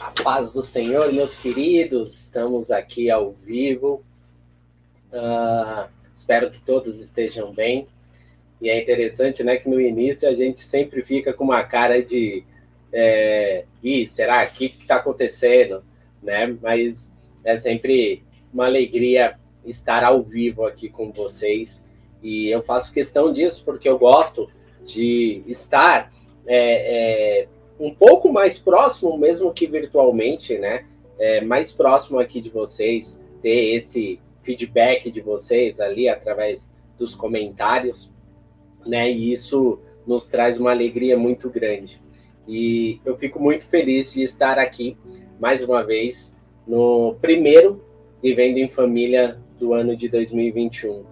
A 0.00 0.10
paz 0.22 0.50
do 0.50 0.62
Senhor, 0.62 1.12
meus 1.12 1.34
queridos, 1.34 2.18
estamos 2.18 2.70
aqui 2.70 3.10
ao 3.10 3.32
vivo. 3.32 4.02
Uh, 5.12 5.90
espero 6.14 6.50
que 6.50 6.58
todos 6.58 6.98
estejam 6.98 7.52
bem. 7.52 7.86
E 8.62 8.70
é 8.70 8.80
interessante, 8.80 9.44
né, 9.44 9.58
que 9.58 9.68
no 9.68 9.78
início 9.78 10.26
a 10.26 10.32
gente 10.32 10.62
sempre 10.62 11.02
fica 11.02 11.34
com 11.34 11.44
uma 11.44 11.62
cara 11.64 12.02
de, 12.02 12.42
é, 12.90 13.66
Ih, 13.82 14.06
será 14.06 14.46
que 14.46 14.74
está 14.80 14.96
acontecendo, 14.96 15.84
né? 16.22 16.46
Mas 16.62 17.12
é 17.44 17.58
sempre 17.58 18.24
uma 18.54 18.64
alegria 18.64 19.38
estar 19.66 20.02
ao 20.02 20.22
vivo 20.22 20.64
aqui 20.64 20.88
com 20.88 21.12
vocês. 21.12 21.84
E 22.22 22.48
eu 22.48 22.62
faço 22.62 22.90
questão 22.90 23.30
disso 23.30 23.62
porque 23.66 23.86
eu 23.86 23.98
gosto 23.98 24.50
de 24.82 25.42
estar 25.46 26.10
é, 26.46 27.42
é, 27.42 27.48
um 27.80 27.92
pouco 27.92 28.30
mais 28.30 28.58
próximo, 28.58 29.16
mesmo 29.16 29.52
que 29.52 29.66
virtualmente, 29.66 30.58
né? 30.58 30.84
É, 31.18 31.40
mais 31.40 31.72
próximo 31.72 32.18
aqui 32.18 32.40
de 32.40 32.50
vocês, 32.50 33.20
ter 33.42 33.74
esse 33.74 34.20
feedback 34.42 35.10
de 35.10 35.20
vocês 35.20 35.80
ali 35.80 36.08
através 36.08 36.74
dos 36.98 37.14
comentários, 37.14 38.12
né? 38.86 39.10
E 39.10 39.32
isso 39.32 39.80
nos 40.06 40.26
traz 40.26 40.60
uma 40.60 40.70
alegria 40.70 41.16
muito 41.18 41.48
grande. 41.48 42.00
E 42.46 43.00
eu 43.04 43.16
fico 43.16 43.40
muito 43.40 43.64
feliz 43.64 44.12
de 44.12 44.22
estar 44.22 44.58
aqui 44.58 44.96
mais 45.38 45.64
uma 45.64 45.82
vez 45.82 46.36
no 46.66 47.16
primeiro 47.20 47.82
Vivendo 48.22 48.58
em 48.58 48.68
Família 48.68 49.38
do 49.58 49.72
ano 49.72 49.96
de 49.96 50.06
2021, 50.08 51.04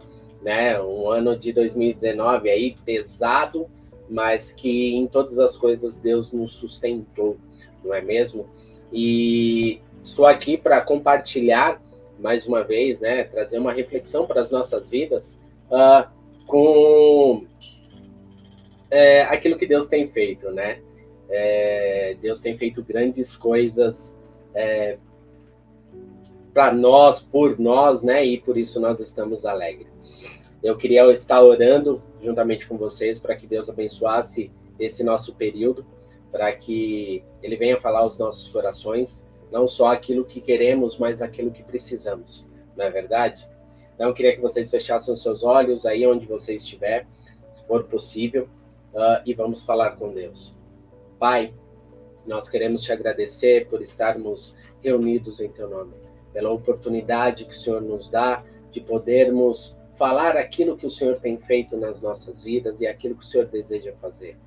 né? 0.42 0.78
Um 0.80 1.08
ano 1.08 1.38
de 1.38 1.52
2019 1.52 2.50
aí 2.50 2.76
pesado, 2.84 3.66
mas 4.08 4.52
que 4.52 4.94
em 4.94 5.06
todas 5.06 5.38
as 5.38 5.56
coisas 5.56 5.96
Deus 5.96 6.32
nos 6.32 6.54
sustentou, 6.54 7.36
não 7.84 7.94
é 7.94 8.00
mesmo? 8.00 8.48
E 8.92 9.80
estou 10.02 10.26
aqui 10.26 10.56
para 10.56 10.80
compartilhar 10.80 11.80
mais 12.18 12.46
uma 12.46 12.64
vez, 12.64 13.00
né, 13.00 13.24
trazer 13.24 13.58
uma 13.58 13.72
reflexão 13.72 14.26
para 14.26 14.40
as 14.40 14.50
nossas 14.50 14.90
vidas 14.90 15.38
uh, 15.70 16.08
com 16.46 17.46
é, 18.90 19.22
aquilo 19.22 19.56
que 19.56 19.66
Deus 19.66 19.86
tem 19.86 20.08
feito, 20.08 20.50
né? 20.50 20.80
É, 21.28 22.16
Deus 22.22 22.40
tem 22.40 22.56
feito 22.56 22.82
grandes 22.82 23.36
coisas 23.36 24.18
é, 24.54 24.96
para 26.54 26.72
nós, 26.72 27.20
por 27.20 27.58
nós, 27.58 28.02
né? 28.02 28.24
E 28.24 28.38
por 28.38 28.56
isso 28.56 28.80
nós 28.80 28.98
estamos 28.98 29.44
alegres. 29.44 29.92
Eu 30.62 30.76
queria 30.76 31.04
estar 31.12 31.40
orando 31.42 32.02
juntamente 32.22 32.66
com 32.66 32.76
vocês 32.76 33.18
para 33.18 33.36
que 33.36 33.46
Deus 33.46 33.68
abençoasse 33.68 34.50
esse 34.78 35.02
nosso 35.02 35.34
período, 35.34 35.86
para 36.30 36.52
que 36.54 37.22
Ele 37.42 37.56
venha 37.56 37.80
falar 37.80 38.00
aos 38.00 38.18
nossos 38.18 38.48
corações, 38.48 39.26
não 39.50 39.66
só 39.66 39.92
aquilo 39.92 40.24
que 40.24 40.40
queremos, 40.40 40.98
mas 40.98 41.22
aquilo 41.22 41.50
que 41.50 41.62
precisamos, 41.62 42.46
não 42.76 42.84
é 42.84 42.90
verdade? 42.90 43.48
Então, 43.94 44.08
eu 44.08 44.14
queria 44.14 44.34
que 44.34 44.40
vocês 44.40 44.70
fechassem 44.70 45.12
os 45.12 45.22
seus 45.22 45.42
olhos 45.42 45.84
aí 45.84 46.06
onde 46.06 46.26
você 46.26 46.54
estiver, 46.54 47.06
se 47.52 47.66
for 47.66 47.84
possível, 47.84 48.48
uh, 48.94 49.20
e 49.26 49.34
vamos 49.34 49.64
falar 49.64 49.96
com 49.96 50.12
Deus. 50.12 50.54
Pai, 51.18 51.52
nós 52.24 52.48
queremos 52.48 52.82
te 52.82 52.92
agradecer 52.92 53.66
por 53.68 53.82
estarmos 53.82 54.54
reunidos 54.80 55.40
em 55.40 55.48
Teu 55.48 55.68
nome, 55.68 55.94
pela 56.32 56.50
oportunidade 56.50 57.46
que 57.46 57.54
o 57.54 57.58
Senhor 57.58 57.80
nos 57.80 58.08
dá 58.08 58.44
de 58.70 58.80
podermos 58.80 59.76
falar 59.98 60.36
aquilo 60.36 60.76
que 60.76 60.86
o 60.86 60.90
Senhor 60.90 61.16
tem 61.16 61.36
feito 61.36 61.76
nas 61.76 62.00
nossas 62.00 62.44
vidas 62.44 62.80
e 62.80 62.86
aquilo 62.86 63.16
que 63.16 63.24
o 63.24 63.26
Senhor 63.26 63.46
deseja 63.46 63.92
fazer. 64.00 64.38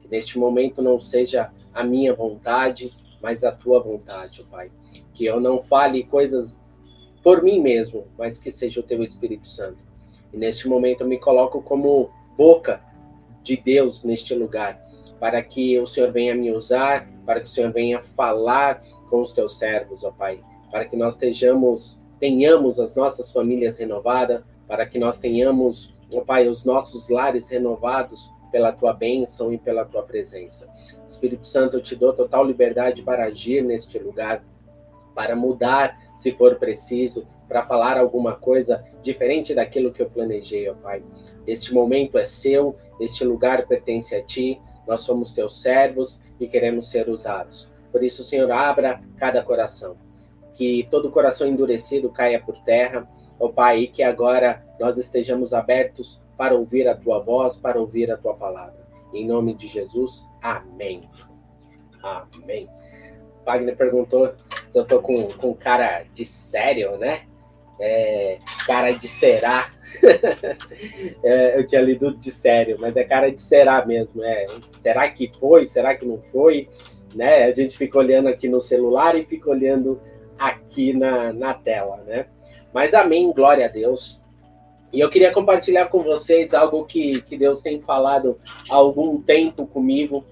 Que 0.00 0.08
neste 0.08 0.38
momento 0.38 0.82
não 0.82 0.98
seja 0.98 1.50
a 1.72 1.84
minha 1.84 2.12
vontade, 2.12 2.92
mas 3.22 3.44
a 3.44 3.52
tua 3.52 3.80
vontade, 3.80 4.44
Pai. 4.50 4.70
Que 5.14 5.24
eu 5.24 5.40
não 5.40 5.62
fale 5.62 6.02
coisas 6.04 6.60
por 7.22 7.42
mim 7.42 7.60
mesmo, 7.60 8.06
mas 8.18 8.38
que 8.38 8.50
seja 8.50 8.80
o 8.80 8.82
teu 8.82 9.02
Espírito 9.02 9.46
Santo. 9.46 9.78
E 10.32 10.36
neste 10.36 10.68
momento 10.68 11.02
eu 11.02 11.06
me 11.06 11.18
coloco 11.18 11.62
como 11.62 12.10
boca 12.36 12.82
de 13.42 13.56
Deus 13.56 14.02
neste 14.04 14.34
lugar, 14.34 14.80
para 15.18 15.42
que 15.42 15.78
o 15.78 15.86
Senhor 15.86 16.12
venha 16.12 16.34
me 16.34 16.50
usar, 16.52 17.08
para 17.24 17.40
que 17.40 17.46
o 17.46 17.50
Senhor 17.50 17.72
venha 17.72 18.02
falar 18.02 18.82
com 19.08 19.22
os 19.22 19.32
teus 19.32 19.56
servos, 19.56 20.04
ó 20.04 20.10
Pai, 20.10 20.40
para 20.70 20.84
que 20.84 20.96
nós 20.96 21.14
estejamos, 21.14 21.98
tenhamos 22.20 22.78
as 22.78 22.94
nossas 22.94 23.32
famílias 23.32 23.78
renovadas, 23.78 24.42
para 24.68 24.86
que 24.86 24.98
nós 24.98 25.18
tenhamos, 25.18 25.92
ó 26.12 26.20
Pai, 26.20 26.46
os 26.46 26.64
nossos 26.64 27.08
lares 27.08 27.48
renovados 27.48 28.30
pela 28.52 28.72
tua 28.72 28.92
bênção 28.92 29.52
e 29.52 29.58
pela 29.58 29.84
tua 29.84 30.02
presença. 30.02 30.68
Espírito 31.08 31.46
Santo, 31.46 31.78
eu 31.78 31.82
te 31.82 31.96
dou 31.96 32.12
total 32.12 32.44
liberdade 32.44 33.02
para 33.02 33.24
agir 33.24 33.62
neste 33.64 33.98
lugar, 33.98 34.44
para 35.14 35.34
mudar 35.34 35.98
se 36.16 36.32
for 36.32 36.56
preciso, 36.56 37.26
para 37.48 37.64
falar 37.64 37.96
alguma 37.96 38.36
coisa 38.36 38.84
diferente 39.02 39.54
daquilo 39.54 39.92
que 39.92 40.02
eu 40.02 40.10
planejei, 40.10 40.68
ó 40.68 40.74
Pai. 40.74 41.02
Este 41.46 41.72
momento 41.72 42.18
é 42.18 42.24
seu, 42.24 42.76
este 43.00 43.24
lugar 43.24 43.66
pertence 43.66 44.14
a 44.14 44.22
ti, 44.22 44.60
nós 44.86 45.00
somos 45.00 45.32
teus 45.32 45.60
servos 45.60 46.20
e 46.38 46.46
queremos 46.46 46.90
ser 46.90 47.08
usados. 47.08 47.70
Por 47.90 48.02
isso, 48.02 48.22
Senhor, 48.22 48.50
abra 48.50 49.00
cada 49.16 49.42
coração. 49.42 49.96
Que 50.54 50.86
todo 50.90 51.10
coração 51.10 51.46
endurecido 51.46 52.10
caia 52.10 52.40
por 52.40 52.58
terra, 52.64 53.08
ó 53.38 53.48
Pai, 53.48 53.80
e 53.80 53.88
que 53.88 54.02
agora 54.02 54.64
nós 54.78 54.96
estejamos 54.98 55.52
abertos 55.52 56.22
para 56.36 56.54
ouvir 56.54 56.86
a 56.88 56.94
tua 56.94 57.18
voz, 57.20 57.56
para 57.56 57.80
ouvir 57.80 58.10
a 58.10 58.16
tua 58.16 58.34
palavra. 58.34 58.86
Em 59.12 59.26
nome 59.26 59.54
de 59.54 59.66
Jesus, 59.66 60.26
amém. 60.40 61.08
Amém. 62.02 62.68
Wagner 63.44 63.76
perguntou 63.76 64.34
se 64.68 64.78
eu 64.78 64.84
tô 64.84 65.00
com, 65.00 65.28
com 65.28 65.54
cara 65.54 66.04
de 66.12 66.24
sério, 66.24 66.96
né? 66.98 67.22
É, 67.80 68.38
cara 68.66 68.92
de 68.92 69.08
será. 69.08 69.70
é, 71.24 71.58
eu 71.58 71.66
tinha 71.66 71.80
lido 71.80 72.14
de 72.16 72.30
sério, 72.30 72.76
mas 72.78 72.96
é 72.96 73.04
cara 73.04 73.30
de 73.30 73.40
será 73.40 73.84
mesmo. 73.86 74.22
É, 74.22 74.46
será 74.78 75.08
que 75.08 75.30
foi? 75.38 75.66
Será 75.66 75.94
que 75.96 76.04
não 76.04 76.20
foi? 76.20 76.68
Né? 77.14 77.44
A 77.44 77.54
gente 77.54 77.76
fica 77.76 77.98
olhando 77.98 78.28
aqui 78.28 78.48
no 78.48 78.60
celular 78.60 79.16
e 79.16 79.24
fica 79.24 79.48
olhando 79.48 80.00
aqui 80.38 80.92
na, 80.92 81.32
na 81.32 81.54
tela, 81.54 81.96
né? 82.06 82.26
Mas 82.72 82.94
amém, 82.94 83.32
glória 83.32 83.66
a 83.66 83.68
Deus. 83.68 84.20
E 84.92 85.00
eu 85.00 85.08
queria 85.08 85.32
compartilhar 85.32 85.86
com 85.86 86.02
vocês 86.02 86.54
algo 86.54 86.84
que, 86.84 87.20
que 87.22 87.36
Deus 87.36 87.60
tem 87.60 87.80
falado 87.80 88.38
há 88.70 88.74
algum 88.74 89.20
tempo 89.20 89.66
comigo. 89.66 90.24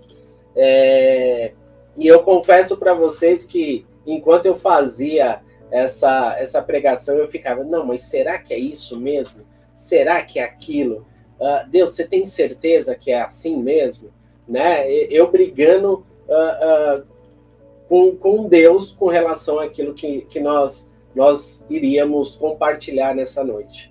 É, 0.55 1.53
e 1.99 2.07
eu 2.07 2.23
confesso 2.23 2.77
para 2.77 2.95
vocês 2.95 3.45
que 3.45 3.85
enquanto 4.07 4.47
eu 4.47 4.55
fazia 4.57 5.41
essa, 5.71 6.37
essa 6.39 6.63
pregação, 6.63 7.17
eu 7.17 7.29
ficava, 7.29 7.65
não, 7.65 7.85
mas 7.85 8.03
será 8.03 8.39
que 8.39 8.55
é 8.55 8.59
isso 8.59 8.99
mesmo? 8.99 9.43
Será 9.75 10.23
que 10.23 10.39
é 10.39 10.45
aquilo? 10.45 11.07
Uh, 11.39 11.69
Deus, 11.69 11.95
você 11.95 12.07
tem 12.07 12.25
certeza 12.25 12.95
que 12.95 13.11
é 13.11 13.21
assim 13.21 13.57
mesmo? 13.57 14.11
Né? 14.49 14.89
Eu 15.11 15.31
brigando 15.31 16.07
uh, 16.29 17.01
uh, 17.01 17.07
com, 17.89 18.17
com 18.17 18.49
Deus 18.49 18.93
com 18.93 19.07
relação 19.07 19.59
àquilo 19.59 19.93
que, 19.93 20.23
que 20.23 20.41
nós 20.41 20.89
nós 21.16 21.65
iríamos 21.71 22.37
compartilhar 22.37 23.15
nessa 23.15 23.43
noite. 23.43 23.91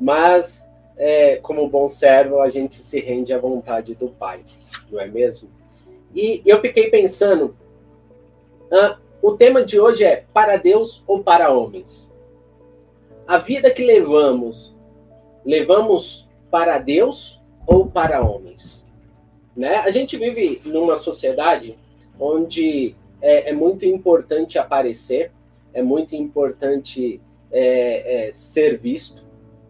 Mas, 0.00 0.68
é, 0.96 1.36
como 1.36 1.68
bom 1.68 1.88
servo, 1.88 2.40
a 2.40 2.48
gente 2.48 2.74
se 2.74 2.98
rende 2.98 3.32
à 3.32 3.38
vontade 3.38 3.94
do 3.94 4.08
Pai, 4.08 4.40
não 4.90 5.00
é 5.00 5.06
mesmo? 5.06 5.48
E 6.12 6.42
eu 6.44 6.60
fiquei 6.60 6.90
pensando, 6.90 7.56
ah, 8.72 8.98
o 9.22 9.32
tema 9.36 9.64
de 9.64 9.78
hoje 9.78 10.02
é 10.02 10.24
para 10.34 10.56
Deus 10.56 11.04
ou 11.06 11.22
para 11.22 11.52
homens? 11.52 12.12
A 13.28 13.38
vida 13.38 13.70
que 13.70 13.84
levamos, 13.84 14.76
levamos 15.44 16.28
para 16.50 16.78
Deus 16.78 17.40
ou 17.64 17.86
para 17.86 18.24
homens? 18.24 18.84
Né? 19.56 19.76
A 19.76 19.90
gente 19.90 20.16
vive 20.16 20.60
numa 20.64 20.96
sociedade 20.96 21.78
onde 22.18 22.96
é, 23.22 23.50
é 23.50 23.52
muito 23.52 23.84
importante 23.84 24.58
aparecer, 24.58 25.30
é 25.76 25.82
muito 25.82 26.16
importante 26.16 27.20
é, 27.52 28.28
é, 28.28 28.30
ser 28.32 28.78
visto, 28.78 29.26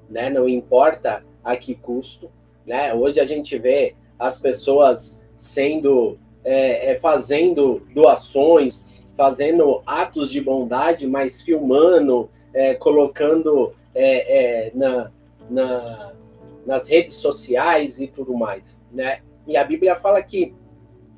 né? 0.08 0.30
Não 0.30 0.48
importa 0.48 1.24
a 1.42 1.56
que 1.56 1.74
custo, 1.74 2.30
né? 2.64 2.94
Hoje 2.94 3.18
a 3.18 3.24
gente 3.24 3.58
vê 3.58 3.96
as 4.16 4.38
pessoas 4.38 5.20
sendo 5.34 6.16
é, 6.44 6.92
é 6.92 6.98
fazendo 7.00 7.82
doações, 7.92 8.86
fazendo 9.16 9.82
atos 9.84 10.30
de 10.30 10.40
bondade, 10.40 11.08
mas 11.08 11.42
filmando, 11.42 12.30
é, 12.54 12.72
colocando 12.74 13.74
é, 13.92 14.70
na, 14.76 15.10
na, 15.50 16.12
nas 16.64 16.88
redes 16.88 17.14
sociais 17.14 18.00
e 18.00 18.06
tudo 18.06 18.32
mais, 18.32 18.80
né? 18.92 19.22
E 19.44 19.56
a 19.56 19.64
Bíblia 19.64 19.96
fala 19.96 20.22
que 20.22 20.54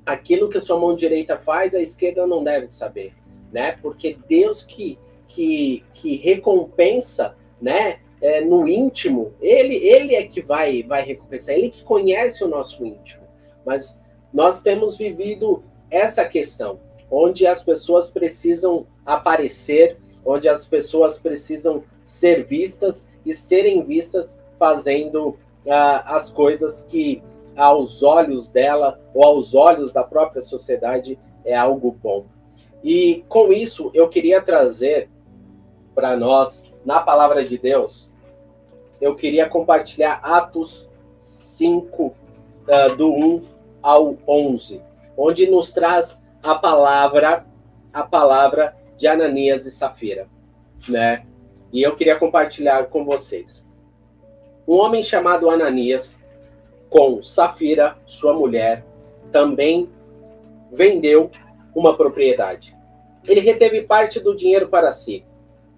aquilo 0.06 0.49
que 0.49 0.56
a 0.56 0.62
sua 0.62 0.79
mão 0.79 0.96
direita 0.96 1.37
faz, 1.37 1.75
a 1.75 1.81
esquerda 1.81 2.26
não 2.26 2.43
deve 2.43 2.69
saber 2.69 3.18
né? 3.53 3.77
Porque 3.81 4.17
Deus 4.29 4.62
que, 4.62 4.99
que, 5.27 5.85
que 5.95 6.17
recompensa, 6.17 7.37
né? 7.61 8.00
É, 8.21 8.41
no 8.41 8.67
íntimo, 8.67 9.33
ele, 9.41 9.77
ele 9.77 10.17
é 10.17 10.25
que 10.25 10.43
vai, 10.43 10.83
vai 10.83 11.05
recompensar, 11.05 11.55
ele 11.55 11.71
que 11.71 11.85
conhece 11.85 12.43
o 12.43 12.49
nosso 12.49 12.85
íntimo. 12.85 13.23
Mas 13.65 14.03
nós 14.33 14.61
temos 14.61 14.99
vivido 14.99 15.62
essa 15.91 16.25
questão. 16.25 16.81
onde 17.11 17.47
as 17.47 17.62
pessoas 17.62 18.11
precisam 18.11 18.87
aparecer, 19.06 19.97
onde 20.25 20.49
as 20.49 20.65
pessoas 20.65 21.19
precisam 21.19 21.83
ser 22.05 22.44
vistas 22.44 23.09
e 23.25 23.33
serem 23.33 23.85
vistas 23.85 24.39
fazendo 24.59 25.29
uh, 25.29 26.05
as 26.05 26.29
coisas 26.29 26.83
que 26.83 27.23
aos 27.56 28.03
olhos 28.03 28.49
dela 28.49 29.01
ou 29.15 29.25
aos 29.25 29.55
olhos 29.55 29.93
da 29.93 30.05
própria 30.05 30.43
sociedade 30.43 31.19
é 31.44 31.56
algo 31.56 31.91
bom. 31.91 32.27
E 32.83 33.25
com 33.29 33.53
isso 33.53 33.91
eu 33.95 34.09
queria 34.09 34.41
trazer 34.41 35.11
para 35.95 36.17
nós 36.17 36.71
na 36.85 37.01
palavra 37.01 37.45
de 37.45 37.59
Deus, 37.59 38.11
eu 39.01 39.15
queria 39.15 39.49
compartilhar 39.49 40.21
Atos 40.23 40.89
5 41.19 42.05
uh, 42.07 42.15
ah, 42.71 42.89
do 42.89 43.13
1 43.13 43.45
ao 43.83 44.17
11, 44.27 44.81
onde 45.17 45.51
nos 45.51 45.73
traz 45.73 46.23
a 46.43 46.55
palavra 46.55 47.47
a 47.93 48.03
palavra 48.03 48.77
de 48.97 49.07
Ananias 49.07 49.67
e 49.67 49.71
Safira, 49.71 50.29
né? 50.89 51.25
E 51.73 51.83
eu 51.83 51.97
queria 51.97 52.17
compartilhar 52.17 52.85
com 52.87 53.05
vocês. 53.05 53.67
Um 54.67 54.75
homem 54.75 55.03
chamado 55.03 55.51
Ananias, 55.51 56.17
com 56.89 57.23
Safira, 57.23 57.97
sua 58.07 58.33
mulher, 58.33 58.85
também 59.33 59.89
vendeu 60.73 61.31
uma 61.79 61.97
propriedade. 61.97 62.77
Ele 63.25 63.41
reteve 63.41 63.83
parte 63.83 64.19
do 64.19 64.35
dinheiro 64.35 64.69
para 64.69 64.91
si. 64.91 65.25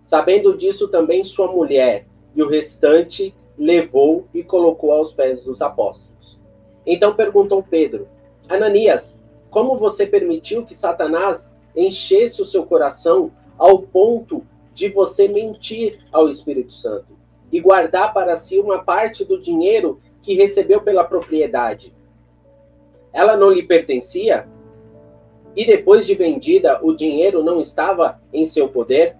Sabendo 0.02 0.56
disso, 0.56 0.88
também 0.88 1.24
sua 1.24 1.52
mulher 1.52 2.06
e 2.34 2.42
o 2.42 2.48
restante 2.48 3.34
levou 3.58 4.26
e 4.32 4.42
colocou 4.42 4.92
aos 4.92 5.12
pés 5.12 5.44
dos 5.44 5.60
apóstolos. 5.60 6.40
Então 6.86 7.14
perguntou 7.14 7.62
Pedro: 7.62 8.08
Ananias, 8.48 9.20
como 9.50 9.76
você 9.76 10.06
permitiu 10.06 10.64
que 10.64 10.74
Satanás 10.74 11.56
enchesse 11.76 12.40
o 12.40 12.46
seu 12.46 12.64
coração 12.64 13.30
ao 13.58 13.80
ponto 13.80 14.42
de 14.72 14.88
você 14.88 15.28
mentir 15.28 16.00
ao 16.10 16.28
Espírito 16.28 16.72
Santo 16.72 17.18
e 17.52 17.60
guardar 17.60 18.14
para 18.14 18.36
si 18.36 18.58
uma 18.58 18.82
parte 18.82 19.24
do 19.24 19.40
dinheiro 19.40 20.00
que 20.22 20.34
recebeu 20.34 20.80
pela 20.80 21.04
propriedade? 21.04 21.92
Ela 23.12 23.36
não 23.36 23.50
lhe 23.50 23.64
pertencia? 23.64 24.48
E 25.56 25.66
depois 25.66 26.06
de 26.06 26.14
vendida, 26.14 26.80
o 26.82 26.92
dinheiro 26.92 27.42
não 27.42 27.60
estava 27.60 28.20
em 28.32 28.46
seu 28.46 28.68
poder? 28.68 29.16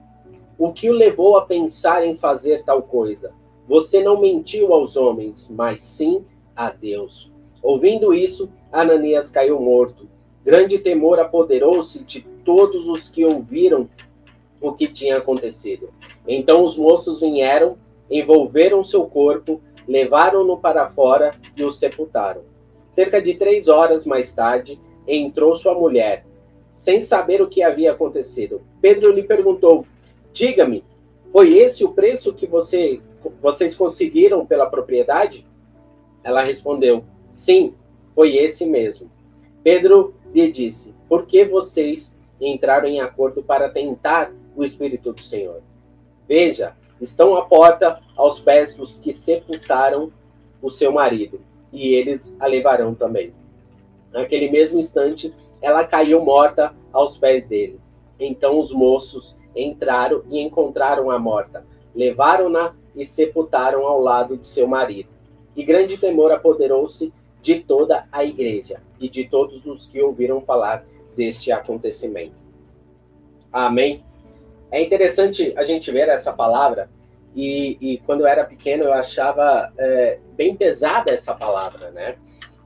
O 0.59 0.73
que 0.73 0.89
o 0.89 0.93
levou 0.93 1.37
a 1.37 1.47
pensar 1.47 2.07
em 2.07 2.15
fazer 2.15 2.65
tal 2.65 2.83
coisa? 2.83 3.33
Você 3.69 4.03
não 4.03 4.21
mentiu 4.21 4.73
aos 4.73 4.97
homens, 4.97 5.49
mas 5.51 5.81
sim 5.81 6.25
a 6.55 6.71
Deus. 6.71 7.33
Ouvindo 7.63 8.15
isso, 8.15 8.51
Ananias 8.73 9.31
caiu 9.31 9.61
morto. 9.61 10.09
Grande 10.45 10.79
temor 10.79 11.19
apoderou-se 11.19 11.99
de 12.01 12.23
todos 12.45 12.89
os 12.89 13.09
que 13.09 13.25
ouviram 13.25 13.89
o 14.61 14.73
que 14.73 14.87
tinha 14.87 15.19
acontecido. 15.19 15.91
Então 16.27 16.65
os 16.65 16.77
moços 16.77 17.21
vieram, 17.21 17.77
envolveram 18.11 18.85
seu 18.85 19.05
corpo, 19.05 19.61
levaram-no 19.87 20.59
para 20.59 20.89
fora 20.91 21.35
e 21.57 21.65
o 21.65 21.71
sepultaram. 21.71 22.43
Cerca 22.89 23.21
de 23.21 23.35
três 23.35 23.69
horas 23.69 24.05
mais 24.05 24.33
tarde, 24.35 24.81
entrou 25.11 25.57
sua 25.57 25.75
mulher, 25.75 26.25
sem 26.71 27.01
saber 27.01 27.43
o 27.43 27.49
que 27.49 27.63
havia 27.63 27.93
acontecido. 27.93 28.63
Pedro 28.81 29.13
lhe 29.13 29.23
perguntou: 29.23 29.85
Diga-me, 30.33 30.85
foi 31.33 31.57
esse 31.59 31.85
o 31.85 31.93
preço 31.93 32.33
que 32.33 32.47
você, 32.47 33.01
vocês 33.41 33.75
conseguiram 33.75 34.47
pela 34.47 34.67
propriedade? 34.67 35.47
Ela 36.23 36.43
respondeu: 36.43 37.05
Sim, 37.33 37.75
foi 38.15 38.37
esse 38.37 38.65
mesmo. 38.67 39.11
Pedro 39.63 40.15
lhe 40.33 40.51
disse: 40.51 40.95
Por 41.09 41.27
que 41.27 41.45
vocês 41.45 42.19
entraram 42.41 42.89
em 42.89 43.01
acordo 43.01 43.43
para 43.43 43.69
tentar 43.69 44.33
o 44.57 44.65
Espírito 44.65 45.13
do 45.13 45.23
Senhor? 45.23 45.63
Veja, 46.29 46.77
estão 47.01 47.37
à 47.37 47.43
porta 47.45 48.01
aos 48.17 48.39
pés 48.41 48.75
dos 48.75 48.97
que 48.97 49.13
sepultaram 49.13 50.13
o 50.63 50.71
seu 50.71 50.93
marido, 50.93 51.41
e 51.73 51.95
eles 51.95 52.35
a 52.39 52.47
levarão 52.47 52.95
também. 52.95 53.33
Naquele 54.13 54.51
mesmo 54.51 54.79
instante, 54.79 55.35
ela 55.61 55.85
caiu 55.85 56.21
morta 56.23 56.75
aos 56.93 57.17
pés 57.17 57.47
dele. 57.47 57.81
Então 58.19 58.59
os 58.59 58.73
moços 58.73 59.37
entraram 59.55 60.23
e 60.29 60.41
encontraram 60.41 61.11
a 61.11 61.19
morta, 61.19 61.65
levaram-na 61.95 62.75
e 62.95 63.05
sepultaram 63.05 63.87
ao 63.87 64.01
lado 64.01 64.37
de 64.37 64.47
seu 64.47 64.67
marido. 64.67 65.09
E 65.57 65.65
grande 65.65 65.97
temor 65.97 66.31
apoderou-se 66.33 67.13
de 67.41 67.61
toda 67.61 68.07
a 68.13 68.25
igreja 68.25 68.83
e 69.01 69.09
de 69.09 69.29
todos 69.29 69.67
os 69.67 69.87
que 69.87 70.01
ouviram 70.01 70.41
falar 70.41 70.85
deste 71.17 71.51
acontecimento. 71.51 72.35
Amém. 73.53 74.05
É 74.71 74.81
interessante 74.81 75.53
a 75.57 75.65
gente 75.65 75.91
ver 75.91 76.09
essa 76.09 76.33
palavra 76.33 76.89
e, 77.35 77.77
e 77.81 77.99
quando 77.99 78.21
eu 78.21 78.27
era 78.27 78.45
pequeno 78.45 78.85
eu 78.85 78.93
achava 78.93 79.73
é, 79.77 80.19
bem 80.37 80.55
pesada 80.55 81.11
essa 81.11 81.35
palavra, 81.35 81.91
né? 81.91 82.17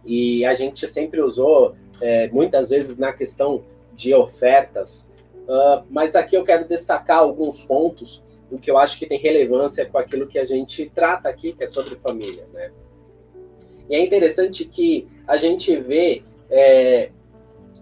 E 0.04 0.44
a 0.44 0.54
gente 0.54 0.86
sempre 0.86 1.20
usou 1.20 1.74
é, 2.00 2.28
muitas 2.28 2.70
vezes 2.70 2.98
na 2.98 3.12
questão 3.12 3.62
de 3.94 4.12
ofertas, 4.12 5.08
uh, 5.42 5.84
mas 5.88 6.14
aqui 6.16 6.36
eu 6.36 6.44
quero 6.44 6.66
destacar 6.66 7.18
alguns 7.18 7.62
pontos 7.62 8.24
o 8.50 8.58
que 8.58 8.70
eu 8.70 8.78
acho 8.78 8.98
que 8.98 9.06
tem 9.06 9.18
relevância 9.18 9.84
com 9.84 9.98
aquilo 9.98 10.26
que 10.26 10.38
a 10.38 10.44
gente 10.44 10.90
trata 10.94 11.28
aqui, 11.28 11.52
que 11.52 11.64
é 11.64 11.66
sobre 11.66 11.96
família, 11.96 12.46
né? 12.52 12.70
E 13.88 13.94
é 13.96 14.02
interessante 14.02 14.64
que 14.64 15.08
a 15.26 15.36
gente 15.36 15.74
vê 15.76 16.22
é, 16.50 17.10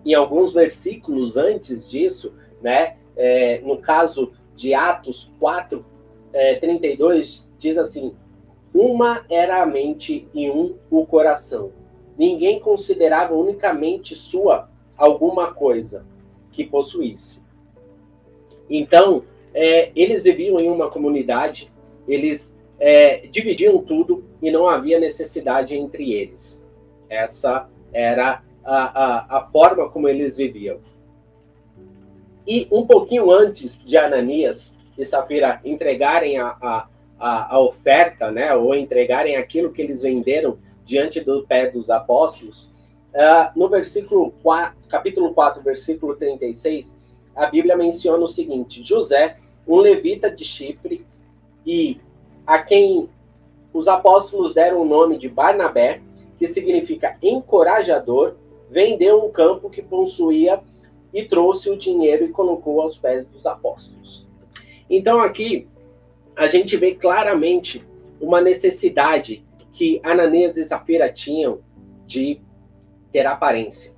em 0.05 0.15
alguns 0.15 0.53
versículos 0.53 1.37
antes 1.37 1.89
disso, 1.89 2.35
né? 2.61 2.97
É, 3.17 3.61
no 3.61 3.79
caso 3.79 4.33
de 4.57 4.73
Atos 4.75 5.31
4, 5.39 5.85
é, 6.33 6.55
32, 6.55 7.51
diz 7.59 7.77
assim: 7.77 8.15
Uma 8.75 9.25
era 9.29 9.63
a 9.63 9.67
mente 9.67 10.27
e 10.33 10.51
um 10.51 10.77
o 10.91 11.05
coração. 11.05 11.73
Ninguém 12.17 12.61
considerava 12.61 13.35
unicamente 13.35 14.15
sua 14.15 14.69
alguma 14.97 15.53
coisa 15.53 16.05
que 16.51 16.65
possuísse. 16.65 17.43
Então, 18.69 19.25
é, 19.55 19.91
eles 19.95 20.25
viviam 20.25 20.59
em 20.59 20.69
uma 20.69 20.91
comunidade, 20.91 21.73
eles 22.07 22.59
é, 22.79 23.27
dividiam 23.29 23.79
tudo 23.79 24.25
e 24.41 24.51
não 24.51 24.67
havia 24.67 24.99
necessidade 24.99 25.75
entre 25.75 26.13
eles. 26.13 26.61
Essa 27.09 27.69
era 27.93 28.43
a, 28.65 29.05
a, 29.05 29.39
a 29.39 29.47
forma 29.51 29.89
como 29.89 30.09
eles 30.09 30.37
viviam. 30.37 30.79
E 32.47 32.67
um 32.71 32.87
pouquinho 32.87 33.31
antes 33.31 33.83
de 33.85 33.97
Ananias 33.97 34.75
e 34.99 35.05
Safira 35.05 35.61
entregarem 35.65 36.39
a, 36.39 36.57
a, 37.19 37.55
a, 37.55 37.61
oferta, 37.61 38.31
né, 38.31 38.55
ou 38.55 38.75
entregarem 38.75 39.37
aquilo 39.37 39.73
que 39.73 39.81
eles 39.81 40.03
venderam 40.03 40.59
diante 40.93 41.21
do 41.23 41.43
pé 41.47 41.71
dos 41.71 41.89
apóstolos, 41.89 42.71
uh, 43.15 43.59
no 43.59 43.67
versículo 43.67 44.31
4, 44.43 44.77
capítulo 44.91 45.33
4, 45.33 45.63
versículo 45.63 46.15
36, 46.17 46.95
a 47.35 47.47
Bíblia 47.47 47.75
menciona 47.79 48.23
o 48.23 48.29
seguinte: 48.29 48.85
José, 48.85 49.39
um 49.67 49.79
levita 49.79 50.31
de 50.31 50.45
Chipre, 50.45 51.03
e 51.65 51.99
a 52.47 52.59
quem 52.59 53.09
os 53.73 53.89
apóstolos 53.89 54.53
deram 54.53 54.83
o 54.83 54.85
nome 54.85 55.17
de 55.17 55.31
Barnabé, 55.31 56.03
que 56.39 56.47
significa 56.47 57.17
encorajador, 57.23 58.35
vendeu 58.71 59.25
um 59.25 59.31
campo 59.31 59.71
que 59.71 59.81
possuía 59.81 60.61
e 61.11 61.25
trouxe 61.25 61.71
o 61.71 61.77
dinheiro 61.77 62.27
e 62.27 62.29
colocou 62.29 62.83
aos 62.83 62.99
pés 62.99 63.27
dos 63.27 63.47
apóstolos. 63.47 64.27
Então 64.91 65.21
aqui 65.21 65.67
a 66.37 66.47
gente 66.47 66.77
vê 66.77 66.95
claramente 66.95 67.83
uma 68.21 68.43
necessidade 68.43 69.43
que 69.73 70.01
Ananias 70.03 70.57
e 70.57 70.65
Safira 70.65 71.13
tinham 71.13 71.61
de 72.07 72.41
ter 73.11 73.27
aparência. 73.27 73.93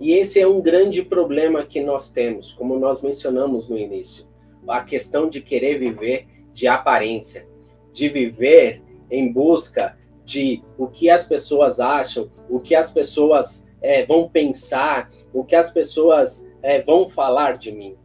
E 0.00 0.12
esse 0.12 0.40
é 0.40 0.46
um 0.46 0.60
grande 0.60 1.02
problema 1.02 1.64
que 1.64 1.80
nós 1.80 2.08
temos, 2.08 2.52
como 2.52 2.78
nós 2.78 3.02
mencionamos 3.02 3.68
no 3.68 3.76
início, 3.76 4.26
a 4.66 4.82
questão 4.82 5.28
de 5.28 5.40
querer 5.40 5.78
viver 5.78 6.26
de 6.52 6.68
aparência, 6.68 7.46
de 7.92 8.08
viver 8.08 8.82
em 9.10 9.32
busca 9.32 9.98
de 10.24 10.62
o 10.76 10.86
que 10.86 11.08
as 11.08 11.24
pessoas 11.24 11.80
acham, 11.80 12.30
o 12.48 12.60
que 12.60 12.74
as 12.74 12.90
pessoas 12.90 13.64
é, 13.80 14.04
vão 14.04 14.28
pensar, 14.28 15.10
o 15.32 15.44
que 15.44 15.56
as 15.56 15.70
pessoas 15.70 16.46
é, 16.62 16.82
vão 16.82 17.08
falar 17.08 17.56
de 17.56 17.72
mim. 17.72 17.96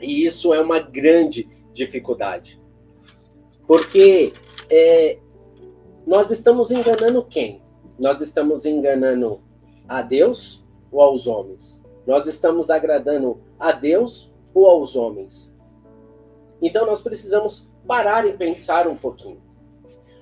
E 0.00 0.24
isso 0.24 0.54
é 0.54 0.60
uma 0.60 0.78
grande 0.78 1.48
dificuldade. 1.72 2.60
Porque 3.66 4.32
é, 4.70 5.18
nós 6.10 6.32
estamos 6.32 6.72
enganando 6.72 7.22
quem? 7.22 7.62
Nós 7.96 8.20
estamos 8.20 8.66
enganando 8.66 9.40
a 9.88 10.02
Deus 10.02 10.60
ou 10.90 11.00
aos 11.00 11.28
homens? 11.28 11.80
Nós 12.04 12.26
estamos 12.26 12.68
agradando 12.68 13.40
a 13.56 13.70
Deus 13.70 14.28
ou 14.52 14.66
aos 14.66 14.96
homens? 14.96 15.54
Então 16.60 16.84
nós 16.84 17.00
precisamos 17.00 17.64
parar 17.86 18.26
e 18.26 18.32
pensar 18.32 18.88
um 18.88 18.96
pouquinho. 18.96 19.40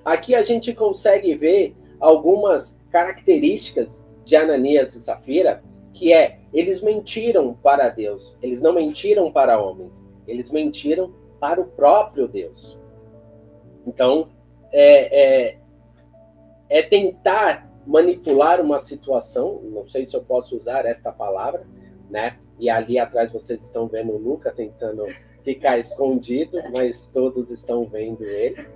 Aqui 0.05 0.35
a 0.35 0.43
gente 0.43 0.75
consegue 0.75 1.33
ver 1.33 1.75
algumas 1.99 2.77
características 2.91 4.05
de 4.23 4.35
Ananias 4.35 4.93
e 4.93 5.01
Safira, 5.01 5.63
que 5.91 6.13
é 6.13 6.37
eles 6.53 6.83
mentiram 6.83 7.55
para 7.63 7.89
Deus, 7.89 8.37
eles 8.43 8.61
não 8.61 8.73
mentiram 8.73 9.31
para 9.31 9.59
homens, 9.59 10.05
eles 10.27 10.51
mentiram 10.51 11.11
para 11.39 11.59
o 11.59 11.65
próprio 11.65 12.27
Deus. 12.27 12.77
Então, 13.87 14.29
é, 14.71 15.47
é, 15.47 15.58
é 16.69 16.81
tentar 16.81 17.69
manipular 17.85 18.61
uma 18.61 18.79
situação, 18.79 19.61
não 19.63 19.87
sei 19.87 20.05
se 20.05 20.15
eu 20.15 20.21
posso 20.21 20.55
usar 20.55 20.85
esta 20.85 21.11
palavra, 21.11 21.65
né? 22.09 22.37
E 22.59 22.69
ali 22.69 22.99
atrás 22.99 23.31
vocês 23.31 23.63
estão 23.63 23.87
vendo 23.87 24.11
o 24.11 24.17
Luca 24.17 24.51
tentando 24.51 25.05
ficar 25.43 25.79
escondido, 25.79 26.61
mas 26.75 27.07
todos 27.11 27.49
estão 27.49 27.85
vendo 27.85 28.23
ele, 28.23 28.67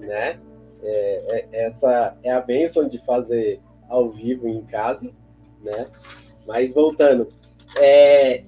né? 0.00 0.40
É, 0.82 1.38
é, 1.52 1.66
essa 1.66 2.16
é 2.22 2.32
a 2.32 2.40
bênção 2.40 2.88
de 2.88 2.98
fazer 3.04 3.60
ao 3.88 4.10
vivo 4.10 4.48
em 4.48 4.64
casa, 4.64 5.12
né? 5.62 5.86
Mas 6.46 6.74
voltando, 6.74 7.28
é, 7.76 8.42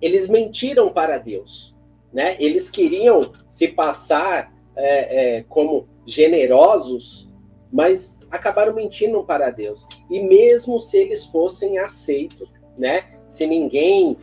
eles 0.00 0.28
mentiram 0.28 0.90
para 0.90 1.18
Deus, 1.18 1.74
né? 2.12 2.36
Eles 2.40 2.70
queriam 2.70 3.20
se 3.48 3.68
passar 3.68 4.52
é, 4.74 5.36
é, 5.36 5.42
como 5.42 5.88
generosos, 6.06 7.27
mas 7.72 8.14
acabaram 8.30 8.74
mentindo 8.74 9.22
para 9.24 9.50
Deus. 9.50 9.86
E 10.10 10.20
mesmo 10.20 10.78
se 10.78 10.98
eles 10.98 11.24
fossem 11.26 11.78
aceitos, 11.78 12.48
né? 12.76 13.04
Se 13.28 13.46
ninguém 13.46 14.16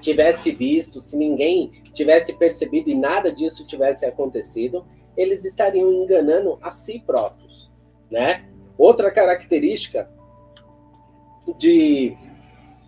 tivesse 0.00 0.50
visto, 0.52 1.00
se 1.00 1.16
ninguém 1.16 1.82
tivesse 1.92 2.32
percebido 2.32 2.90
e 2.90 2.94
nada 2.94 3.32
disso 3.32 3.66
tivesse 3.66 4.04
acontecido, 4.04 4.84
eles 5.16 5.44
estariam 5.44 5.92
enganando 5.92 6.58
a 6.60 6.70
si 6.70 7.00
próprios, 7.00 7.70
né? 8.10 8.48
Outra 8.76 9.10
característica 9.10 10.10
de, 11.58 12.16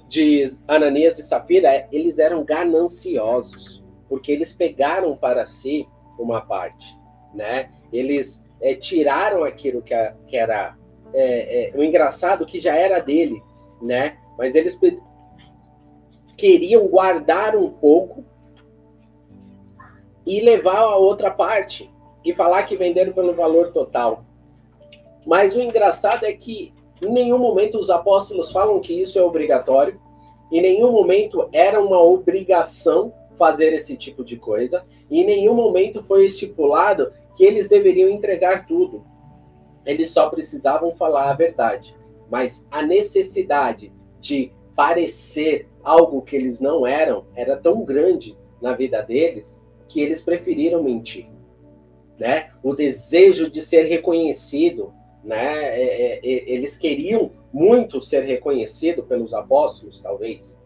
de 0.09 0.53
Ananias 0.67 1.19
e 1.19 1.23
Safira 1.23 1.69
é 1.69 1.89
eles 1.93 2.19
eram 2.19 2.45
gananciosos, 2.45 3.85
porque 4.09 4.33
eles 4.33 4.53
pegaram 4.53 5.17
para 5.17 5.47
si 5.47 5.89
uma 6.19 6.41
parte, 6.41 6.97
né? 7.33 7.71
Eles 7.93 8.43
é, 8.61 8.75
tiraram 8.75 9.45
aquilo 9.45 9.83
que, 9.83 9.95
a, 9.95 10.15
que 10.27 10.37
era 10.37 10.77
é, 11.13 11.71
é, 11.71 11.77
o 11.77 11.83
engraçado 11.83 12.47
que 12.47 12.61
já 12.61 12.75
era 12.75 12.99
dele, 12.99 13.43
né? 13.81 14.19
Mas 14.39 14.55
eles 14.55 14.79
queriam 16.37 16.87
guardar 16.87 17.57
um 17.57 17.71
pouco 17.71 18.25
e 20.27 20.41
levar 20.41 20.79
a 20.79 20.97
outra 20.97 21.31
parte 21.31 21.91
e 22.25 22.35
falar 22.35 22.65
que 22.65 22.77
venderam 22.77 23.13
pelo 23.13 23.33
valor 23.33 23.73
total. 23.73 24.25
Mas 25.25 25.55
o 25.57 25.61
engraçado 25.61 26.25
é 26.25 26.33
que 26.33 26.75
em 27.03 27.11
nenhum 27.11 27.39
momento 27.39 27.79
os 27.79 27.91
apóstolos 27.91 28.51
falam 28.51 28.81
que 28.81 28.93
isso 28.93 29.19
é 29.19 29.23
obrigatório, 29.23 30.01
em 30.51 30.63
nenhum 30.63 30.91
momento 30.93 31.49
era 31.53 31.81
uma 31.81 32.01
obrigação 32.01 33.13
fazer 33.39 33.73
esse 33.73 33.97
tipo 33.97 34.25
de 34.25 34.37
coisa, 34.37 34.85
em 35.11 35.25
nenhum 35.25 35.55
momento 35.55 36.03
foi 36.03 36.25
estipulado 36.25 37.13
que 37.37 37.45
eles 37.45 37.69
deveriam 37.69 38.09
entregar 38.09 38.67
tudo. 38.67 39.05
Eles 39.85 40.11
só 40.11 40.29
precisavam 40.29 40.97
falar 40.97 41.31
a 41.31 41.35
verdade. 41.35 41.97
Mas 42.29 42.67
a 42.71 42.83
necessidade 42.83 43.93
de 44.19 44.51
parecer 44.75 45.69
algo 45.85 46.23
que 46.23 46.35
eles 46.35 46.61
não 46.61 46.87
eram 46.87 47.27
era 47.37 47.57
tão 47.57 47.85
grande 47.85 48.37
na 48.61 48.73
vida 48.73 49.01
deles 49.03 49.63
que 49.89 50.01
eles 50.01 50.23
preferiram 50.23 50.83
mentir. 50.83 51.29
Né? 52.19 52.51
O 52.63 52.75
desejo 52.75 53.49
de 53.49 53.63
ser 53.63 53.83
reconhecido, 53.83 54.93
né? 55.23 55.79
É, 55.79 55.83
é, 55.83 56.19
é, 56.19 56.51
eles 56.51 56.79
queriam 56.79 57.31
muito 57.53 58.01
ser 58.01 58.23
reconhecido 58.23 59.03
pelos 59.03 59.35
apóstolos, 59.35 60.01
talvez. 60.01 60.61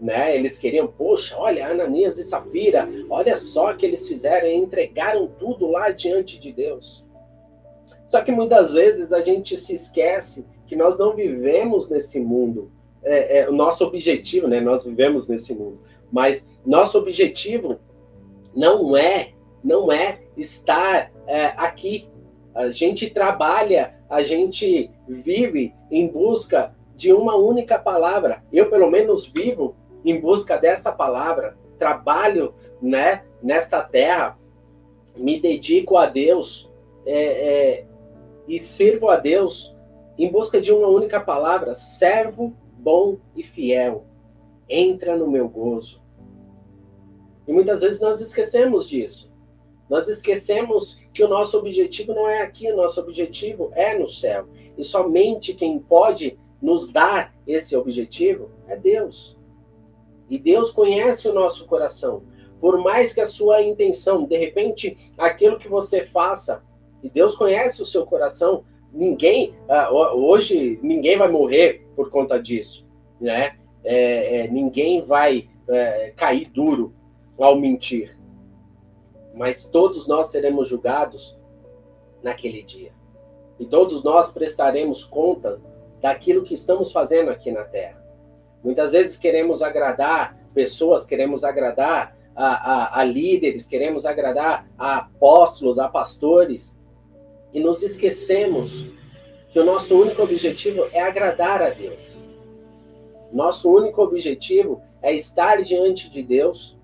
Né? 0.00 0.34
Eles 0.34 0.58
queriam, 0.58 0.86
poxa, 0.86 1.36
olha, 1.36 1.68
Ananias 1.68 2.18
e 2.18 2.24
Safira, 2.24 2.88
olha 3.10 3.36
só 3.36 3.70
o 3.70 3.76
que 3.76 3.84
eles 3.84 4.08
fizeram, 4.08 4.48
entregaram 4.48 5.28
tudo 5.38 5.70
lá 5.70 5.90
diante 5.90 6.38
de 6.38 6.50
Deus. 6.52 7.04
Só 8.08 8.22
que 8.22 8.32
muitas 8.32 8.72
vezes 8.72 9.12
a 9.12 9.20
gente 9.20 9.56
se 9.56 9.74
esquece 9.74 10.46
que 10.66 10.74
nós 10.74 10.98
não 10.98 11.14
vivemos 11.14 11.90
nesse 11.90 12.18
mundo. 12.18 12.72
É, 13.02 13.40
é, 13.40 13.48
o 13.48 13.52
nosso 13.52 13.84
objetivo, 13.84 14.48
né? 14.48 14.60
Nós 14.60 14.84
vivemos 14.84 15.28
nesse 15.28 15.54
mundo, 15.54 15.80
mas 16.12 16.46
nosso 16.66 16.98
objetivo 16.98 17.78
não 18.54 18.96
é, 18.96 19.32
não 19.62 19.90
é 19.90 20.20
estar 20.36 21.10
é, 21.26 21.46
aqui. 21.56 22.08
A 22.54 22.68
gente 22.68 23.08
trabalha, 23.08 23.94
a 24.08 24.22
gente 24.22 24.90
vive 25.08 25.72
em 25.90 26.06
busca 26.06 26.74
de 26.94 27.12
uma 27.12 27.36
única 27.36 27.78
palavra. 27.78 28.42
Eu, 28.52 28.68
pelo 28.68 28.90
menos, 28.90 29.26
vivo 29.26 29.76
em 30.04 30.20
busca 30.20 30.56
dessa 30.56 30.92
palavra. 30.92 31.56
Trabalho, 31.78 32.54
né, 32.80 33.24
nesta 33.42 33.82
terra, 33.82 34.38
me 35.16 35.40
dedico 35.40 35.96
a 35.96 36.06
Deus 36.06 36.70
é, 37.06 37.22
é, 37.22 37.86
e 38.46 38.58
sirvo 38.58 39.08
a 39.08 39.16
Deus 39.16 39.74
em 40.18 40.30
busca 40.30 40.60
de 40.60 40.72
uma 40.72 40.88
única 40.88 41.20
palavra: 41.20 41.74
servo 41.74 42.54
bom 42.72 43.18
e 43.34 43.42
fiel. 43.42 44.04
Entra 44.68 45.16
no 45.16 45.28
meu 45.30 45.48
gozo. 45.48 46.00
E 47.46 47.52
muitas 47.52 47.80
vezes 47.80 48.00
nós 48.00 48.20
esquecemos 48.20 48.88
disso. 48.88 49.30
Nós 49.88 50.08
esquecemos 50.08 51.00
que 51.12 51.24
o 51.24 51.28
nosso 51.28 51.58
objetivo 51.58 52.14
não 52.14 52.28
é 52.28 52.42
aqui, 52.42 52.70
o 52.70 52.76
nosso 52.76 53.00
objetivo 53.00 53.72
é 53.74 53.98
no 53.98 54.08
céu. 54.08 54.46
E 54.78 54.84
somente 54.84 55.52
quem 55.52 55.80
pode 55.80 56.38
nos 56.62 56.92
dar 56.92 57.34
esse 57.46 57.74
objetivo 57.74 58.50
é 58.68 58.76
Deus. 58.76 59.36
E 60.30 60.38
Deus 60.38 60.70
conhece 60.70 61.28
o 61.28 61.34
nosso 61.34 61.66
coração. 61.66 62.22
Por 62.60 62.78
mais 62.78 63.12
que 63.12 63.20
a 63.20 63.26
sua 63.26 63.62
intenção, 63.62 64.24
de 64.24 64.36
repente, 64.36 64.96
aquilo 65.18 65.58
que 65.58 65.68
você 65.68 66.04
faça, 66.04 66.62
e 67.02 67.10
Deus 67.10 67.34
conhece 67.34 67.82
o 67.82 67.86
seu 67.86 68.06
coração, 68.06 68.64
ninguém, 68.92 69.54
uh, 69.68 69.92
hoje, 69.94 70.78
ninguém 70.82 71.18
vai 71.18 71.28
morrer 71.28 71.86
por 71.96 72.10
conta 72.10 72.40
disso, 72.40 72.86
né? 73.20 73.56
É, 73.82 74.42
é, 74.42 74.48
ninguém 74.48 75.02
vai 75.02 75.48
é, 75.66 76.12
cair 76.14 76.48
duro 76.50 76.94
ao 77.38 77.56
mentir. 77.56 78.18
Mas 79.34 79.66
todos 79.66 80.06
nós 80.06 80.26
seremos 80.26 80.68
julgados 80.68 81.38
naquele 82.22 82.62
dia. 82.62 82.92
E 83.58 83.64
todos 83.64 84.02
nós 84.02 84.30
prestaremos 84.30 85.04
conta 85.04 85.60
daquilo 86.00 86.42
que 86.42 86.54
estamos 86.54 86.92
fazendo 86.92 87.30
aqui 87.30 87.50
na 87.50 87.64
Terra. 87.64 87.99
Muitas 88.62 88.92
vezes 88.92 89.16
queremos 89.16 89.62
agradar 89.62 90.36
pessoas, 90.54 91.06
queremos 91.06 91.44
agradar 91.44 92.16
a, 92.34 92.46
a, 92.46 93.00
a 93.00 93.04
líderes, 93.04 93.66
queremos 93.66 94.04
agradar 94.04 94.66
a 94.78 94.98
apóstolos, 94.98 95.78
a 95.78 95.88
pastores, 95.88 96.80
e 97.52 97.60
nos 97.60 97.82
esquecemos 97.82 98.86
que 99.52 99.58
o 99.58 99.64
nosso 99.64 100.00
único 100.00 100.22
objetivo 100.22 100.86
é 100.92 101.00
agradar 101.02 101.62
a 101.62 101.70
Deus. 101.70 102.22
Nosso 103.32 103.70
único 103.70 104.02
objetivo 104.02 104.82
é 105.02 105.14
estar 105.14 105.62
diante 105.62 106.10
de 106.10 106.22
Deus 106.22 106.78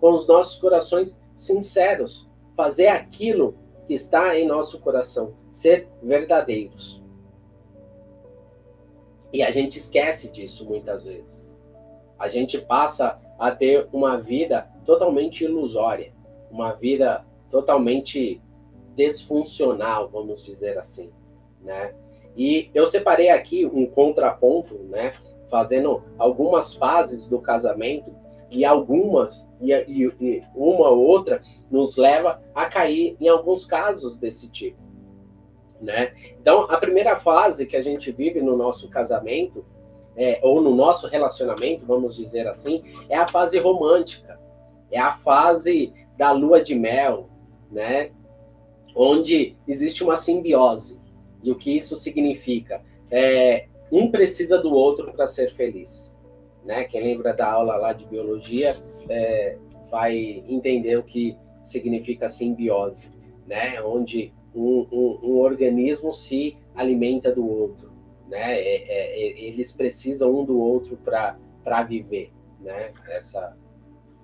com 0.00 0.14
os 0.14 0.26
nossos 0.26 0.58
corações 0.58 1.18
sinceros, 1.36 2.28
fazer 2.56 2.88
aquilo 2.88 3.54
que 3.86 3.94
está 3.94 4.38
em 4.38 4.46
nosso 4.46 4.80
coração, 4.80 5.34
ser 5.52 5.88
verdadeiros. 6.02 6.99
E 9.32 9.42
a 9.42 9.50
gente 9.50 9.78
esquece 9.78 10.28
disso 10.28 10.64
muitas 10.64 11.04
vezes. 11.04 11.56
A 12.18 12.28
gente 12.28 12.58
passa 12.58 13.18
a 13.38 13.50
ter 13.50 13.88
uma 13.92 14.18
vida 14.18 14.68
totalmente 14.84 15.44
ilusória, 15.44 16.12
uma 16.50 16.72
vida 16.72 17.24
totalmente 17.48 18.40
desfuncional, 18.94 20.08
vamos 20.08 20.44
dizer 20.44 20.78
assim, 20.78 21.10
né? 21.62 21.94
E 22.36 22.70
eu 22.74 22.86
separei 22.86 23.30
aqui 23.30 23.66
um 23.66 23.86
contraponto, 23.86 24.74
né, 24.90 25.12
fazendo 25.50 26.02
algumas 26.18 26.74
fases 26.74 27.26
do 27.26 27.40
casamento 27.40 28.14
e 28.50 28.64
algumas, 28.64 29.50
e, 29.60 29.72
e, 29.72 30.14
e 30.20 30.42
uma 30.54 30.88
ou 30.90 31.00
outra, 31.00 31.42
nos 31.70 31.96
leva 31.96 32.42
a 32.54 32.66
cair 32.66 33.16
em 33.20 33.28
alguns 33.28 33.64
casos 33.64 34.16
desse 34.16 34.48
tipo. 34.48 34.78
Né? 35.80 36.12
Então, 36.40 36.62
a 36.70 36.76
primeira 36.76 37.16
fase 37.16 37.66
que 37.66 37.76
a 37.76 37.82
gente 37.82 38.12
vive 38.12 38.40
no 38.42 38.56
nosso 38.56 38.88
casamento, 38.88 39.64
é, 40.16 40.38
ou 40.42 40.60
no 40.60 40.74
nosso 40.74 41.06
relacionamento, 41.06 41.86
vamos 41.86 42.16
dizer 42.16 42.46
assim, 42.46 42.84
é 43.08 43.16
a 43.16 43.26
fase 43.26 43.58
romântica, 43.58 44.38
é 44.90 44.98
a 44.98 45.12
fase 45.12 45.92
da 46.18 46.32
lua 46.32 46.62
de 46.62 46.74
mel, 46.74 47.30
né? 47.70 48.10
onde 48.94 49.56
existe 49.66 50.04
uma 50.04 50.16
simbiose. 50.16 51.00
E 51.42 51.50
o 51.50 51.56
que 51.56 51.74
isso 51.74 51.96
significa? 51.96 52.82
É, 53.10 53.66
um 53.90 54.10
precisa 54.10 54.58
do 54.58 54.72
outro 54.72 55.12
para 55.12 55.26
ser 55.26 55.50
feliz 55.50 56.14
né? 56.64 56.84
Quem 56.84 57.02
lembra 57.02 57.32
da 57.32 57.50
aula 57.50 57.76
lá 57.76 57.92
de 57.92 58.06
biologia 58.06 58.76
é, 59.08 59.56
vai 59.90 60.44
entender 60.48 60.96
o 60.96 61.02
que 61.02 61.36
significa 61.62 62.28
simbiose, 62.28 63.10
né? 63.46 63.80
Onde 63.82 64.32
um, 64.54 64.86
um, 64.90 65.18
um 65.22 65.38
organismo 65.38 66.12
se 66.12 66.56
alimenta 66.74 67.32
do 67.32 67.46
outro, 67.46 67.92
né? 68.28 68.58
É, 68.58 68.76
é, 68.76 69.22
é 69.22 69.40
eles 69.40 69.72
precisam 69.72 70.34
um 70.34 70.44
do 70.44 70.58
outro 70.58 70.96
para 70.96 71.82
viver, 71.82 72.32
né? 72.60 72.92
Essa 73.08 73.56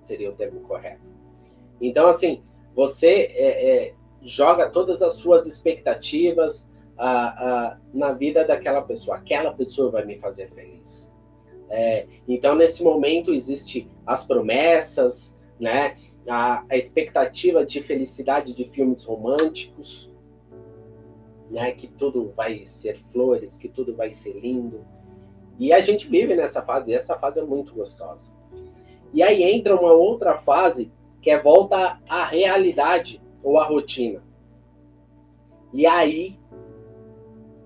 seria 0.01 0.29
o 0.29 0.33
termo 0.33 0.61
correto. 0.61 1.01
Então, 1.79 2.07
assim, 2.07 2.43
você 2.75 3.31
é, 3.35 3.85
é, 3.87 3.93
joga 4.21 4.69
todas 4.69 5.01
as 5.01 5.13
suas 5.13 5.47
expectativas 5.47 6.67
na 7.93 8.11
vida 8.11 8.43
daquela 8.43 8.81
pessoa. 8.81 9.17
Aquela 9.17 9.53
pessoa 9.53 9.91
vai 9.91 10.03
me 10.03 10.17
fazer 10.17 10.49
feliz. 10.49 11.13
É, 11.69 12.07
então, 12.27 12.55
nesse 12.55 12.83
momento, 12.83 13.33
existe 13.33 13.87
as 14.05 14.23
promessas, 14.23 15.35
né? 15.59 15.97
A, 16.27 16.63
a, 16.69 16.75
expectativa 16.75 17.65
de 17.65 17.81
felicidade 17.81 18.53
de 18.53 18.65
filmes 18.65 19.03
românticos, 19.03 20.06
né? 21.49 21.71
Que 21.71 21.87
tudo 21.87 22.33
vai 22.35 22.65
ser 22.65 22.97
flores, 23.11 23.57
que 23.57 23.67
tudo 23.67 23.95
vai 23.95 24.11
ser 24.11 24.33
lindo. 24.39 24.85
E 25.59 25.73
a 25.73 25.79
gente 25.79 26.07
vive 26.07 26.35
nessa 26.35 26.61
fase, 26.61 26.91
e 26.91 26.95
essa 26.95 27.17
fase 27.17 27.39
é 27.39 27.43
muito 27.43 27.73
gostosa. 27.73 28.31
E 29.13 29.23
aí 29.23 29.43
entra 29.43 29.75
uma 29.75 29.91
outra 29.91 30.37
fase 30.37 30.91
que 31.21 31.31
é 31.31 31.41
volta 31.41 31.99
à 32.07 32.25
realidade 32.25 33.21
ou 33.43 33.57
à 33.57 33.63
rotina. 33.63 34.23
E 35.73 35.85
aí 35.85 36.39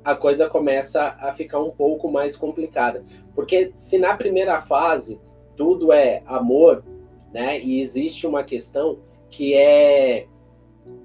a 0.04 0.16
coisa 0.16 0.50
começa 0.50 1.16
a 1.20 1.34
ficar 1.34 1.60
um 1.60 1.72
pouco 1.72 2.10
mais 2.10 2.36
complicada. 2.36 3.04
Porque 3.36 3.72
se 3.74 3.98
na 3.98 4.16
primeira 4.16 4.62
fase 4.62 5.20
tudo 5.56 5.92
é 5.92 6.24
amor, 6.26 6.84
né? 7.32 7.60
E 7.60 7.80
existe 7.80 8.26
uma 8.26 8.44
questão 8.44 9.00
que 9.30 9.54
é 9.54 10.28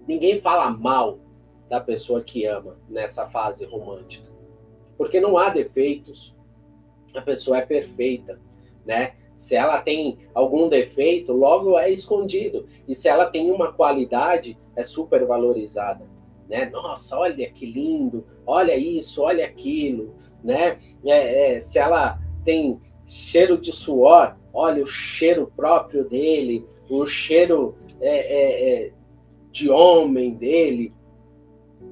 ninguém 0.06 0.40
fala 0.40 0.71
mal 0.71 1.18
da 1.68 1.80
pessoa 1.80 2.23
que 2.23 2.46
ama 2.46 2.76
nessa 2.88 3.26
fase 3.26 3.64
romântica. 3.64 4.30
Porque 4.96 5.20
não 5.20 5.37
há 5.37 5.50
defeitos. 5.50 6.35
A 7.14 7.20
pessoa 7.20 7.58
é 7.58 7.66
perfeita, 7.66 8.40
né? 8.85 9.14
Se 9.35 9.54
ela 9.54 9.80
tem 9.80 10.18
algum 10.35 10.68
defeito, 10.68 11.32
logo 11.32 11.78
é 11.78 11.90
escondido. 11.90 12.66
E 12.87 12.94
se 12.94 13.08
ela 13.08 13.26
tem 13.26 13.50
uma 13.50 13.73
qualidade, 13.73 14.58
é 14.75 14.82
super 14.82 15.26
valorizada 15.26 16.06
né? 16.49 16.66
Nossa, 16.66 17.16
olha 17.16 17.49
que 17.50 17.66
lindo, 17.66 18.25
olha 18.46 18.76
isso, 18.76 19.23
olha 19.23 19.44
aquilo, 19.44 20.14
né? 20.42 20.78
É, 21.04 21.56
é, 21.56 21.61
se 21.61 21.78
ela 21.78 22.18
tem 22.44 22.80
cheiro 23.06 23.58
de 23.58 23.73
suor, 23.73 24.37
olha 24.52 24.82
o 24.82 24.87
cheiro 24.87 25.52
próprio 25.54 26.04
dele, 26.08 26.64
o 26.88 27.06
cheiro 27.06 27.76
é, 28.00 28.16
é, 28.16 28.87
é, 28.87 28.92
de 29.50 29.68
homem 29.70 30.35
dele. 30.35 30.92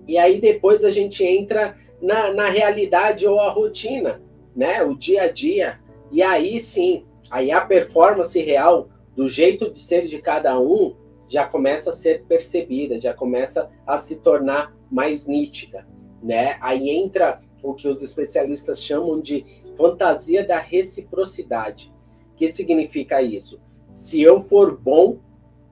E 0.07 0.19
aí 0.19 0.41
depois 0.41 0.85
a 0.85 0.91
gente 0.91 1.25
entra 1.25 1.77
na, 2.01 2.33
na 2.33 2.49
realidade 2.49 3.27
ou 3.27 3.41
a 3.41 3.51
rotina, 3.51 4.21
né? 4.55 4.83
O 4.83 4.95
dia 4.95 5.23
a 5.23 5.31
dia. 5.31 5.81
E 6.11 6.23
aí 6.23 6.61
sim, 6.61 7.05
aí 7.31 7.51
a 7.51 7.61
performance 7.61 8.41
real 8.41 8.89
do 9.17 9.29
jeito 9.29 9.71
de 9.71 9.79
ser 9.79 10.07
de 10.07 10.19
cada 10.21 10.59
um 10.59 10.95
já 11.29 11.47
começa 11.47 11.91
a 11.91 11.93
ser 11.93 12.25
percebida, 12.25 13.01
já 13.01 13.15
começa 13.15 13.71
a 13.87 13.97
se 13.97 14.17
tornar 14.17 14.77
mais 14.91 15.27
nítida, 15.27 15.87
né? 16.23 16.57
Aí 16.61 16.91
entra 16.91 17.41
o 17.63 17.75
que 17.75 17.89
os 17.89 18.03
especialistas 18.03 18.83
chamam 18.83 19.21
de 19.21 19.45
fantasia 19.77 20.47
da 20.47 20.59
reciprocidade. 20.59 21.93
O 22.33 22.37
que 22.37 22.49
significa 22.49 23.23
isso? 23.23 23.61
Se 23.91 24.21
eu 24.21 24.41
for 24.41 24.77
bom, 24.77 25.19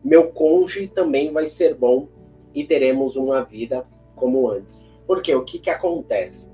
meu 0.03 0.29
cônjuge 0.29 0.89
também 0.89 1.33
vai 1.33 1.47
ser 1.47 1.75
bom 1.75 2.09
e 2.55 2.65
teremos 2.65 3.17
uma 3.17 3.43
vida 3.45 3.87
como 4.15 4.49
antes. 4.49 4.87
Porque 5.07 5.35
o 5.35 5.45
que, 5.45 5.59
que 5.59 5.71
acontece? 5.71 6.51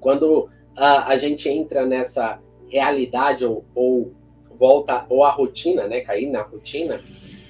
Quando 0.00 0.48
a, 0.76 1.08
a 1.08 1.16
gente 1.16 1.48
entra 1.48 1.86
nessa 1.86 2.40
realidade 2.68 3.44
ou, 3.44 3.64
ou 3.74 4.14
volta 4.58 5.06
ou 5.08 5.24
a 5.24 5.30
rotina, 5.30 5.86
né, 5.86 6.00
cair 6.00 6.30
na 6.30 6.42
rotina, 6.42 7.00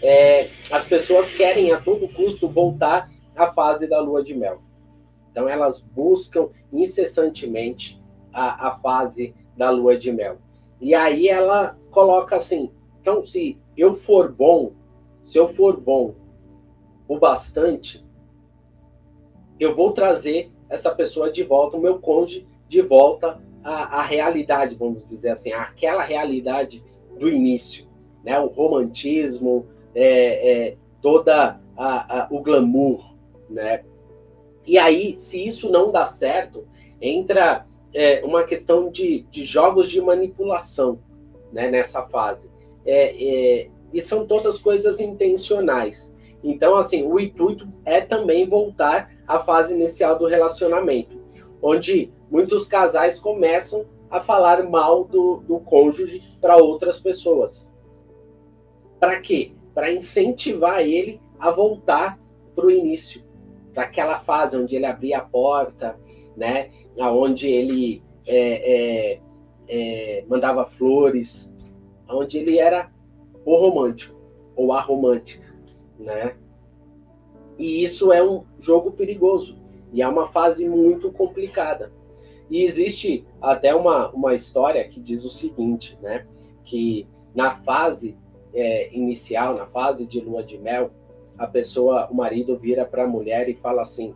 é, 0.02 0.48
as 0.70 0.84
pessoas 0.86 1.30
querem 1.32 1.72
a 1.72 1.80
todo 1.80 2.08
custo 2.08 2.48
voltar 2.48 3.10
à 3.36 3.52
fase 3.52 3.86
da 3.86 4.00
lua 4.00 4.22
de 4.22 4.34
mel. 4.34 4.60
Então 5.30 5.48
elas 5.48 5.80
buscam 5.80 6.48
incessantemente 6.72 8.00
a, 8.32 8.68
a 8.68 8.70
fase 8.72 9.34
da 9.56 9.70
lua 9.70 9.96
de 9.96 10.12
mel. 10.12 10.38
E 10.80 10.94
aí 10.94 11.28
ela 11.28 11.78
coloca 11.90 12.36
assim: 12.36 12.72
então, 13.00 13.24
se 13.24 13.58
eu 13.76 13.94
for 13.94 14.30
bom, 14.32 14.72
se 15.22 15.38
eu 15.38 15.48
for 15.48 15.78
bom 15.78 16.14
o 17.08 17.18
bastante, 17.18 18.04
eu 19.60 19.74
vou 19.74 19.92
trazer 19.92 20.50
essa 20.68 20.90
pessoa 20.94 21.30
de 21.30 21.42
volta, 21.44 21.76
o 21.76 21.80
meu 21.80 21.98
cônjuge 21.98 22.46
de 22.68 22.80
volta 22.80 23.40
à, 23.62 24.00
à 24.00 24.02
realidade, 24.02 24.74
vamos 24.74 25.04
dizer 25.04 25.30
assim, 25.30 25.52
àquela 25.52 26.02
realidade 26.02 26.82
do 27.18 27.28
início, 27.28 27.86
né? 28.24 28.38
O 28.40 28.46
romantismo, 28.46 29.66
é, 29.94 30.68
é, 30.68 30.76
toda 31.02 31.60
a, 31.76 32.22
a, 32.22 32.28
o 32.30 32.40
glamour, 32.40 33.14
né? 33.48 33.84
E 34.66 34.78
aí, 34.78 35.18
se 35.18 35.44
isso 35.44 35.68
não 35.68 35.90
dá 35.90 36.06
certo, 36.06 36.66
entra 37.00 37.66
é, 37.92 38.22
uma 38.24 38.44
questão 38.44 38.90
de, 38.90 39.22
de 39.30 39.44
jogos 39.44 39.90
de 39.90 40.00
manipulação 40.00 41.00
né, 41.52 41.70
nessa 41.70 42.02
fase. 42.02 42.50
É, 42.86 43.62
é, 43.62 43.70
e 43.92 44.00
são 44.00 44.26
todas 44.26 44.58
coisas 44.58 45.00
intencionais. 45.00 46.14
Então, 46.42 46.76
assim, 46.76 47.02
o 47.02 47.18
intuito 47.18 47.68
é 47.84 48.00
também 48.00 48.48
voltar 48.48 49.10
à 49.26 49.38
fase 49.38 49.74
inicial 49.74 50.18
do 50.18 50.26
relacionamento, 50.26 51.20
onde 51.62 52.12
muitos 52.30 52.66
casais 52.66 53.20
começam 53.20 53.86
a 54.10 54.20
falar 54.20 54.62
mal 54.68 55.04
do, 55.04 55.38
do 55.46 55.60
cônjuge 55.60 56.22
para 56.40 56.56
outras 56.56 56.98
pessoas. 56.98 57.70
Para 58.98 59.20
quê? 59.20 59.52
para 59.74 59.92
incentivar 59.92 60.80
ele 60.80 61.20
a 61.38 61.50
voltar 61.50 62.18
para 62.54 62.66
o 62.66 62.70
início, 62.70 63.22
para 63.72 63.84
aquela 63.84 64.18
fase 64.18 64.56
onde 64.56 64.76
ele 64.76 64.86
abria 64.86 65.18
a 65.18 65.22
porta, 65.22 65.98
né? 66.36 66.70
Onde 66.98 67.48
ele 67.48 68.02
é, 68.26 69.14
é, 69.14 69.20
é, 69.68 70.24
mandava 70.28 70.66
flores, 70.66 71.54
onde 72.08 72.38
ele 72.38 72.58
era 72.58 72.90
o 73.44 73.56
romântico 73.56 74.20
ou 74.54 74.72
a 74.72 74.80
romântica, 74.80 75.49
né? 76.00 76.36
E 77.58 77.82
isso 77.84 78.12
é 78.12 78.22
um 78.22 78.44
jogo 78.58 78.92
perigoso 78.92 79.58
e 79.92 80.00
é 80.00 80.08
uma 80.08 80.28
fase 80.28 80.68
muito 80.68 81.12
complicada. 81.12 81.92
E 82.48 82.62
existe 82.62 83.26
até 83.40 83.74
uma, 83.74 84.10
uma 84.10 84.34
história 84.34 84.86
que 84.88 84.98
diz 84.98 85.24
o 85.24 85.30
seguinte, 85.30 85.98
né? 86.02 86.26
Que 86.64 87.06
na 87.34 87.56
fase 87.56 88.16
é, 88.52 88.94
inicial, 88.96 89.54
na 89.54 89.66
fase 89.66 90.06
de 90.06 90.20
lua 90.20 90.42
de 90.42 90.58
mel, 90.58 90.90
a 91.38 91.46
pessoa, 91.46 92.08
o 92.10 92.14
marido 92.14 92.56
vira 92.56 92.84
para 92.84 93.04
a 93.04 93.08
mulher 93.08 93.48
e 93.48 93.54
fala 93.54 93.82
assim: 93.82 94.14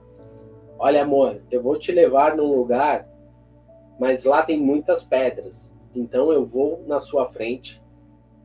Olha, 0.78 1.02
amor, 1.02 1.42
eu 1.50 1.62
vou 1.62 1.78
te 1.78 1.92
levar 1.92 2.36
num 2.36 2.56
lugar, 2.56 3.08
mas 4.00 4.24
lá 4.24 4.42
tem 4.42 4.60
muitas 4.60 5.02
pedras. 5.02 5.72
Então 5.94 6.32
eu 6.32 6.44
vou 6.44 6.82
na 6.86 6.98
sua 6.98 7.26
frente 7.28 7.83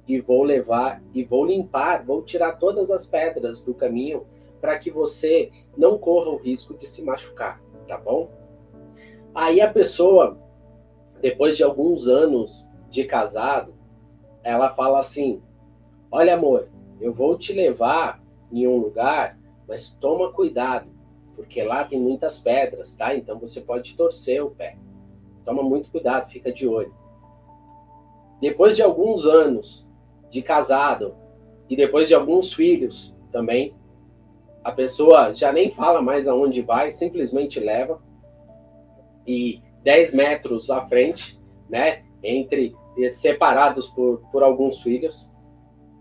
e 0.10 0.20
vou 0.20 0.42
levar 0.42 1.04
e 1.14 1.24
vou 1.24 1.46
limpar, 1.46 2.04
vou 2.04 2.24
tirar 2.24 2.54
todas 2.54 2.90
as 2.90 3.06
pedras 3.06 3.62
do 3.62 3.76
caminho 3.76 4.26
para 4.60 4.78
que 4.80 4.90
você 4.90 5.52
não 5.78 6.00
corra 6.00 6.32
o 6.32 6.38
risco 6.38 6.74
de 6.74 6.88
se 6.88 7.04
machucar, 7.04 7.62
tá 7.88 7.96
bom? 7.96 8.28
Aí 9.36 9.62
a 9.62 9.72
pessoa, 9.72 10.40
depois 11.22 11.56
de 11.56 11.64
alguns 11.64 12.08
anos 12.08 12.68
de 12.90 13.04
casado, 13.04 13.76
ela 14.44 14.72
fala 14.72 14.98
assim: 14.98 15.44
Olha, 16.12 16.34
amor, 16.34 16.70
eu 17.00 17.14
vou 17.14 17.38
te 17.38 17.54
levar 17.54 18.20
em 18.52 18.68
um 18.68 18.78
lugar, 18.78 19.38
mas 19.68 19.92
toma 19.92 20.34
cuidado, 20.34 20.90
porque 21.36 21.62
lá 21.62 21.84
tem 21.84 22.00
muitas 22.00 22.40
pedras, 22.40 22.96
tá? 22.96 23.14
Então 23.14 23.38
você 23.38 23.62
pode 23.62 23.96
torcer 23.96 24.44
o 24.44 24.50
pé. 24.50 24.76
Toma 25.46 25.62
muito 25.62 25.92
cuidado, 25.92 26.32
fica 26.32 26.52
de 26.52 26.68
olho. 26.68 26.94
Depois 28.42 28.76
de 28.76 28.82
alguns 28.82 29.28
anos 29.28 29.88
de 30.30 30.42
casado 30.42 31.16
e 31.70 31.76
depois 31.76 32.08
de 32.08 32.16
alguns 32.16 32.54
filhos 32.54 33.16
também, 33.32 33.76
a 34.64 34.72
pessoa 34.72 35.34
já 35.34 35.52
nem 35.52 35.70
fala 35.70 36.02
mais 36.02 36.28
aonde 36.28 36.62
vai, 36.62 36.92
simplesmente 36.92 37.60
leva. 37.60 38.02
E 39.26 39.62
10 39.84 40.14
metros 40.14 40.70
à 40.70 40.82
frente, 40.88 41.40
né, 41.70 42.04
entre 42.24 42.76
separados 43.12 43.88
por, 43.88 44.22
por 44.32 44.44
alguns 44.44 44.82
filhos, 44.82 45.30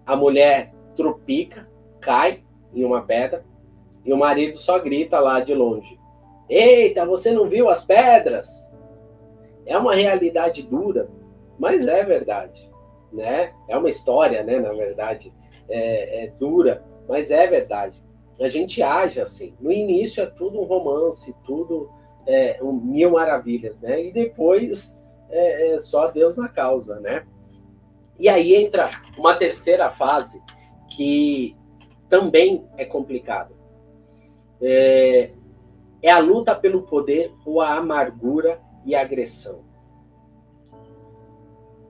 a 0.07 0.17
mulher 0.17 0.75
trupica, 0.97 1.69
cai 2.01 2.43
em 2.75 2.85
uma 2.85 3.03
pedra, 3.03 3.45
e 4.05 4.13
o 4.13 4.17
marido 4.17 4.57
só 4.57 4.79
grita 4.79 5.21
lá 5.21 5.41
de 5.41 5.55
longe: 5.55 5.99
Eita, 6.49 7.05
você 7.05 7.31
não 7.31 7.49
viu 7.49 7.69
as 7.69 7.85
pedras? 7.85 8.67
É 9.67 9.77
uma 9.77 9.95
realidade 9.95 10.63
dura, 10.63 11.11
mas 11.59 11.87
é 11.87 12.03
verdade, 12.03 12.68
né? 13.13 13.53
É 13.69 13.77
uma 13.77 13.89
história, 13.89 14.43
né? 14.43 14.59
Na 14.59 14.73
verdade, 14.73 15.33
é, 15.69 16.25
é 16.25 16.27
dura, 16.29 16.85
mas 17.09 17.31
é 17.31 17.47
verdade. 17.47 18.03
A 18.41 18.49
gente 18.49 18.83
age 18.83 19.21
assim. 19.21 19.55
No 19.61 19.73
início 19.73 20.23
é 20.23 20.27
tudo 20.27 20.61
um 20.61 20.65
romance, 20.65 21.35
tudo 21.45 21.91
é, 22.27 22.59
um 22.63 22.73
mil 22.73 23.13
maravilhas, 23.13 23.81
né? 23.81 24.05
E 24.05 24.13
depois 24.13 24.97
é, 25.31 25.73
é 25.73 25.79
só 25.79 26.09
Deus 26.09 26.37
na 26.37 26.49
causa, 26.49 27.01
né? 27.01 27.27
E 28.19 28.29
aí 28.29 28.55
entra 28.55 28.91
uma 29.17 29.35
terceira 29.35 29.91
fase 29.91 30.43
que 30.89 31.57
também 32.09 32.67
é 32.77 32.85
complicada. 32.85 33.55
É, 34.61 35.31
é 36.03 36.11
a 36.11 36.19
luta 36.19 36.55
pelo 36.55 36.83
poder 36.83 37.33
ou 37.45 37.61
a 37.61 37.75
amargura 37.75 38.61
e 38.85 38.95
a 38.95 39.01
agressão. 39.01 39.68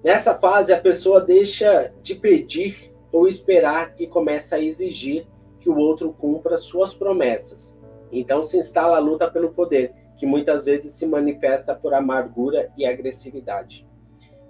Nessa 0.03 0.35
fase, 0.35 0.73
a 0.73 0.81
pessoa 0.81 1.21
deixa 1.21 1.93
de 2.03 2.15
pedir 2.15 2.95
ou 3.11 3.27
esperar 3.27 3.95
e 3.99 4.07
começa 4.07 4.57
a 4.57 4.61
exigir 4.61 5.27
que 5.59 5.69
o 5.69 5.77
outro 5.77 6.13
cumpra 6.13 6.57
suas 6.57 6.95
promessas. 6.95 7.79
Então 8.13 8.43
se 8.45 8.57
instala 8.57 8.97
a 8.97 9.01
luta 9.01 9.31
pelo 9.31 9.51
poder, 9.51 9.93
que 10.17 10.27
muitas 10.27 10.65
vezes 10.65 10.95
se 10.95 11.07
manifesta 11.07 11.75
por 11.75 11.95
amargura 11.95 12.71
e 12.77 12.87
agressividade. 12.87 13.87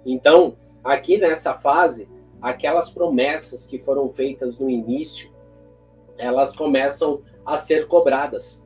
Então, 0.05 0.57
aqui 0.83 1.17
nessa 1.17 1.53
fase, 1.55 2.07
aquelas 2.41 2.89
promessas 2.89 3.65
que 3.65 3.79
foram 3.79 4.09
feitas 4.09 4.57
no 4.59 4.69
início, 4.69 5.31
elas 6.17 6.55
começam 6.55 7.21
a 7.45 7.57
ser 7.57 7.87
cobradas. 7.87 8.63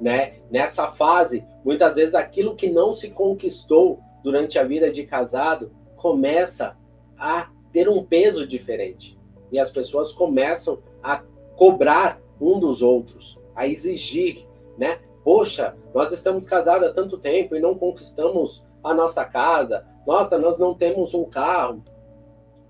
Né? 0.00 0.40
Nessa 0.50 0.88
fase, 0.88 1.44
muitas 1.64 1.96
vezes 1.96 2.14
aquilo 2.14 2.56
que 2.56 2.70
não 2.70 2.92
se 2.92 3.10
conquistou 3.10 4.00
durante 4.22 4.58
a 4.58 4.64
vida 4.64 4.90
de 4.90 5.04
casado 5.04 5.72
começa 5.96 6.76
a 7.18 7.48
ter 7.72 7.88
um 7.88 8.04
peso 8.04 8.46
diferente. 8.46 9.18
E 9.50 9.58
as 9.58 9.70
pessoas 9.70 10.12
começam 10.12 10.78
a 11.02 11.22
cobrar 11.56 12.20
um 12.40 12.58
dos 12.58 12.82
outros, 12.82 13.38
a 13.54 13.66
exigir, 13.66 14.46
né? 14.76 14.98
Poxa, 15.22 15.76
nós 15.94 16.12
estamos 16.12 16.46
casados 16.46 16.88
há 16.88 16.92
tanto 16.92 17.16
tempo 17.16 17.54
e 17.54 17.60
não 17.60 17.76
conquistamos 17.76 18.64
a 18.82 18.92
nossa 18.92 19.24
casa. 19.24 19.86
Nossa, 20.06 20.38
nós 20.38 20.58
não 20.58 20.74
temos 20.74 21.14
um 21.14 21.24
carro. 21.24 21.82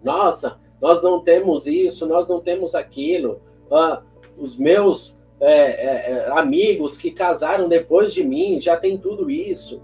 Nossa, 0.02 0.58
nós 0.80 1.02
não 1.02 1.20
temos 1.20 1.66
isso, 1.66 2.06
nós 2.06 2.28
não 2.28 2.40
temos 2.40 2.74
aquilo. 2.74 3.40
Ah, 3.70 4.02
os 4.36 4.56
meus 4.56 5.16
é, 5.40 5.52
é, 5.52 6.12
é 6.12 6.38
amigos 6.38 6.98
que 6.98 7.10
casaram 7.10 7.68
depois 7.68 8.12
de 8.12 8.22
mim 8.22 8.60
já 8.60 8.76
têm 8.76 8.98
tudo 8.98 9.30
isso. 9.30 9.82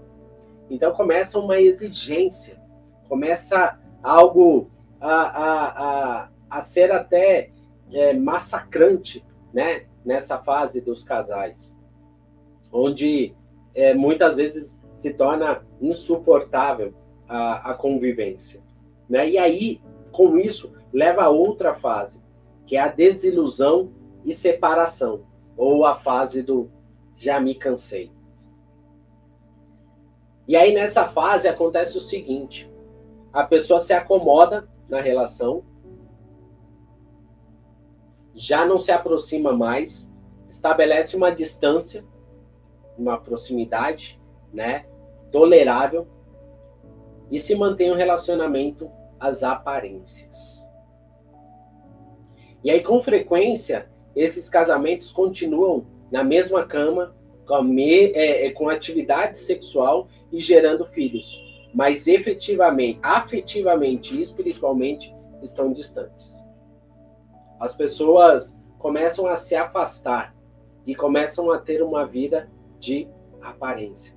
Então 0.69 0.91
começa 0.91 1.39
uma 1.39 1.59
exigência, 1.59 2.61
começa 3.07 3.79
algo 4.03 4.69
a, 4.99 5.13
a, 5.13 5.67
a, 5.67 6.29
a 6.49 6.61
ser 6.61 6.91
até 6.91 7.51
é, 7.91 8.13
massacrante 8.13 9.25
né, 9.53 9.85
nessa 10.05 10.37
fase 10.37 10.81
dos 10.81 11.03
casais, 11.03 11.75
onde 12.71 13.33
é, 13.73 13.93
muitas 13.93 14.37
vezes 14.37 14.79
se 14.95 15.13
torna 15.13 15.65
insuportável 15.81 16.93
a, 17.27 17.71
a 17.71 17.73
convivência. 17.73 18.61
Né? 19.09 19.29
E 19.29 19.37
aí, 19.37 19.81
com 20.11 20.37
isso, 20.37 20.73
leva 20.93 21.23
a 21.23 21.29
outra 21.29 21.73
fase, 21.73 22.21
que 22.65 22.75
é 22.75 22.81
a 22.81 22.87
desilusão 22.87 23.91
e 24.25 24.33
separação, 24.33 25.23
ou 25.57 25.85
a 25.85 25.95
fase 25.95 26.43
do 26.43 26.69
já 27.15 27.39
me 27.39 27.55
cansei. 27.55 28.11
E 30.49 30.55
aí, 30.55 30.73
nessa 30.73 31.05
fase, 31.05 31.47
acontece 31.47 31.95
o 31.95 32.01
seguinte: 32.01 32.67
a 33.31 33.43
pessoa 33.43 33.79
se 33.79 33.93
acomoda 33.93 34.67
na 34.89 34.99
relação, 34.99 35.63
já 38.33 38.65
não 38.65 38.79
se 38.79 38.91
aproxima 38.91 39.53
mais, 39.53 40.11
estabelece 40.49 41.15
uma 41.15 41.29
distância, 41.29 42.03
uma 42.97 43.15
proximidade, 43.15 44.19
né, 44.51 44.87
tolerável 45.31 46.07
e 47.29 47.39
se 47.39 47.53
mantém 47.53 47.91
um 47.91 47.95
relacionamento 47.95 48.89
às 49.19 49.43
aparências. 49.43 50.67
E 52.63 52.71
aí, 52.71 52.81
com 52.81 52.99
frequência, 53.03 53.87
esses 54.15 54.49
casamentos 54.49 55.11
continuam 55.11 55.85
na 56.11 56.23
mesma 56.23 56.65
cama, 56.65 57.15
com, 57.49 57.63
me, 57.63 58.11
é, 58.11 58.45
é, 58.45 58.51
com 58.51 58.69
atividade 58.69 59.39
sexual 59.39 60.07
e 60.31 60.39
gerando 60.39 60.85
filhos, 60.85 61.43
mas 61.73 62.05
efetivamente, 62.05 62.99
afetivamente 63.01 64.15
e 64.15 64.21
espiritualmente 64.21 65.11
estão 65.41 65.73
distantes. 65.73 66.45
As 67.59 67.75
pessoas 67.75 68.55
começam 68.77 69.25
a 69.25 69.35
se 69.35 69.55
afastar 69.55 70.35
e 70.85 70.93
começam 70.93 71.51
a 71.51 71.57
ter 71.57 71.81
uma 71.81 72.05
vida 72.05 72.47
de 72.79 73.07
aparência. 73.41 74.15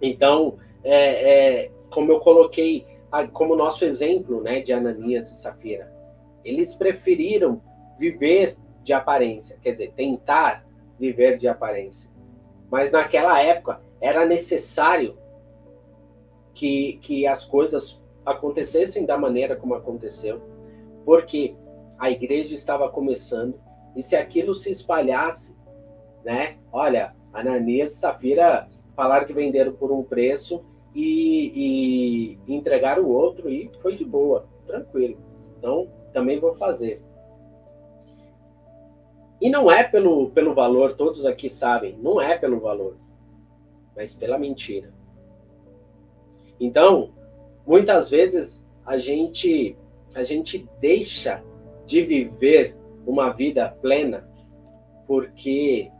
Então, 0.00 0.58
é, 0.84 1.64
é, 1.64 1.70
como 1.90 2.12
eu 2.12 2.20
coloquei 2.20 2.86
como 3.32 3.56
nosso 3.56 3.84
exemplo 3.84 4.40
né, 4.40 4.60
de 4.60 4.72
Ananias 4.72 5.30
e 5.32 5.34
Safira, 5.34 5.92
eles 6.44 6.74
preferiram 6.74 7.60
viver 7.98 8.56
de 8.82 8.92
aparência, 8.92 9.58
quer 9.60 9.72
dizer, 9.72 9.92
tentar 9.94 10.64
viver 10.98 11.38
de 11.38 11.48
aparência. 11.48 12.10
Mas 12.70 12.92
naquela 12.92 13.40
época 13.40 13.80
era 14.00 14.24
necessário 14.24 15.16
que, 16.54 16.98
que 17.02 17.26
as 17.26 17.44
coisas 17.44 18.02
acontecessem 18.24 19.04
da 19.04 19.18
maneira 19.18 19.56
como 19.56 19.74
aconteceu, 19.74 20.40
porque 21.04 21.54
a 21.98 22.10
igreja 22.10 22.54
estava 22.54 22.88
começando 22.88 23.54
e 23.96 24.02
se 24.02 24.16
aquilo 24.16 24.54
se 24.54 24.70
espalhasse, 24.70 25.56
né? 26.24 26.56
Olha, 26.72 27.14
Ananias 27.32 27.92
e 27.92 27.96
Safira 27.96 28.68
falaram 28.94 29.26
que 29.26 29.32
venderam 29.32 29.72
por 29.72 29.90
um 29.90 30.02
preço 30.02 30.64
e, 30.94 32.38
e 32.46 32.54
entregaram 32.54 33.04
o 33.04 33.10
outro 33.10 33.48
e 33.48 33.70
foi 33.80 33.96
de 33.96 34.04
boa, 34.04 34.46
tranquilo. 34.66 35.18
Então, 35.58 35.88
também 36.12 36.38
vou 36.38 36.54
fazer. 36.54 37.02
E 39.42 39.50
não 39.50 39.68
é 39.68 39.82
pelo, 39.82 40.30
pelo 40.30 40.54
valor, 40.54 40.94
todos 40.94 41.26
aqui 41.26 41.50
sabem, 41.50 41.98
não 42.00 42.20
é 42.20 42.38
pelo 42.38 42.60
valor, 42.60 42.96
mas 43.96 44.14
pela 44.14 44.38
mentira. 44.38 44.94
Então, 46.60 47.10
muitas 47.66 48.08
vezes 48.08 48.64
a 48.86 48.96
gente 48.96 49.76
a 50.14 50.22
gente 50.22 50.68
deixa 50.80 51.42
de 51.84 52.02
viver 52.02 52.76
uma 53.04 53.30
vida 53.32 53.68
plena 53.82 54.28
porque 55.08 55.90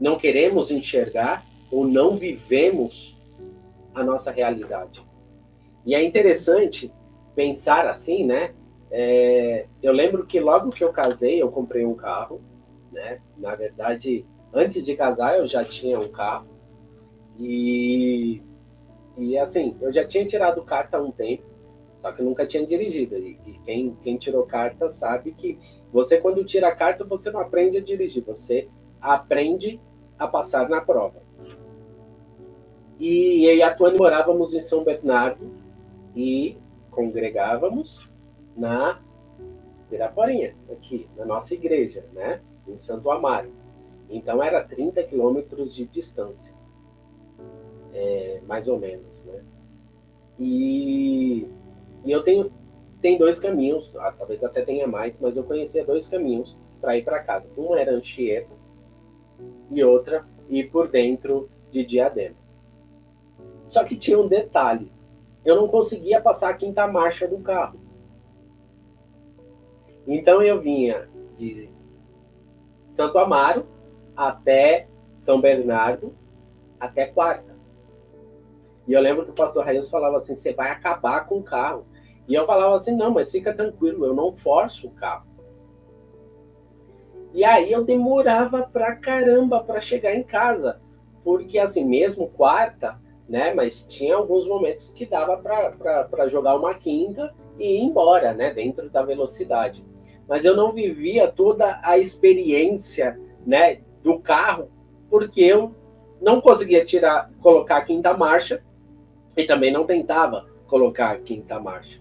não 0.00 0.16
queremos 0.16 0.70
enxergar 0.70 1.44
ou 1.70 1.86
não 1.86 2.16
vivemos 2.16 3.14
a 3.94 4.02
nossa 4.02 4.30
realidade. 4.30 5.04
E 5.84 5.94
é 5.94 6.02
interessante 6.02 6.90
pensar 7.34 7.86
assim, 7.86 8.24
né? 8.24 8.54
É, 8.90 9.66
eu 9.82 9.92
lembro 9.92 10.24
que 10.24 10.40
logo 10.40 10.70
que 10.70 10.82
eu 10.82 10.92
casei, 10.94 11.42
eu 11.42 11.50
comprei 11.50 11.84
um 11.84 11.94
carro 11.94 12.40
né? 12.94 13.20
Na 13.36 13.54
verdade, 13.54 14.24
antes 14.52 14.82
de 14.84 14.96
casar 14.96 15.38
eu 15.38 15.46
já 15.46 15.62
tinha 15.62 15.98
um 16.00 16.08
carro 16.08 16.48
e 17.38 18.40
e 19.16 19.38
assim, 19.38 19.76
eu 19.80 19.92
já 19.92 20.04
tinha 20.04 20.26
tirado 20.26 20.62
carta 20.62 20.96
há 20.96 21.02
um 21.02 21.10
tempo, 21.10 21.44
só 21.98 22.10
que 22.10 22.20
eu 22.20 22.26
nunca 22.26 22.46
tinha 22.46 22.66
dirigido. 22.66 23.16
E, 23.16 23.38
e 23.46 23.52
quem, 23.64 23.96
quem 24.02 24.16
tirou 24.16 24.44
carta 24.44 24.90
sabe 24.90 25.32
que 25.32 25.58
você, 25.92 26.18
quando 26.18 26.44
tira 26.44 26.68
a 26.68 26.74
carta, 26.74 27.04
você 27.04 27.30
não 27.30 27.40
aprende 27.40 27.78
a 27.78 27.80
dirigir, 27.80 28.24
você 28.24 28.68
aprende 29.00 29.80
a 30.18 30.26
passar 30.26 30.68
na 30.68 30.80
prova. 30.80 31.22
E 32.98 33.44
eu 33.44 33.56
e 33.56 33.62
a 33.62 33.72
Tuane 33.72 33.96
morávamos 33.96 34.54
em 34.54 34.60
São 34.60 34.84
Bernardo 34.84 35.52
e 36.14 36.56
congregávamos 36.90 38.08
na 38.56 39.00
Piraporinha, 39.90 40.56
aqui, 40.70 41.08
na 41.16 41.24
nossa 41.24 41.54
igreja, 41.54 42.04
né? 42.12 42.40
Em 42.66 42.78
Santo 42.78 43.10
Amaro. 43.10 43.52
Então 44.08 44.42
era 44.42 44.62
30 44.62 45.02
quilômetros 45.04 45.74
de 45.74 45.86
distância, 45.86 46.54
é, 47.92 48.40
mais 48.46 48.68
ou 48.68 48.78
menos, 48.78 49.24
né? 49.24 49.42
E, 50.38 51.48
e 52.04 52.10
eu 52.10 52.22
tenho 52.22 52.52
tem 53.00 53.18
dois 53.18 53.38
caminhos, 53.38 53.92
ah, 53.98 54.14
talvez 54.16 54.42
até 54.42 54.62
tenha 54.62 54.86
mais, 54.86 55.18
mas 55.20 55.36
eu 55.36 55.44
conhecia 55.44 55.84
dois 55.84 56.08
caminhos 56.08 56.56
para 56.80 56.96
ir 56.96 57.04
para 57.04 57.22
casa. 57.22 57.46
Um 57.54 57.76
era 57.76 57.92
Anchieta 57.92 58.54
e 59.70 59.84
outra 59.84 60.26
ir 60.48 60.70
por 60.70 60.88
dentro 60.88 61.50
de 61.70 61.84
Diadema. 61.84 62.36
Só 63.66 63.84
que 63.84 63.96
tinha 63.96 64.18
um 64.18 64.26
detalhe: 64.26 64.90
eu 65.44 65.54
não 65.54 65.68
conseguia 65.68 66.18
passar 66.18 66.48
a 66.48 66.54
quinta 66.54 66.86
marcha 66.86 67.28
do 67.28 67.38
carro. 67.40 67.78
Então 70.06 70.42
eu 70.42 70.60
vinha 70.60 71.06
de 71.36 71.68
Santo 72.94 73.18
Amaro 73.18 73.66
até 74.16 74.86
São 75.20 75.40
Bernardo, 75.40 76.14
até 76.78 77.06
quarta. 77.06 77.54
E 78.86 78.92
eu 78.92 79.00
lembro 79.00 79.24
que 79.24 79.32
o 79.32 79.34
pastor 79.34 79.64
Raios 79.64 79.90
falava 79.90 80.18
assim: 80.18 80.36
você 80.36 80.52
vai 80.52 80.70
acabar 80.70 81.26
com 81.26 81.38
o 81.38 81.42
carro. 81.42 81.84
E 82.28 82.34
eu 82.34 82.46
falava 82.46 82.76
assim: 82.76 82.96
não, 82.96 83.10
mas 83.10 83.32
fica 83.32 83.52
tranquilo, 83.52 84.06
eu 84.06 84.14
não 84.14 84.32
forço 84.32 84.86
o 84.86 84.92
carro. 84.92 85.26
E 87.32 87.44
aí 87.44 87.72
eu 87.72 87.82
demorava 87.82 88.62
pra 88.62 88.94
caramba 88.94 89.60
para 89.60 89.80
chegar 89.80 90.14
em 90.14 90.22
casa, 90.22 90.80
porque 91.24 91.58
assim, 91.58 91.84
mesmo 91.84 92.28
quarta, 92.28 92.96
né? 93.28 93.52
Mas 93.52 93.84
tinha 93.84 94.14
alguns 94.14 94.46
momentos 94.46 94.92
que 94.92 95.04
dava 95.04 95.36
para 95.36 96.28
jogar 96.28 96.54
uma 96.54 96.74
quinta 96.74 97.34
e 97.58 97.76
ir 97.76 97.80
embora, 97.80 98.32
né? 98.32 98.54
Dentro 98.54 98.88
da 98.88 99.02
velocidade. 99.02 99.84
Mas 100.28 100.44
eu 100.44 100.56
não 100.56 100.72
vivia 100.72 101.28
toda 101.28 101.80
a 101.82 101.98
experiência, 101.98 103.18
né? 103.46 103.80
Do 104.02 104.18
carro, 104.18 104.70
porque 105.10 105.40
eu 105.42 105.74
não 106.20 106.40
conseguia 106.40 106.84
tirar, 106.84 107.30
colocar 107.40 107.78
a 107.78 107.84
quinta 107.84 108.14
marcha 108.14 108.62
e 109.36 109.44
também 109.44 109.72
não 109.72 109.84
tentava 109.84 110.46
colocar 110.66 111.10
a 111.10 111.18
quinta 111.18 111.60
marcha. 111.60 112.00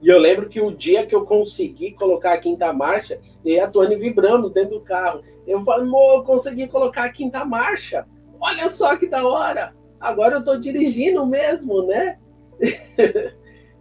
E 0.00 0.08
eu 0.08 0.18
lembro 0.18 0.48
que 0.48 0.60
o 0.60 0.70
dia 0.70 1.06
que 1.06 1.14
eu 1.14 1.24
consegui 1.24 1.92
colocar 1.92 2.34
a 2.34 2.38
quinta 2.38 2.72
marcha, 2.72 3.20
e 3.44 3.58
a 3.58 3.68
Tony 3.68 3.96
vibrando 3.96 4.48
dentro 4.48 4.78
do 4.78 4.80
carro. 4.80 5.22
Eu 5.46 5.58
amor, 5.58 6.16
eu 6.16 6.22
consegui 6.22 6.68
colocar 6.68 7.04
a 7.04 7.12
quinta 7.12 7.44
marcha. 7.44 8.06
Olha 8.40 8.70
só 8.70 8.96
que 8.96 9.08
da 9.08 9.26
hora. 9.26 9.74
Agora 9.98 10.36
eu 10.36 10.40
estou 10.40 10.58
dirigindo 10.60 11.26
mesmo, 11.26 11.82
né? 11.82 12.18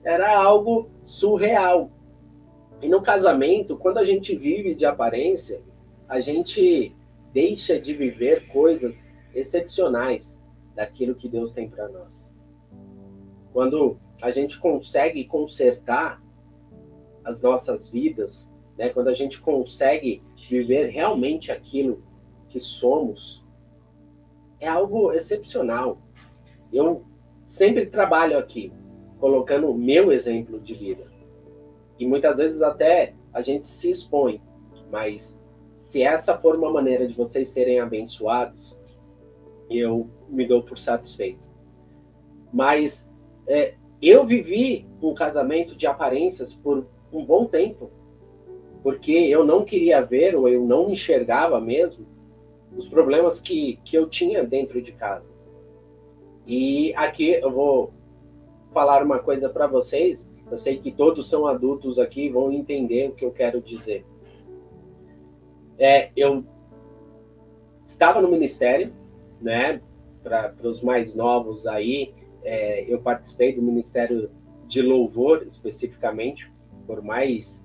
Era 0.03 0.35
algo 0.35 0.89
surreal. 1.03 1.91
E 2.81 2.87
no 2.87 3.01
casamento, 3.01 3.77
quando 3.77 3.97
a 3.97 4.05
gente 4.05 4.35
vive 4.35 4.75
de 4.75 4.85
aparência, 4.85 5.61
a 6.07 6.19
gente 6.19 6.95
deixa 7.33 7.79
de 7.79 7.93
viver 7.93 8.47
coisas 8.47 9.13
excepcionais 9.33 10.41
daquilo 10.75 11.15
que 11.15 11.27
Deus 11.27 11.51
tem 11.51 11.69
para 11.69 11.89
nós. 11.89 12.27
Quando 13.51 13.97
a 14.21 14.29
gente 14.29 14.59
consegue 14.59 15.25
consertar 15.25 16.21
as 17.23 17.41
nossas 17.41 17.89
vidas, 17.89 18.51
né? 18.77 18.89
quando 18.89 19.09
a 19.09 19.13
gente 19.13 19.41
consegue 19.41 20.23
viver 20.49 20.89
realmente 20.89 21.51
aquilo 21.51 22.03
que 22.47 22.59
somos, 22.59 23.43
é 24.59 24.67
algo 24.67 25.11
excepcional. 25.11 25.99
Eu 26.71 27.03
sempre 27.45 27.85
trabalho 27.85 28.37
aqui 28.37 28.71
colocando 29.19 29.69
o 29.69 29.77
meu 29.77 30.11
exemplo 30.11 30.59
de 30.59 30.73
vida. 30.73 31.16
E 31.99 32.05
muitas 32.05 32.37
vezes 32.37 32.61
até 32.61 33.13
a 33.33 33.41
gente 33.41 33.67
se 33.67 33.89
expõe, 33.89 34.41
mas 34.91 35.41
se 35.75 36.01
essa 36.01 36.37
for 36.37 36.55
uma 36.57 36.71
maneira 36.71 37.07
de 37.07 37.13
vocês 37.13 37.49
serem 37.49 37.79
abençoados, 37.79 38.79
eu 39.69 40.09
me 40.29 40.45
dou 40.47 40.63
por 40.63 40.77
satisfeito. 40.77 41.39
Mas 42.51 43.09
é, 43.47 43.75
eu 44.01 44.25
vivi 44.25 44.87
um 45.01 45.13
casamento 45.13 45.75
de 45.75 45.85
aparências 45.85 46.53
por 46.53 46.87
um 47.11 47.25
bom 47.25 47.45
tempo, 47.45 47.91
porque 48.83 49.11
eu 49.11 49.45
não 49.45 49.63
queria 49.63 50.01
ver, 50.01 50.35
ou 50.35 50.47
eu 50.47 50.65
não 50.65 50.89
enxergava 50.89 51.59
mesmo, 51.59 52.05
os 52.75 52.87
problemas 52.87 53.39
que, 53.39 53.79
que 53.83 53.97
eu 53.97 54.07
tinha 54.07 54.43
dentro 54.43 54.81
de 54.81 54.91
casa. 54.91 55.29
E 56.45 56.93
aqui 56.95 57.31
eu 57.31 57.51
vou 57.51 57.93
falar 58.73 59.03
uma 59.03 59.19
coisa 59.19 59.49
para 59.49 59.67
vocês. 59.67 60.31
Eu 60.49 60.57
sei 60.57 60.77
que 60.77 60.91
todos 60.91 61.29
são 61.29 61.45
adultos 61.45 61.99
aqui 61.99 62.29
vão 62.29 62.51
entender 62.51 63.09
o 63.09 63.13
que 63.13 63.25
eu 63.25 63.31
quero 63.31 63.61
dizer. 63.61 64.05
É, 65.77 66.09
eu 66.15 66.43
estava 67.85 68.21
no 68.21 68.29
ministério, 68.29 68.93
né? 69.41 69.81
Para 70.23 70.53
os 70.63 70.81
mais 70.81 71.15
novos 71.15 71.67
aí, 71.67 72.13
é, 72.43 72.83
eu 72.91 72.99
participei 72.99 73.53
do 73.53 73.61
Ministério 73.61 74.29
de 74.67 74.81
Louvor, 74.81 75.43
especificamente, 75.47 76.51
por 76.85 77.01
mais 77.01 77.63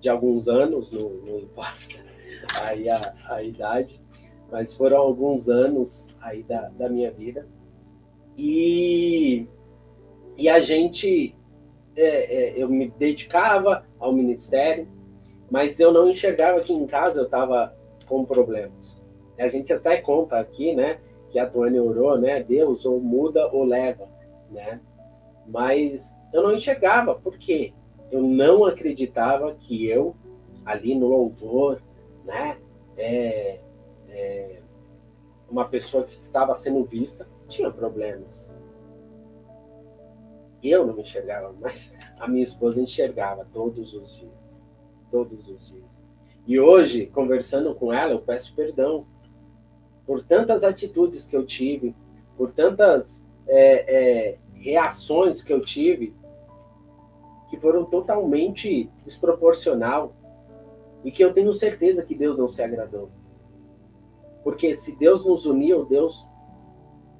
de 0.00 0.08
alguns 0.08 0.48
anos, 0.48 0.90
não, 0.90 1.08
não 1.08 1.38
importa 1.38 1.96
aí 2.62 2.88
a, 2.88 3.14
a, 3.30 3.42
idade, 3.42 4.00
mas 4.50 4.74
foram 4.74 4.98
alguns 4.98 5.48
anos 5.48 6.08
aí 6.20 6.42
da, 6.42 6.68
da 6.70 6.88
minha 6.88 7.10
vida. 7.10 7.48
E, 8.36 9.46
e 10.36 10.48
a 10.48 10.60
gente, 10.60 11.34
é, 11.96 12.06
é, 12.06 12.54
eu 12.56 12.68
me 12.68 12.88
dedicava 12.90 13.84
ao 13.98 14.12
ministério, 14.12 14.88
mas 15.50 15.78
eu 15.78 15.92
não 15.92 16.08
enxergava 16.08 16.60
que 16.60 16.72
em 16.72 16.86
casa 16.86 17.20
eu 17.20 17.24
estava 17.24 17.74
com 18.06 18.24
problemas. 18.24 19.00
A 19.38 19.48
gente 19.48 19.72
até 19.72 19.96
conta 19.98 20.38
aqui, 20.38 20.74
né, 20.74 20.98
que 21.30 21.38
a 21.38 21.46
Tuane 21.46 21.78
orou, 21.80 22.18
né, 22.18 22.42
Deus 22.42 22.84
ou 22.86 23.00
muda 23.00 23.48
ou 23.48 23.64
leva 23.64 24.08
né? 24.54 24.80
Mas 25.46 26.16
eu 26.32 26.42
não 26.42 26.54
enxergava, 26.54 27.14
por 27.14 27.36
quê? 27.36 27.74
Eu 28.10 28.22
não 28.22 28.64
acreditava 28.64 29.54
que 29.54 29.86
eu, 29.86 30.14
ali 30.64 30.94
no 30.94 31.08
louvor, 31.08 31.82
né? 32.24 32.56
É, 32.96 33.58
é, 34.08 34.60
uma 35.50 35.66
pessoa 35.66 36.04
que 36.04 36.12
estava 36.12 36.54
sendo 36.54 36.84
vista 36.84 37.28
tinha 37.48 37.70
problemas. 37.70 38.53
Eu 40.64 40.86
não 40.86 40.98
enxergava, 40.98 41.54
mas 41.60 41.92
a 42.18 42.26
minha 42.26 42.42
esposa 42.42 42.80
enxergava 42.80 43.46
todos 43.52 43.92
os 43.94 44.16
dias. 44.16 44.64
Todos 45.10 45.48
os 45.48 45.68
dias. 45.68 45.84
E 46.46 46.58
hoje, 46.58 47.06
conversando 47.06 47.74
com 47.74 47.92
ela, 47.92 48.12
eu 48.12 48.20
peço 48.20 48.54
perdão 48.54 49.06
por 50.06 50.22
tantas 50.22 50.64
atitudes 50.64 51.26
que 51.26 51.36
eu 51.36 51.46
tive, 51.46 51.94
por 52.36 52.52
tantas 52.52 53.22
é, 53.46 54.32
é, 54.32 54.38
reações 54.54 55.42
que 55.42 55.52
eu 55.52 55.60
tive 55.60 56.14
que 57.48 57.60
foram 57.60 57.84
totalmente 57.84 58.90
desproporcional 59.04 60.12
e 61.04 61.10
que 61.10 61.22
eu 61.22 61.32
tenho 61.32 61.52
certeza 61.54 62.04
que 62.04 62.14
Deus 62.14 62.36
não 62.36 62.48
se 62.48 62.62
agradou. 62.62 63.10
Porque 64.42 64.74
se 64.74 64.96
Deus 64.96 65.24
nos 65.24 65.46
uniu, 65.46 65.84
Deus 65.84 66.26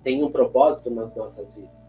tem 0.03 0.25
um 0.25 0.31
propósito 0.31 0.91
nas 0.91 1.15
nossas 1.15 1.55
vidas. 1.55 1.84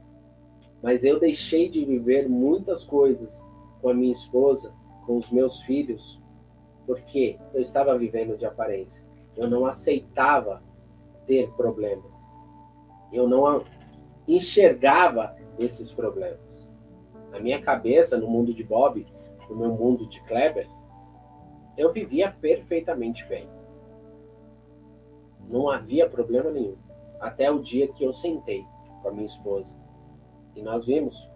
Mas 0.85 1.03
eu 1.03 1.19
deixei 1.19 1.67
de 1.67 1.83
viver 1.83 2.29
muitas 2.29 2.83
coisas 2.83 3.43
com 3.81 3.89
a 3.89 3.93
minha 3.95 4.11
esposa, 4.11 4.71
com 5.07 5.17
os 5.17 5.31
meus 5.31 5.63
filhos, 5.63 6.21
porque 6.85 7.39
eu 7.55 7.59
estava 7.59 7.97
vivendo 7.97 8.37
de 8.37 8.45
aparência. 8.45 9.03
Eu 9.35 9.49
não 9.49 9.65
aceitava 9.65 10.61
ter 11.25 11.49
problemas. 11.53 12.15
Eu 13.11 13.27
não 13.27 13.63
enxergava 14.27 15.35
esses 15.57 15.91
problemas. 15.91 16.69
Na 17.31 17.39
minha 17.39 17.59
cabeça, 17.59 18.15
no 18.15 18.27
mundo 18.27 18.53
de 18.53 18.63
Bob, 18.63 19.07
no 19.49 19.55
meu 19.55 19.71
mundo 19.71 20.07
de 20.07 20.21
Kleber, 20.25 20.69
eu 21.75 21.91
vivia 21.91 22.29
perfeitamente 22.29 23.25
bem. 23.25 23.49
Não 25.49 25.67
havia 25.67 26.07
problema 26.07 26.51
nenhum. 26.51 26.77
Até 27.19 27.49
o 27.49 27.57
dia 27.57 27.87
que 27.87 28.03
eu 28.03 28.13
sentei 28.13 28.63
com 29.01 29.09
a 29.09 29.11
minha 29.11 29.25
esposa 29.25 29.74
e 30.55 30.61
nós 30.61 30.85
vimos 30.85 31.29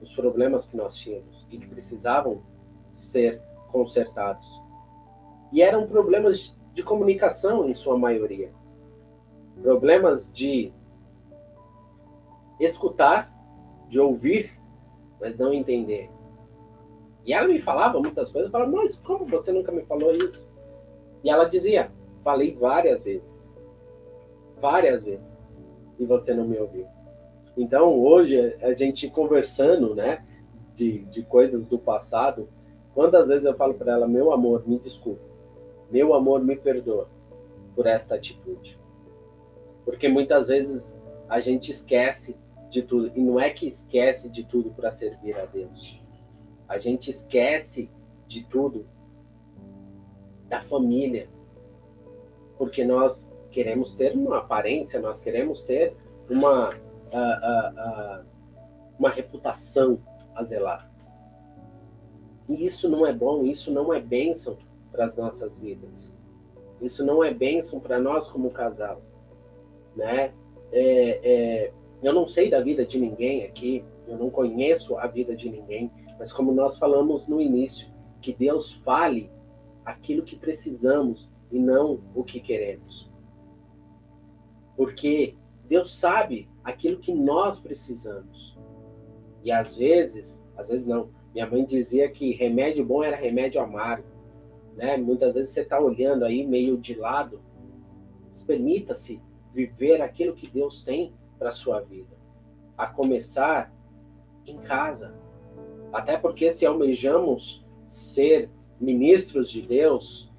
os 0.00 0.12
problemas 0.14 0.66
que 0.66 0.76
nós 0.76 0.96
tínhamos 0.96 1.46
e 1.50 1.58
que 1.58 1.66
precisavam 1.66 2.42
ser 2.92 3.40
consertados. 3.70 4.60
E 5.52 5.62
eram 5.62 5.86
problemas 5.86 6.56
de 6.72 6.82
comunicação 6.82 7.68
em 7.68 7.74
sua 7.74 7.96
maioria. 7.96 8.52
Problemas 9.62 10.32
de 10.32 10.72
escutar 12.58 13.32
de 13.88 14.00
ouvir, 14.00 14.58
mas 15.20 15.38
não 15.38 15.52
entender. 15.52 16.10
E 17.24 17.32
ela 17.32 17.46
me 17.46 17.60
falava 17.60 18.00
muitas 18.00 18.32
coisas, 18.32 18.48
eu 18.48 18.52
falava, 18.52 18.70
mas 18.70 18.96
como 18.98 19.24
você 19.26 19.52
nunca 19.52 19.70
me 19.70 19.84
falou 19.84 20.12
isso? 20.12 20.50
E 21.22 21.30
ela 21.30 21.44
dizia, 21.44 21.92
falei 22.24 22.54
várias 22.54 23.04
vezes. 23.04 23.56
Várias 24.60 25.04
vezes. 25.04 25.50
E 25.98 26.04
você 26.04 26.34
não 26.34 26.46
me 26.46 26.58
ouviu. 26.58 26.86
Então, 27.56 27.98
hoje, 28.00 28.56
a 28.62 28.72
gente 28.74 29.10
conversando, 29.10 29.94
né, 29.94 30.24
de, 30.74 31.00
de 31.06 31.22
coisas 31.22 31.68
do 31.68 31.78
passado, 31.78 32.48
quantas 32.94 33.28
vezes 33.28 33.44
eu 33.44 33.54
falo 33.54 33.74
para 33.74 33.92
ela, 33.92 34.08
meu 34.08 34.32
amor, 34.32 34.66
me 34.66 34.78
desculpe. 34.78 35.22
Meu 35.90 36.14
amor, 36.14 36.42
me 36.42 36.56
perdoa 36.56 37.08
por 37.74 37.86
esta 37.86 38.14
atitude. 38.14 38.78
Porque 39.84 40.08
muitas 40.08 40.48
vezes 40.48 40.98
a 41.28 41.40
gente 41.40 41.70
esquece 41.70 42.36
de 42.70 42.82
tudo. 42.82 43.12
E 43.14 43.20
não 43.20 43.38
é 43.38 43.50
que 43.50 43.66
esquece 43.66 44.30
de 44.30 44.44
tudo 44.44 44.70
para 44.70 44.90
servir 44.90 45.38
a 45.38 45.44
Deus. 45.44 46.00
A 46.68 46.78
gente 46.78 47.10
esquece 47.10 47.90
de 48.26 48.44
tudo 48.44 48.86
da 50.48 50.62
família. 50.62 51.28
Porque 52.56 52.84
nós 52.84 53.28
queremos 53.50 53.92
ter 53.94 54.16
uma 54.16 54.38
aparência, 54.38 55.00
nós 55.00 55.20
queremos 55.20 55.62
ter 55.62 55.94
uma, 56.30 56.74
uma 58.98 59.10
reputação 59.10 60.00
a 60.34 60.42
zelar. 60.42 60.90
E 62.48 62.64
isso 62.64 62.88
não 62.88 63.06
é 63.06 63.12
bom, 63.12 63.44
isso 63.44 63.72
não 63.72 63.92
é 63.92 64.00
bênção 64.00 64.56
para 64.90 65.04
as 65.04 65.16
nossas 65.16 65.56
vidas. 65.56 66.12
Isso 66.80 67.04
não 67.04 67.22
é 67.22 67.32
bênção 67.32 67.80
para 67.80 67.98
nós 67.98 68.28
como 68.28 68.50
casal. 68.50 69.00
Né? 69.94 70.32
É, 70.72 71.20
é, 71.22 71.72
eu 72.02 72.12
não 72.12 72.26
sei 72.26 72.50
da 72.50 72.60
vida 72.60 72.84
de 72.84 72.98
ninguém 72.98 73.44
aqui, 73.44 73.84
eu 74.06 74.16
não 74.16 74.30
conheço 74.30 74.96
a 74.98 75.06
vida 75.06 75.36
de 75.36 75.48
ninguém, 75.48 75.90
mas 76.18 76.32
como 76.32 76.52
nós 76.52 76.76
falamos 76.76 77.28
no 77.28 77.40
início, 77.40 77.88
que 78.20 78.32
Deus 78.32 78.72
fale 78.72 79.30
aquilo 79.84 80.22
que 80.22 80.36
precisamos 80.36 81.30
e 81.50 81.58
não 81.58 82.00
o 82.14 82.24
que 82.24 82.40
queremos. 82.40 83.10
Porque 84.76 85.36
Deus 85.68 85.94
sabe 85.94 86.48
aquilo 86.64 86.98
que 86.98 87.12
nós 87.12 87.58
precisamos. 87.58 88.56
E 89.42 89.50
às 89.50 89.76
vezes, 89.76 90.44
às 90.56 90.68
vezes 90.68 90.86
não, 90.86 91.10
minha 91.34 91.48
mãe 91.48 91.64
dizia 91.64 92.10
que 92.10 92.32
remédio 92.32 92.84
bom 92.84 93.02
era 93.02 93.16
remédio 93.16 93.60
amargo. 93.60 94.06
Né? 94.76 94.96
Muitas 94.96 95.34
vezes 95.34 95.52
você 95.52 95.62
está 95.62 95.80
olhando 95.80 96.24
aí 96.24 96.46
meio 96.46 96.76
de 96.76 96.94
lado. 96.94 97.40
Permita-se 98.46 99.20
viver 99.52 100.00
aquilo 100.00 100.34
que 100.34 100.46
Deus 100.46 100.82
tem 100.82 101.12
para 101.38 101.50
sua 101.50 101.80
vida. 101.80 102.16
A 102.76 102.86
começar 102.86 103.72
em 104.46 104.58
casa. 104.58 105.14
Até 105.92 106.16
porque 106.16 106.50
se 106.50 106.64
almejamos 106.64 107.64
ser 107.86 108.50
ministros 108.80 109.50
de 109.50 109.62
Deus, 109.62 110.32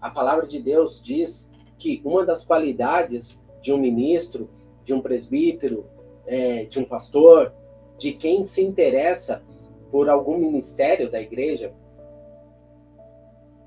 a 0.00 0.10
palavra 0.10 0.46
de 0.46 0.60
Deus 0.60 1.02
diz 1.02 1.48
que 1.78 2.00
uma 2.04 2.24
das 2.24 2.44
qualidades 2.44 3.40
de 3.62 3.72
um 3.72 3.78
ministro, 3.78 4.48
de 4.84 4.92
um 4.92 5.00
presbítero, 5.00 5.86
é, 6.26 6.64
de 6.64 6.78
um 6.78 6.84
pastor, 6.84 7.52
de 7.98 8.12
quem 8.12 8.46
se 8.46 8.62
interessa 8.62 9.42
por 9.90 10.08
algum 10.08 10.36
ministério 10.36 11.10
da 11.10 11.20
igreja, 11.20 11.72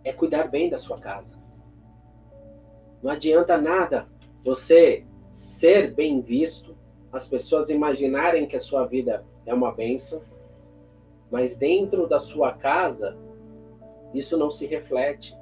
é 0.04 0.14
cuidar 0.14 0.48
bem 0.48 0.70
da 0.70 0.78
sua 0.78 1.00
casa. 1.00 1.38
Não 3.02 3.12
adianta 3.12 3.58
nada 3.58 4.08
você 4.44 5.06
ser 5.32 5.94
bem 5.94 6.22
visto, 6.22 6.76
as 7.12 7.28
pessoas 7.28 7.70
imaginarem 7.70 8.46
que 8.46 8.56
a 8.56 8.60
sua 8.60 8.86
vida 8.86 9.26
é 9.46 9.54
uma 9.54 9.72
benção, 9.72 10.22
mas 11.32 11.58
dentro 11.58 12.08
da 12.08 12.20
sua 12.20 12.54
casa 12.54 13.18
isso 14.14 14.38
não 14.38 14.50
se 14.50 14.66
reflete. 14.66 15.36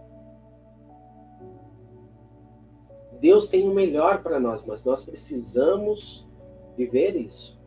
Deus 3.26 3.50
tem 3.50 3.68
o 3.68 3.74
melhor 3.74 4.22
para 4.22 4.40
nós, 4.40 4.64
mas 4.64 4.86
nós 4.86 5.04
precisamos 5.04 6.30
viver 6.78 7.16
isso. 7.16 7.60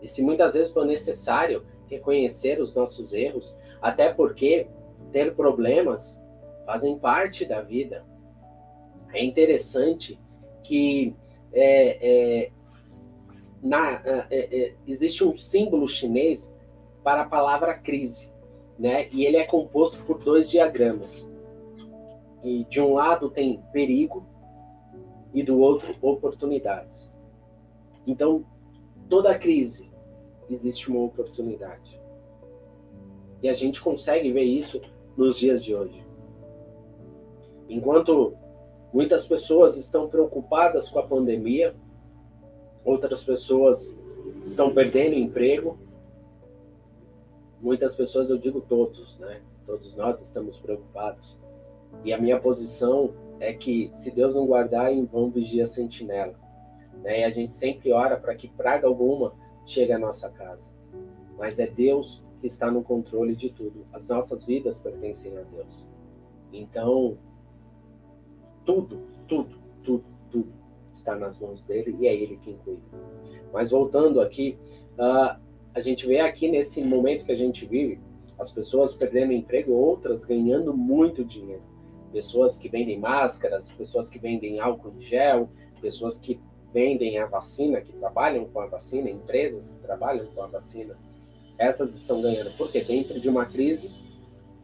E 0.00 0.06
se 0.06 0.22
muitas 0.22 0.54
vezes 0.54 0.72
for 0.72 0.86
necessário 0.86 1.66
reconhecer 1.88 2.62
os 2.62 2.76
nossos 2.76 3.12
erros, 3.12 3.56
até 3.82 4.12
porque 4.12 4.68
ter 5.10 5.34
problemas 5.34 6.22
fazem 6.64 6.96
parte 6.96 7.44
da 7.44 7.60
vida. 7.60 8.06
É 9.12 9.24
interessante 9.24 10.16
que 10.62 11.12
é, 11.52 12.44
é, 12.44 12.52
na, 13.60 14.00
é, 14.04 14.26
é, 14.30 14.74
existe 14.86 15.24
um 15.24 15.36
símbolo 15.36 15.88
chinês 15.88 16.56
para 17.02 17.22
a 17.22 17.28
palavra 17.28 17.74
crise, 17.74 18.32
né? 18.78 19.08
E 19.10 19.26
ele 19.26 19.38
é 19.38 19.44
composto 19.44 20.00
por 20.04 20.20
dois 20.20 20.48
diagramas. 20.48 21.28
E 22.44 22.62
de 22.66 22.80
um 22.80 22.94
lado 22.94 23.28
tem 23.28 23.60
perigo 23.72 24.24
e 25.38 25.42
do 25.44 25.60
outro 25.60 25.94
oportunidades. 26.02 27.16
Então, 28.04 28.44
toda 29.08 29.38
crise 29.38 29.88
existe 30.50 30.90
uma 30.90 31.00
oportunidade. 31.00 32.00
E 33.40 33.48
a 33.48 33.52
gente 33.52 33.80
consegue 33.80 34.32
ver 34.32 34.42
isso 34.42 34.80
nos 35.16 35.38
dias 35.38 35.62
de 35.62 35.76
hoje. 35.76 36.04
Enquanto 37.68 38.34
muitas 38.92 39.28
pessoas 39.28 39.76
estão 39.76 40.08
preocupadas 40.08 40.88
com 40.88 40.98
a 40.98 41.06
pandemia, 41.06 41.76
outras 42.84 43.22
pessoas 43.22 43.96
estão 44.44 44.74
perdendo 44.74 45.14
emprego. 45.14 45.78
Muitas 47.60 47.94
pessoas, 47.94 48.28
eu 48.28 48.38
digo 48.38 48.60
todos, 48.60 49.16
né? 49.18 49.40
Todos 49.64 49.94
nós 49.94 50.20
estamos 50.20 50.58
preocupados. 50.58 51.38
E 52.04 52.12
a 52.12 52.18
minha 52.18 52.40
posição 52.40 53.14
é 53.40 53.52
que 53.52 53.90
se 53.92 54.10
Deus 54.10 54.34
não 54.34 54.46
guardar, 54.46 54.92
em 54.92 55.04
vão 55.04 55.30
vigia 55.30 55.64
a 55.64 55.66
sentinela. 55.66 56.34
Né? 57.02 57.20
E 57.20 57.24
a 57.24 57.30
gente 57.30 57.54
sempre 57.54 57.92
ora 57.92 58.16
para 58.16 58.34
que 58.34 58.48
praga 58.48 58.86
alguma 58.86 59.34
chegue 59.64 59.92
à 59.92 59.98
nossa 59.98 60.28
casa. 60.30 60.68
Mas 61.36 61.58
é 61.58 61.66
Deus 61.66 62.22
que 62.40 62.46
está 62.46 62.70
no 62.70 62.82
controle 62.82 63.34
de 63.36 63.50
tudo. 63.50 63.86
As 63.92 64.06
nossas 64.08 64.46
vidas 64.46 64.80
pertencem 64.80 65.36
a 65.36 65.42
Deus. 65.42 65.86
Então, 66.52 67.18
tudo, 68.64 69.00
tudo, 69.26 69.58
tudo, 69.82 70.04
tudo 70.30 70.52
está 70.92 71.14
nas 71.14 71.38
mãos 71.38 71.64
dele 71.64 71.96
e 72.00 72.06
é 72.06 72.14
ele 72.14 72.38
quem 72.38 72.56
cuida. 72.58 72.82
Mas 73.52 73.70
voltando 73.70 74.20
aqui, 74.20 74.58
uh, 74.94 75.38
a 75.74 75.80
gente 75.80 76.06
vê 76.06 76.20
aqui 76.20 76.50
nesse 76.50 76.82
momento 76.82 77.24
que 77.24 77.32
a 77.32 77.36
gente 77.36 77.66
vive, 77.66 78.00
as 78.38 78.50
pessoas 78.50 78.94
perdendo 78.94 79.32
emprego, 79.32 79.72
outras 79.72 80.24
ganhando 80.24 80.76
muito 80.76 81.24
dinheiro. 81.24 81.62
Pessoas 82.12 82.56
que 82.56 82.68
vendem 82.68 82.98
máscaras, 82.98 83.70
pessoas 83.70 84.08
que 84.08 84.18
vendem 84.18 84.60
álcool 84.60 84.94
em 84.98 85.02
gel, 85.02 85.48
pessoas 85.80 86.18
que 86.18 86.40
vendem 86.72 87.18
a 87.18 87.26
vacina, 87.26 87.80
que 87.80 87.92
trabalham 87.92 88.46
com 88.46 88.60
a 88.60 88.66
vacina, 88.66 89.10
empresas 89.10 89.70
que 89.70 89.78
trabalham 89.78 90.26
com 90.26 90.42
a 90.42 90.46
vacina 90.46 90.96
essas 91.58 91.94
estão 91.94 92.22
ganhando, 92.22 92.56
porque 92.56 92.82
dentro 92.82 93.20
de 93.20 93.28
uma 93.28 93.44
crise, 93.44 93.92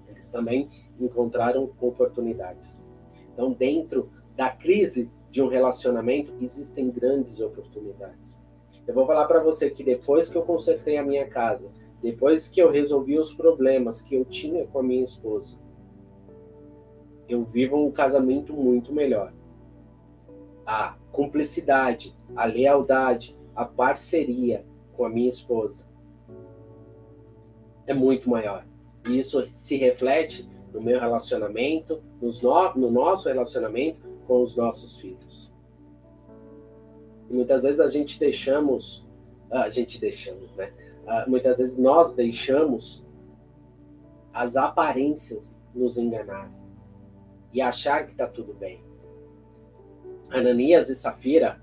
eles 0.08 0.28
também 0.28 0.70
encontraram 0.98 1.72
oportunidades. 1.80 2.80
Então, 3.32 3.52
dentro 3.52 4.10
da 4.36 4.48
crise 4.48 5.10
de 5.30 5.42
um 5.42 5.48
relacionamento, 5.48 6.32
existem 6.40 6.88
grandes 6.90 7.40
oportunidades. 7.40 8.38
Eu 8.86 8.94
vou 8.94 9.06
falar 9.06 9.26
para 9.26 9.42
você 9.42 9.70
que 9.70 9.82
depois 9.82 10.28
que 10.28 10.36
eu 10.36 10.42
consertei 10.42 10.96
a 10.96 11.02
minha 11.02 11.26
casa, 11.26 11.68
depois 12.00 12.46
que 12.46 12.62
eu 12.62 12.70
resolvi 12.70 13.18
os 13.18 13.34
problemas 13.34 14.00
que 14.00 14.14
eu 14.14 14.24
tinha 14.24 14.66
com 14.66 14.78
a 14.78 14.82
minha 14.82 15.02
esposa, 15.02 15.58
eu 17.28 17.44
vivo 17.44 17.76
um 17.76 17.90
casamento 17.90 18.52
muito 18.52 18.92
melhor. 18.92 19.32
A 20.66 20.96
cumplicidade, 21.12 22.14
a 22.34 22.44
lealdade, 22.44 23.36
a 23.54 23.64
parceria 23.64 24.64
com 24.96 25.04
a 25.04 25.08
minha 25.08 25.28
esposa 25.28 25.86
é 27.86 27.94
muito 27.94 28.28
maior. 28.28 28.66
E 29.08 29.18
isso 29.18 29.46
se 29.52 29.76
reflete 29.76 30.48
no 30.72 30.80
meu 30.80 30.98
relacionamento, 30.98 32.02
no, 32.20 32.30
no 32.74 32.90
nosso 32.90 33.28
relacionamento 33.28 34.00
com 34.26 34.42
os 34.42 34.56
nossos 34.56 34.98
filhos. 34.98 35.52
E 37.30 37.34
muitas 37.34 37.62
vezes 37.62 37.80
a 37.80 37.88
gente 37.88 38.18
deixamos, 38.18 39.06
a 39.50 39.68
gente 39.68 40.00
deixamos, 40.00 40.54
né? 40.56 40.72
Muitas 41.26 41.58
vezes 41.58 41.78
nós 41.78 42.14
deixamos 42.14 43.04
as 44.32 44.56
aparências 44.56 45.54
nos 45.74 45.98
enganar 45.98 46.50
e 47.54 47.62
achar 47.62 48.04
que 48.04 48.12
está 48.12 48.26
tudo 48.26 48.52
bem. 48.52 48.84
Ananias 50.28 50.90
e 50.90 50.96
Safira, 50.96 51.62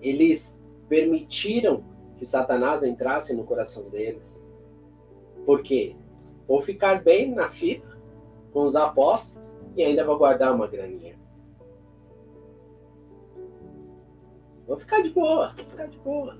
eles 0.00 0.58
permitiram 0.88 1.84
que 2.16 2.24
Satanás 2.24 2.84
entrasse 2.84 3.34
no 3.34 3.44
coração 3.44 3.90
deles 3.90 4.40
porque 5.44 5.96
vou 6.46 6.62
ficar 6.62 7.02
bem 7.02 7.34
na 7.34 7.50
fita 7.50 7.96
com 8.52 8.64
os 8.64 8.76
apóstolos 8.76 9.54
e 9.76 9.82
ainda 9.82 10.04
vou 10.04 10.16
guardar 10.16 10.54
uma 10.54 10.66
graninha. 10.66 11.18
Vou 14.66 14.78
ficar 14.78 15.02
de 15.02 15.10
boa, 15.10 15.54
vou 15.56 15.64
ficar 15.66 15.86
de 15.86 15.98
boa. 15.98 16.38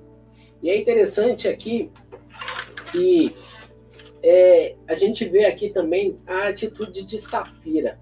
E 0.62 0.70
é 0.70 0.76
interessante 0.76 1.46
aqui 1.46 1.92
que 2.90 3.35
é, 4.22 4.76
a 4.88 4.94
gente 4.94 5.24
vê 5.24 5.44
aqui 5.44 5.70
também 5.70 6.18
a 6.26 6.48
atitude 6.48 7.04
de 7.04 7.18
Safira, 7.18 8.00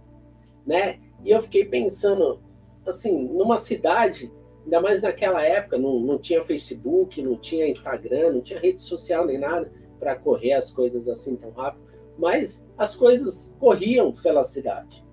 né? 0.66 0.98
E 1.24 1.30
eu 1.30 1.42
fiquei 1.42 1.64
pensando, 1.64 2.40
assim, 2.86 3.26
numa 3.28 3.56
cidade, 3.56 4.32
ainda 4.64 4.80
mais 4.80 5.02
naquela 5.02 5.42
época, 5.42 5.78
não, 5.78 6.00
não 6.00 6.18
tinha 6.18 6.44
Facebook, 6.44 7.22
não 7.22 7.36
tinha 7.36 7.68
Instagram, 7.68 8.32
não 8.32 8.40
tinha 8.40 8.58
rede 8.58 8.82
social 8.82 9.24
nem 9.24 9.38
nada 9.38 9.70
para 9.98 10.16
correr 10.16 10.52
as 10.52 10.70
coisas 10.70 11.08
assim 11.08 11.36
tão 11.36 11.50
rápido, 11.50 11.84
mas 12.18 12.66
as 12.76 12.94
coisas 12.94 13.54
corriam 13.58 14.12
pela 14.12 14.44
cidade. 14.44 15.04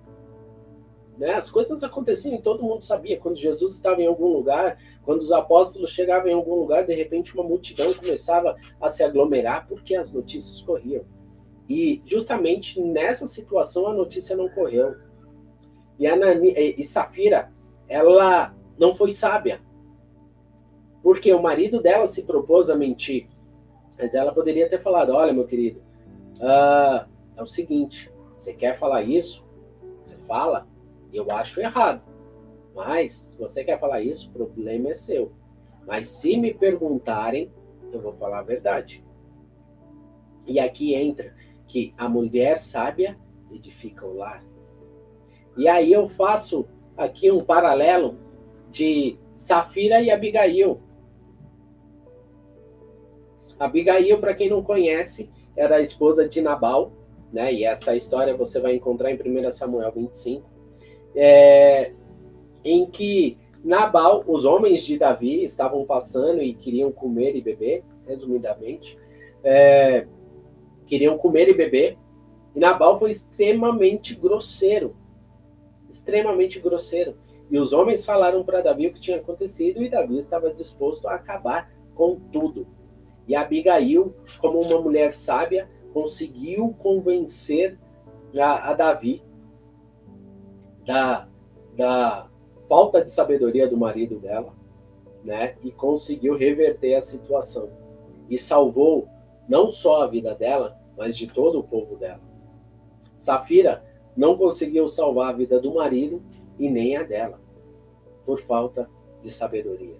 Né? 1.16 1.34
As 1.34 1.50
coisas 1.50 1.82
aconteciam 1.82 2.34
e 2.34 2.42
todo 2.42 2.62
mundo 2.62 2.84
sabia. 2.84 3.18
Quando 3.18 3.36
Jesus 3.36 3.74
estava 3.74 4.00
em 4.02 4.06
algum 4.06 4.28
lugar, 4.32 4.78
quando 5.04 5.20
os 5.20 5.32
apóstolos 5.32 5.90
chegavam 5.90 6.28
em 6.28 6.34
algum 6.34 6.54
lugar, 6.54 6.86
de 6.86 6.94
repente 6.94 7.34
uma 7.34 7.44
multidão 7.44 7.92
começava 7.94 8.56
a 8.80 8.88
se 8.88 9.02
aglomerar 9.02 9.66
porque 9.66 9.94
as 9.94 10.12
notícias 10.12 10.60
corriam. 10.60 11.04
E 11.68 12.02
justamente 12.06 12.80
nessa 12.80 13.26
situação 13.28 13.86
a 13.86 13.92
notícia 13.94 14.36
não 14.36 14.48
correu. 14.48 14.96
E, 16.02 16.06
Anani, 16.08 16.52
e 16.56 16.82
Safira, 16.82 17.52
ela 17.88 18.52
não 18.76 18.92
foi 18.92 19.12
sábia. 19.12 19.60
Porque 21.00 21.32
o 21.32 21.40
marido 21.40 21.80
dela 21.80 22.08
se 22.08 22.24
propôs 22.24 22.68
a 22.68 22.74
mentir. 22.74 23.28
Mas 23.96 24.12
ela 24.12 24.34
poderia 24.34 24.68
ter 24.68 24.82
falado: 24.82 25.12
olha, 25.12 25.32
meu 25.32 25.46
querido, 25.46 25.80
uh, 26.38 27.08
é 27.36 27.40
o 27.42 27.46
seguinte, 27.46 28.12
você 28.36 28.52
quer 28.52 28.76
falar 28.76 29.02
isso? 29.02 29.46
Você 30.02 30.16
fala, 30.26 30.66
eu 31.12 31.30
acho 31.30 31.60
errado. 31.60 32.02
Mas, 32.74 33.12
se 33.12 33.38
você 33.38 33.62
quer 33.62 33.78
falar 33.78 34.00
isso, 34.00 34.28
o 34.28 34.32
problema 34.32 34.88
é 34.88 34.94
seu. 34.94 35.30
Mas 35.86 36.08
se 36.08 36.36
me 36.36 36.52
perguntarem, 36.52 37.48
eu 37.92 38.00
vou 38.00 38.12
falar 38.14 38.40
a 38.40 38.42
verdade. 38.42 39.04
E 40.48 40.58
aqui 40.58 40.96
entra 40.96 41.32
que 41.68 41.94
a 41.96 42.08
mulher 42.08 42.58
sábia 42.58 43.16
edifica 43.52 44.04
o 44.04 44.16
lar. 44.16 44.42
E 45.56 45.68
aí 45.68 45.92
eu 45.92 46.08
faço 46.08 46.66
aqui 46.96 47.30
um 47.30 47.44
paralelo 47.44 48.16
de 48.70 49.16
Safira 49.36 50.00
e 50.00 50.10
Abigail. 50.10 50.80
Abigail, 53.58 54.18
para 54.18 54.34
quem 54.34 54.48
não 54.48 54.62
conhece, 54.62 55.30
era 55.56 55.76
a 55.76 55.80
esposa 55.80 56.28
de 56.28 56.40
Nabal, 56.40 56.92
né? 57.32 57.52
E 57.52 57.64
essa 57.64 57.94
história 57.94 58.36
você 58.36 58.58
vai 58.60 58.74
encontrar 58.74 59.10
em 59.10 59.16
1 59.16 59.52
Samuel 59.52 59.92
25, 59.92 60.48
é, 61.14 61.92
em 62.64 62.86
que 62.86 63.38
Nabal, 63.64 64.24
os 64.26 64.44
homens 64.44 64.84
de 64.84 64.98
Davi 64.98 65.44
estavam 65.44 65.84
passando 65.84 66.42
e 66.42 66.54
queriam 66.54 66.90
comer 66.90 67.36
e 67.36 67.40
beber, 67.40 67.84
resumidamente, 68.06 68.98
é, 69.44 70.06
queriam 70.86 71.16
comer 71.16 71.48
e 71.48 71.54
beber, 71.54 71.96
e 72.54 72.58
Nabal 72.58 72.98
foi 72.98 73.10
extremamente 73.10 74.14
grosseiro, 74.14 74.96
extremamente 75.92 76.58
grosseiro. 76.58 77.16
E 77.50 77.58
os 77.58 77.72
homens 77.72 78.04
falaram 78.04 78.42
para 78.42 78.62
Davi 78.62 78.86
o 78.86 78.92
que 78.92 79.00
tinha 79.00 79.18
acontecido 79.18 79.82
e 79.82 79.90
Davi 79.90 80.18
estava 80.18 80.52
disposto 80.52 81.06
a 81.06 81.14
acabar 81.14 81.70
com 81.94 82.18
tudo. 82.32 82.66
E 83.28 83.36
Abigail, 83.36 84.14
como 84.40 84.60
uma 84.60 84.80
mulher 84.80 85.12
sábia, 85.12 85.68
conseguiu 85.92 86.74
convencer 86.78 87.78
a, 88.36 88.70
a 88.70 88.74
Davi 88.74 89.22
da, 90.86 91.28
da 91.76 92.26
falta 92.68 93.04
de 93.04 93.12
sabedoria 93.12 93.68
do 93.68 93.76
marido 93.76 94.18
dela, 94.18 94.54
né? 95.22 95.56
E 95.62 95.70
conseguiu 95.70 96.34
reverter 96.34 96.94
a 96.94 97.02
situação. 97.02 97.68
E 98.30 98.38
salvou 98.38 99.08
não 99.46 99.70
só 99.70 100.02
a 100.02 100.06
vida 100.06 100.34
dela, 100.34 100.80
mas 100.96 101.16
de 101.16 101.26
todo 101.26 101.60
o 101.60 101.64
povo 101.64 101.96
dela. 101.96 102.20
Safira 103.18 103.84
não 104.16 104.36
conseguiu 104.36 104.88
salvar 104.88 105.30
a 105.30 105.36
vida 105.36 105.58
do 105.60 105.74
marido 105.74 106.22
e 106.58 106.68
nem 106.68 106.96
a 106.96 107.02
dela, 107.02 107.40
por 108.24 108.40
falta 108.40 108.88
de 109.22 109.30
sabedoria. 109.30 109.96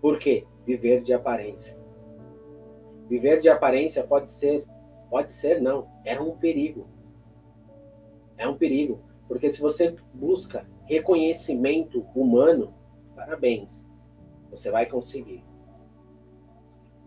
Por 0.00 0.18
quê? 0.18 0.46
Viver 0.66 1.02
de 1.02 1.12
aparência. 1.12 1.78
Viver 3.08 3.40
de 3.40 3.48
aparência 3.48 4.02
pode 4.02 4.30
ser, 4.30 4.66
pode 5.10 5.32
ser 5.32 5.60
não, 5.60 5.88
é 6.04 6.18
um 6.18 6.36
perigo. 6.36 6.86
É 8.36 8.48
um 8.48 8.56
perigo, 8.56 9.00
porque 9.28 9.50
se 9.50 9.60
você 9.60 9.96
busca 10.12 10.66
reconhecimento 10.84 12.04
humano, 12.14 12.74
parabéns, 13.14 13.86
você 14.50 14.70
vai 14.70 14.86
conseguir. 14.86 15.44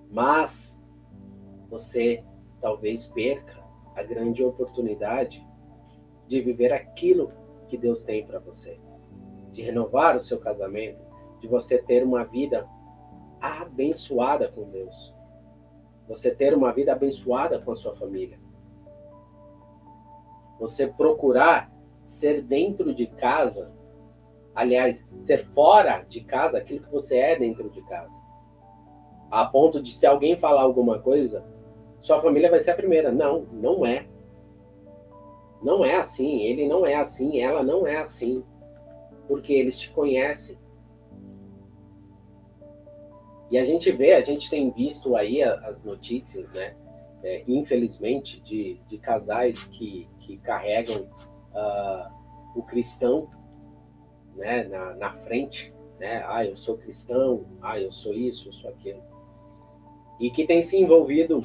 Mas 0.10 0.82
você 1.70 2.24
talvez 2.62 3.06
perca 3.06 3.57
a 3.98 4.04
grande 4.04 4.44
oportunidade 4.44 5.44
de 6.28 6.40
viver 6.40 6.72
aquilo 6.72 7.34
que 7.68 7.76
Deus 7.76 8.04
tem 8.04 8.24
para 8.24 8.38
você, 8.38 8.80
de 9.52 9.64
renovar 9.64 10.16
o 10.16 10.20
seu 10.20 10.38
casamento, 10.38 11.02
de 11.42 11.48
você 11.48 11.80
ter 11.80 12.04
uma 12.04 12.24
vida 12.24 12.70
abençoada 13.42 14.50
com 14.50 14.70
Deus, 14.70 15.16
você 16.08 16.30
ter 16.30 16.56
uma 16.56 16.72
vida 16.72 16.94
abençoada 16.94 17.60
com 17.60 17.72
a 17.72 17.76
sua 17.76 17.96
família, 17.96 18.40
você 20.60 20.86
procurar 20.86 21.72
ser 22.06 22.44
dentro 22.44 22.94
de 22.94 23.08
casa, 23.08 23.74
aliás, 24.54 25.10
ser 25.22 25.44
fora 25.48 26.06
de 26.08 26.22
casa 26.22 26.60
aquilo 26.60 26.84
que 26.84 26.92
você 26.92 27.18
é 27.18 27.38
dentro 27.38 27.68
de 27.72 27.82
casa. 27.82 28.24
A 29.32 29.44
ponto 29.46 29.82
de 29.82 29.92
se 29.92 30.06
alguém 30.06 30.38
falar 30.38 30.62
alguma 30.62 31.00
coisa, 31.00 31.44
sua 32.00 32.22
família 32.22 32.50
vai 32.50 32.60
ser 32.60 32.72
a 32.72 32.76
primeira. 32.76 33.12
Não, 33.12 33.42
não 33.52 33.86
é. 33.86 34.08
Não 35.62 35.84
é 35.84 35.96
assim. 35.96 36.42
Ele 36.42 36.68
não 36.68 36.86
é 36.86 36.96
assim, 36.96 37.40
ela 37.40 37.64
não 37.64 37.86
é 37.86 37.98
assim. 37.98 38.44
Porque 39.28 39.54
eles 39.54 39.78
te 39.78 39.90
conhecem. 39.90 40.58
E 43.50 43.58
a 43.58 43.64
gente 43.64 43.92
vê, 43.92 44.14
a 44.14 44.24
gente 44.24 44.50
tem 44.50 44.70
visto 44.72 45.16
aí 45.16 45.42
as 45.42 45.84
notícias, 45.84 46.50
né? 46.52 46.76
É, 47.24 47.44
infelizmente, 47.48 48.40
de, 48.42 48.80
de 48.88 48.98
casais 48.98 49.64
que, 49.66 50.08
que 50.20 50.38
carregam 50.38 51.08
uh, 51.54 52.12
o 52.56 52.62
cristão 52.64 53.30
né, 54.36 54.64
na, 54.66 54.94
na 54.96 55.14
frente, 55.14 55.74
né? 56.00 56.24
Ah, 56.28 56.46
eu 56.46 56.56
sou 56.56 56.78
cristão, 56.78 57.46
ah, 57.62 57.80
eu 57.80 57.92
sou 57.92 58.14
isso, 58.14 58.50
eu 58.50 58.54
sou 58.54 58.70
aquilo. 58.70 59.02
E 60.20 60.30
que 60.30 60.46
tem 60.46 60.62
se 60.62 60.78
envolvido 60.78 61.42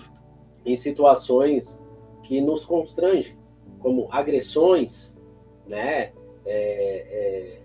em 0.65 0.77
situações 0.77 1.83
que 2.23 2.41
nos 2.41 2.65
constrangem, 2.65 3.37
como 3.81 4.09
agressões, 4.11 5.19
né? 5.67 6.13
É, 6.45 6.47
é, 6.47 7.63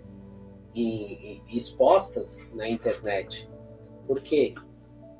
e, 0.74 1.42
e 1.48 1.56
expostas 1.56 2.38
na 2.54 2.68
internet. 2.68 3.48
Porque 4.06 4.54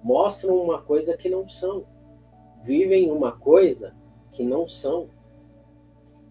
mostram 0.03 0.57
uma 0.57 0.81
coisa 0.81 1.17
que 1.17 1.29
não 1.29 1.49
são, 1.49 1.85
vivem 2.65 3.11
uma 3.11 3.33
coisa 3.33 3.95
que 4.33 4.43
não 4.43 4.69
são. 4.69 5.09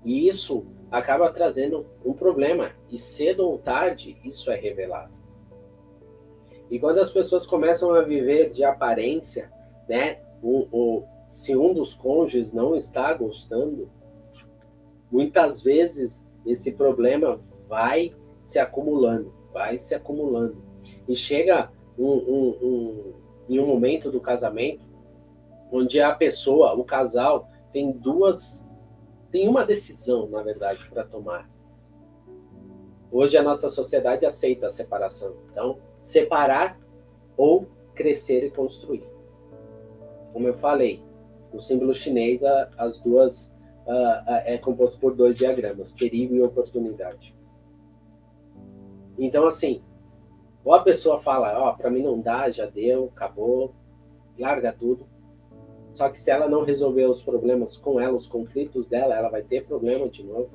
E 0.06 0.28
isso 0.28 0.66
acaba 0.90 1.32
trazendo 1.32 1.86
um 2.06 2.14
problema. 2.14 2.72
E 2.90 2.98
cedo 2.98 3.46
ou 3.46 3.58
tarde 3.58 4.18
isso 4.24 4.50
é 4.50 4.56
revelado. 4.56 5.14
E 6.70 6.80
quando 6.80 7.00
as 7.00 7.12
pessoas 7.12 7.46
começam 7.46 7.94
a 7.94 8.02
viver 8.02 8.52
de 8.52 8.64
aparência, 8.64 9.52
né? 9.88 10.20
O, 10.42 10.68
o, 10.72 11.04
se 11.30 11.56
um 11.56 11.74
dos 11.74 11.94
cônjuges 11.94 12.54
não 12.54 12.76
está 12.76 13.14
gostando, 13.14 13.90
muitas 15.12 15.62
vezes 15.62 16.26
esse 16.46 16.72
problema 16.72 17.40
vai 17.68 18.16
se 18.44 18.60
acumulando, 18.60 19.34
vai 19.54 19.78
se 19.78 19.94
acumulando. 19.94 20.58
E 21.08 21.16
chega 21.16 21.72
um, 21.98 22.12
um, 22.12 22.58
um, 22.62 23.14
em 23.50 23.60
um 23.60 23.68
momento 23.68 24.12
do 24.12 24.22
casamento 24.22 24.86
onde 25.72 26.00
a 26.00 26.14
pessoa, 26.14 26.74
o 26.74 26.84
casal, 26.84 27.50
tem 27.74 27.92
duas 27.92 28.68
tem 29.32 29.48
uma 29.48 29.66
decisão, 29.66 30.28
na 30.28 30.42
verdade, 30.42 30.88
para 30.90 31.04
tomar. 31.04 31.50
Hoje 33.12 33.38
a 33.38 33.44
nossa 33.44 33.70
sociedade 33.70 34.26
aceita 34.26 34.68
a 34.68 34.70
separação. 34.70 35.36
Então, 35.52 35.80
separar 36.04 36.80
ou 37.36 37.68
crescer 37.94 38.46
e 38.46 38.52
construir. 38.52 39.04
Como 40.34 40.48
eu 40.48 40.54
falei, 40.56 41.04
no 41.58 41.62
símbolo 41.62 41.92
chinês, 41.92 42.44
as 42.78 43.00
duas 43.00 43.48
uh, 43.88 44.30
é 44.46 44.60
composto 44.60 45.00
por 45.00 45.16
dois 45.16 45.36
diagramas, 45.36 45.92
perigo 45.92 46.36
e 46.36 46.42
oportunidade. 46.42 47.36
Então, 49.18 49.48
assim, 49.48 49.82
ou 50.64 50.76
a 50.76 50.84
pessoa 50.84 51.18
fala, 51.18 51.60
ó, 51.60 51.72
oh, 51.72 51.76
para 51.76 51.90
mim 51.90 52.04
não 52.04 52.22
dá, 52.22 52.52
já 52.52 52.68
deu, 52.68 53.12
acabou, 53.16 53.74
larga 54.38 54.72
tudo. 54.72 55.08
Só 55.94 56.10
que 56.10 56.20
se 56.20 56.30
ela 56.30 56.48
não 56.48 56.64
resolver 56.64 57.08
os 57.08 57.24
problemas 57.24 57.76
com 57.76 58.00
ela, 58.00 58.16
os 58.16 58.28
conflitos 58.28 58.88
dela, 58.88 59.16
ela 59.16 59.30
vai 59.30 59.42
ter 59.42 59.66
problema 59.66 60.08
de 60.08 60.24
novo. 60.24 60.52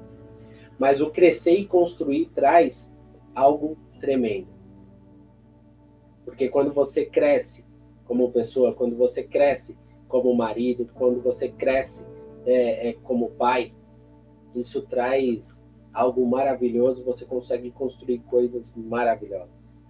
Mas 0.78 1.00
o 1.00 1.11
crescer 1.11 1.55
e 1.55 1.66
construir 1.66 2.26
traz 2.32 2.94
algo 3.34 3.76
tremendo. 3.98 4.46
Porque 6.24 6.48
quando 6.48 6.72
você 6.72 7.05
cresce 7.05 7.64
como 8.05 8.30
pessoa, 8.30 8.72
quando 8.72 8.96
você 8.96 9.24
cresce 9.24 9.76
como 10.12 10.34
marido, 10.34 10.86
quando 10.94 11.22
você 11.22 11.48
cresce 11.48 12.06
é, 12.44 12.90
é, 12.90 12.92
como 12.92 13.30
pai, 13.30 13.74
isso 14.54 14.82
traz 14.82 15.66
algo 15.90 16.26
maravilhoso, 16.26 17.02
você 17.02 17.24
consegue 17.24 17.70
construir 17.70 18.18
coisas 18.18 18.74
maravilhosas. 18.76 19.80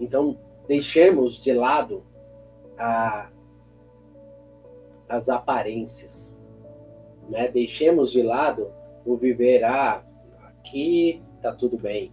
Então, 0.00 0.36
deixemos 0.66 1.40
de 1.40 1.52
lado 1.52 2.02
a, 2.76 3.30
as 5.08 5.28
aparências. 5.28 6.36
Né? 7.28 7.46
Deixemos 7.46 8.10
de 8.10 8.24
lado 8.24 8.72
o 9.06 9.16
viver, 9.16 9.62
ah, 9.62 10.04
aqui 10.48 11.22
está 11.36 11.52
tudo 11.52 11.78
bem. 11.78 12.12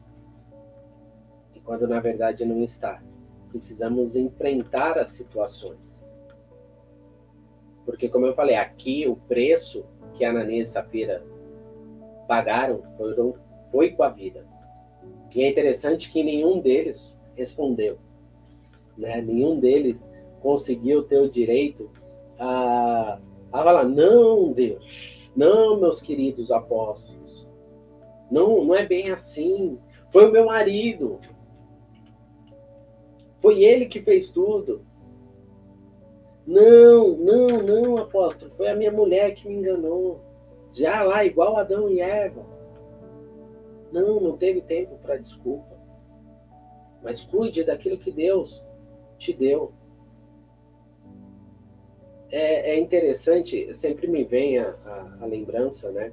E 1.55 1.59
quando 1.61 1.87
na 1.87 1.99
verdade 1.99 2.45
não 2.45 2.61
está. 2.61 3.01
Precisamos 3.49 4.15
enfrentar 4.15 4.99
as 4.99 5.09
situações. 5.09 5.96
Porque, 7.87 8.09
como 8.09 8.25
eu 8.25 8.35
falei, 8.35 8.57
aqui 8.57 9.07
o 9.07 9.15
preço 9.15 9.85
que 10.13 10.25
Ananias 10.25 10.67
e 10.67 10.71
Safira 10.73 11.23
pagaram 12.27 12.83
foram, 12.97 13.33
foi 13.71 13.91
com 13.91 14.03
a 14.03 14.09
vida. 14.09 14.45
E 15.33 15.41
é 15.41 15.49
interessante 15.49 16.11
que 16.11 16.21
nenhum 16.21 16.59
deles 16.59 17.15
respondeu. 17.33 17.97
Né? 18.97 19.21
Nenhum 19.21 19.57
deles 19.57 20.11
conseguiu 20.41 21.03
ter 21.03 21.21
o 21.21 21.29
direito 21.29 21.89
a, 22.37 23.19
a 23.53 23.63
falar: 23.63 23.85
não, 23.85 24.51
Deus, 24.51 25.31
não, 25.33 25.79
meus 25.79 26.01
queridos 26.01 26.51
apóstolos, 26.51 27.47
não, 28.29 28.65
não 28.65 28.75
é 28.75 28.85
bem 28.85 29.11
assim. 29.11 29.79
Foi 30.11 30.27
o 30.27 30.31
meu 30.31 30.47
marido, 30.47 31.21
foi 33.41 33.63
ele 33.63 33.85
que 33.85 34.01
fez 34.01 34.29
tudo. 34.29 34.86
Não, 36.47 37.17
não, 37.17 37.47
não, 37.47 37.97
apóstolo, 37.97 38.49
foi 38.55 38.69
a 38.69 38.75
minha 38.75 38.91
mulher 38.91 39.33
que 39.33 39.47
me 39.47 39.55
enganou. 39.55 40.21
Já 40.71 41.03
lá, 41.03 41.25
igual 41.25 41.57
Adão 41.57 41.89
e 41.89 41.99
Eva. 41.99 42.45
Não, 43.91 44.21
não 44.21 44.37
teve 44.37 44.61
tempo 44.61 44.97
para 44.97 45.17
desculpa. 45.17 45.77
Mas 47.03 47.21
cuide 47.21 47.65
daquilo 47.65 47.97
que 47.97 48.11
Deus 48.11 48.63
te 49.17 49.33
deu. 49.33 49.73
é, 52.31 52.71
é 52.71 52.79
interessante, 52.79 53.73
sempre 53.73 54.07
me 54.07 54.23
vem 54.23 54.57
a, 54.57 54.69
a, 54.85 55.17
a 55.21 55.25
lembrança, 55.25 55.91
né? 55.91 56.11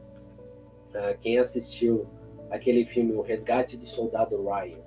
Uh, 0.91 1.19
quem 1.21 1.39
assistiu 1.39 2.07
aquele 2.51 2.85
filme 2.85 3.13
O 3.13 3.21
Resgate 3.21 3.77
do 3.77 3.87
Soldado 3.87 4.41
Ryan. 4.45 4.84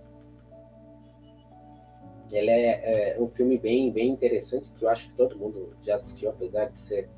Ele 2.32 2.52
é, 2.52 3.16
é, 3.16 3.22
um 3.22 3.28
filme 3.30 3.58
bem, 3.58 3.92
bem 3.92 4.10
interessante, 4.10 4.72
que 4.72 4.84
eu 4.84 4.90
acho 4.90 5.10
que 5.10 5.16
todo 5.16 5.38
mundo 5.38 5.76
já 5.82 5.96
assistiu, 5.96 6.30
apesar 6.30 6.66
de 6.66 6.80
ser 6.80 7.10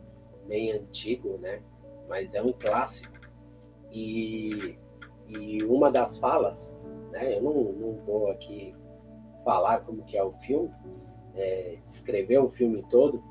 bem 0.47 0.71
antigo, 0.71 1.37
né? 1.37 1.61
Mas 2.07 2.35
é 2.35 2.41
um 2.41 2.53
clássico. 2.53 3.13
E, 3.91 4.77
e 5.27 5.63
uma 5.63 5.91
das 5.91 6.17
falas, 6.19 6.75
né? 7.11 7.37
Eu 7.37 7.41
não, 7.41 7.53
não 7.53 7.93
vou 8.05 8.29
aqui 8.29 8.75
falar 9.43 9.79
como 9.79 10.03
que 10.03 10.17
é 10.17 10.23
o 10.23 10.31
filme, 10.31 10.69
é, 11.35 11.77
descrever 11.85 12.39
o 12.39 12.49
filme 12.49 12.83
todo, 12.89 13.23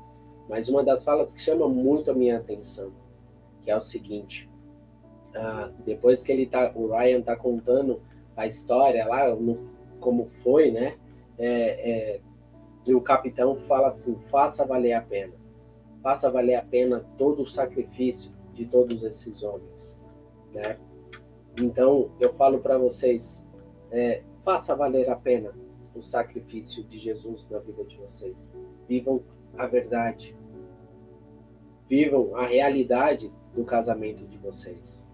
mas 0.49 0.67
uma 0.67 0.83
das 0.83 1.03
falas 1.03 1.31
que 1.31 1.41
chama 1.41 1.67
muito 1.69 2.11
a 2.11 2.13
minha 2.13 2.37
atenção, 2.37 2.91
que 3.63 3.71
é 3.71 3.77
o 3.77 3.81
seguinte: 3.81 4.49
ah, 5.35 5.71
depois 5.85 6.23
que 6.23 6.31
ele 6.31 6.45
tá, 6.45 6.71
o 6.75 6.87
Ryan 6.87 7.21
tá 7.21 7.35
contando 7.35 8.01
a 8.35 8.47
história 8.47 9.05
lá, 9.05 9.33
no, 9.35 9.57
como 9.99 10.25
foi, 10.43 10.71
né? 10.71 10.97
É, 11.39 12.19
é, 12.87 12.93
o 12.93 13.01
capitão 13.01 13.55
fala 13.61 13.87
assim: 13.87 14.15
faça 14.29 14.65
valer 14.65 14.93
a 14.93 15.01
pena, 15.01 15.33
faça 16.03 16.29
valer 16.29 16.55
a 16.55 16.61
pena 16.61 17.05
todo 17.17 17.43
o 17.43 17.47
sacrifício 17.47 18.31
de 18.53 18.65
todos 18.65 19.03
esses 19.03 19.41
homens, 19.41 19.97
né? 20.53 20.77
Então 21.59 22.11
eu 22.19 22.33
falo 22.33 22.59
para 22.59 22.77
vocês, 22.77 23.45
é, 23.91 24.21
faça 24.43 24.75
valer 24.75 25.09
a 25.09 25.15
pena 25.15 25.53
o 25.95 26.03
sacrifício 26.03 26.83
de 26.83 26.97
Jesus 26.97 27.47
na 27.49 27.59
vida 27.59 27.83
de 27.83 27.97
vocês. 27.97 28.55
Vivam 28.87 29.21
a 29.57 29.67
verdade. 29.67 30.35
Vivam 31.87 32.35
a 32.35 32.47
realidade 32.47 33.31
do 33.53 33.65
casamento 33.65 34.25
de 34.25 34.37
vocês. 34.37 35.05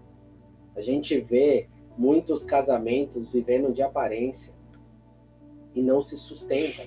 A 0.76 0.80
gente 0.80 1.18
vê 1.18 1.68
muitos 1.96 2.44
casamentos 2.44 3.28
vivendo 3.28 3.72
de 3.72 3.82
aparência 3.82 4.54
e 5.76 5.82
não 5.82 6.02
se 6.02 6.16
sustenta. 6.16 6.82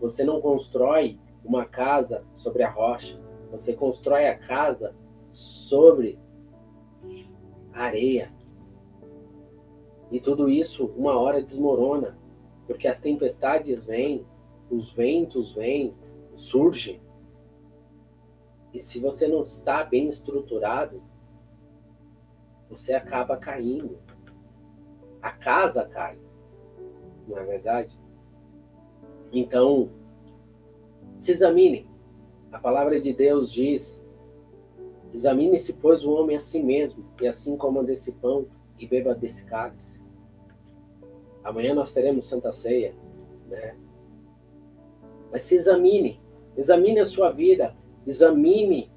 Você 0.00 0.24
não 0.24 0.40
constrói 0.40 1.18
uma 1.44 1.66
casa 1.66 2.24
sobre 2.36 2.62
a 2.62 2.70
rocha, 2.70 3.20
você 3.50 3.74
constrói 3.74 4.28
a 4.28 4.38
casa 4.38 4.94
sobre 5.30 6.18
a 7.72 7.82
areia. 7.82 8.32
E 10.10 10.20
tudo 10.20 10.48
isso 10.48 10.86
uma 10.96 11.18
hora 11.18 11.42
desmorona, 11.42 12.16
porque 12.66 12.86
as 12.86 13.00
tempestades 13.00 13.84
vêm, 13.84 14.24
os 14.70 14.92
ventos 14.92 15.52
vêm, 15.52 15.94
surgem. 16.36 17.02
E 18.72 18.78
se 18.78 19.00
você 19.00 19.26
não 19.26 19.42
está 19.42 19.82
bem 19.82 20.08
estruturado, 20.08 21.02
você 22.70 22.92
acaba 22.92 23.36
caindo. 23.36 23.98
A 25.20 25.30
casa 25.32 25.86
cai, 25.86 26.18
não 27.26 27.36
é 27.38 27.44
verdade? 27.44 27.98
Então, 29.32 29.90
se 31.18 31.32
examine. 31.32 31.86
A 32.50 32.58
palavra 32.58 33.00
de 33.00 33.12
Deus 33.12 33.52
diz: 33.52 34.02
examine-se, 35.12 35.72
pois, 35.74 36.04
o 36.04 36.12
homem 36.12 36.36
a 36.36 36.40
si 36.40 36.62
mesmo, 36.62 37.04
e 37.20 37.26
assim 37.26 37.56
coma 37.56 37.82
desse 37.82 38.12
pão 38.12 38.46
e 38.78 38.86
beba 38.86 39.14
desse 39.14 39.44
cálice. 39.44 40.04
Amanhã 41.42 41.74
nós 41.74 41.92
teremos 41.92 42.26
Santa 42.26 42.52
Ceia, 42.52 42.94
né? 43.48 43.76
Mas 45.30 45.42
se 45.42 45.56
examine, 45.56 46.20
examine 46.56 47.00
a 47.00 47.04
sua 47.04 47.30
vida, 47.30 47.76
examine 48.06 48.90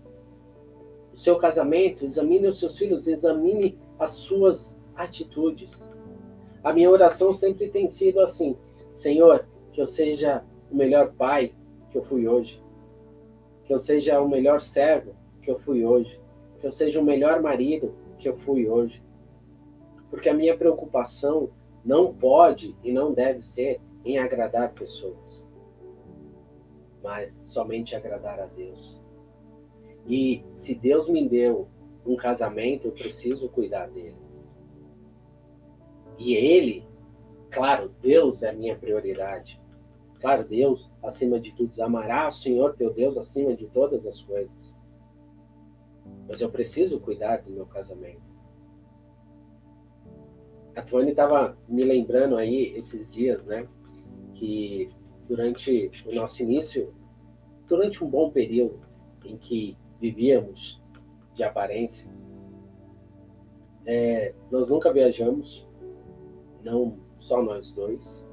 o 1.12 1.18
seu 1.18 1.38
casamento, 1.38 2.06
examine 2.06 2.48
os 2.48 2.60
seus 2.60 2.78
filhos, 2.78 3.08
examine 3.08 3.78
as 4.00 4.12
suas 4.12 4.78
atitudes. 4.96 5.86
A 6.64 6.72
minha 6.72 6.90
oração 6.90 7.34
sempre 7.34 7.70
tem 7.70 7.90
sido 7.90 8.20
assim: 8.22 8.58
Senhor, 8.94 9.46
que 9.72 9.82
eu 9.82 9.88
seja 9.88 10.44
o 10.70 10.76
melhor 10.76 11.14
pai 11.14 11.54
que 11.90 11.98
eu 11.98 12.04
fui 12.04 12.28
hoje, 12.28 12.62
que 13.66 13.74
eu 13.74 13.80
seja 13.80 14.20
o 14.22 14.28
melhor 14.28 14.62
servo 14.62 15.16
que 15.42 15.50
eu 15.50 15.60
fui 15.60 15.84
hoje, 15.84 16.20
que 16.60 16.68
eu 16.68 16.72
seja 16.72 17.00
o 17.00 17.04
melhor 17.04 17.42
marido 17.42 17.94
que 18.18 18.28
eu 18.28 18.36
fui 18.36 18.68
hoje. 18.68 19.02
Porque 20.10 20.30
a 20.30 20.34
minha 20.34 20.56
preocupação 20.58 21.50
não 21.84 22.14
pode 22.14 22.76
e 22.84 22.92
não 22.92 23.14
deve 23.14 23.42
ser 23.42 23.80
em 24.04 24.18
agradar 24.18 24.74
pessoas, 24.74 25.46
mas 27.04 27.44
somente 27.48 27.96
agradar 27.96 28.40
a 28.40 28.46
Deus. 28.46 29.00
E 30.08 30.44
se 30.54 30.74
Deus 30.74 31.08
me 31.08 31.28
deu 31.28 31.68
um 32.06 32.16
casamento, 32.16 32.88
eu 32.88 32.92
preciso 32.92 33.50
cuidar 33.50 33.88
dele. 33.88 34.16
E 36.18 36.34
ele, 36.34 36.86
claro, 37.50 37.94
Deus 38.02 38.44
é 38.44 38.50
a 38.50 38.54
minha 38.54 38.76
prioridade. 38.76 39.61
Claro, 40.22 40.48
Deus, 40.48 40.88
acima 41.02 41.40
de 41.40 41.52
tudo, 41.52 41.82
amará 41.82 42.28
o 42.28 42.32
Senhor 42.32 42.76
teu 42.76 42.94
Deus 42.94 43.18
acima 43.18 43.56
de 43.56 43.66
todas 43.66 44.06
as 44.06 44.22
coisas. 44.22 44.78
Mas 46.28 46.40
eu 46.40 46.50
preciso 46.52 47.00
cuidar 47.00 47.38
do 47.38 47.50
meu 47.50 47.66
casamento. 47.66 48.22
A 50.76 50.82
Tuane 50.84 51.10
estava 51.10 51.58
me 51.68 51.84
lembrando 51.84 52.38
aí 52.38 52.72
esses 52.78 53.12
dias, 53.12 53.48
né? 53.48 53.68
Que 54.36 54.92
durante 55.28 55.92
o 56.06 56.14
nosso 56.14 56.44
início, 56.44 56.94
durante 57.68 58.04
um 58.04 58.10
bom 58.10 58.30
período 58.30 58.80
em 59.26 59.38
que 59.38 59.76
vivíamos 60.00 60.82
de 61.34 61.44
aparência. 61.44 62.10
É, 63.86 64.36
nós 64.52 64.70
nunca 64.70 64.94
viajamos, 64.94 65.68
não 66.64 67.00
só 67.20 67.42
nós 67.42 67.72
dois. 67.72 68.30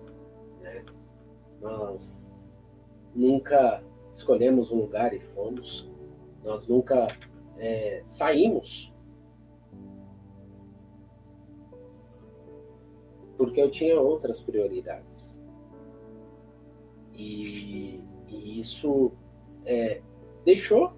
Nós 1.60 2.26
nunca 3.14 3.82
escolhemos 4.12 4.70
um 4.70 4.80
lugar 4.80 5.12
e 5.12 5.20
fomos. 5.20 5.90
Nós 6.44 6.68
nunca 6.68 7.06
é, 7.56 8.02
saímos. 8.04 8.92
Porque 13.36 13.60
eu 13.60 13.70
tinha 13.70 14.00
outras 14.00 14.40
prioridades. 14.40 15.38
E, 17.12 18.00
e 18.28 18.60
isso 18.60 19.12
é, 19.64 20.00
deixou 20.44 20.92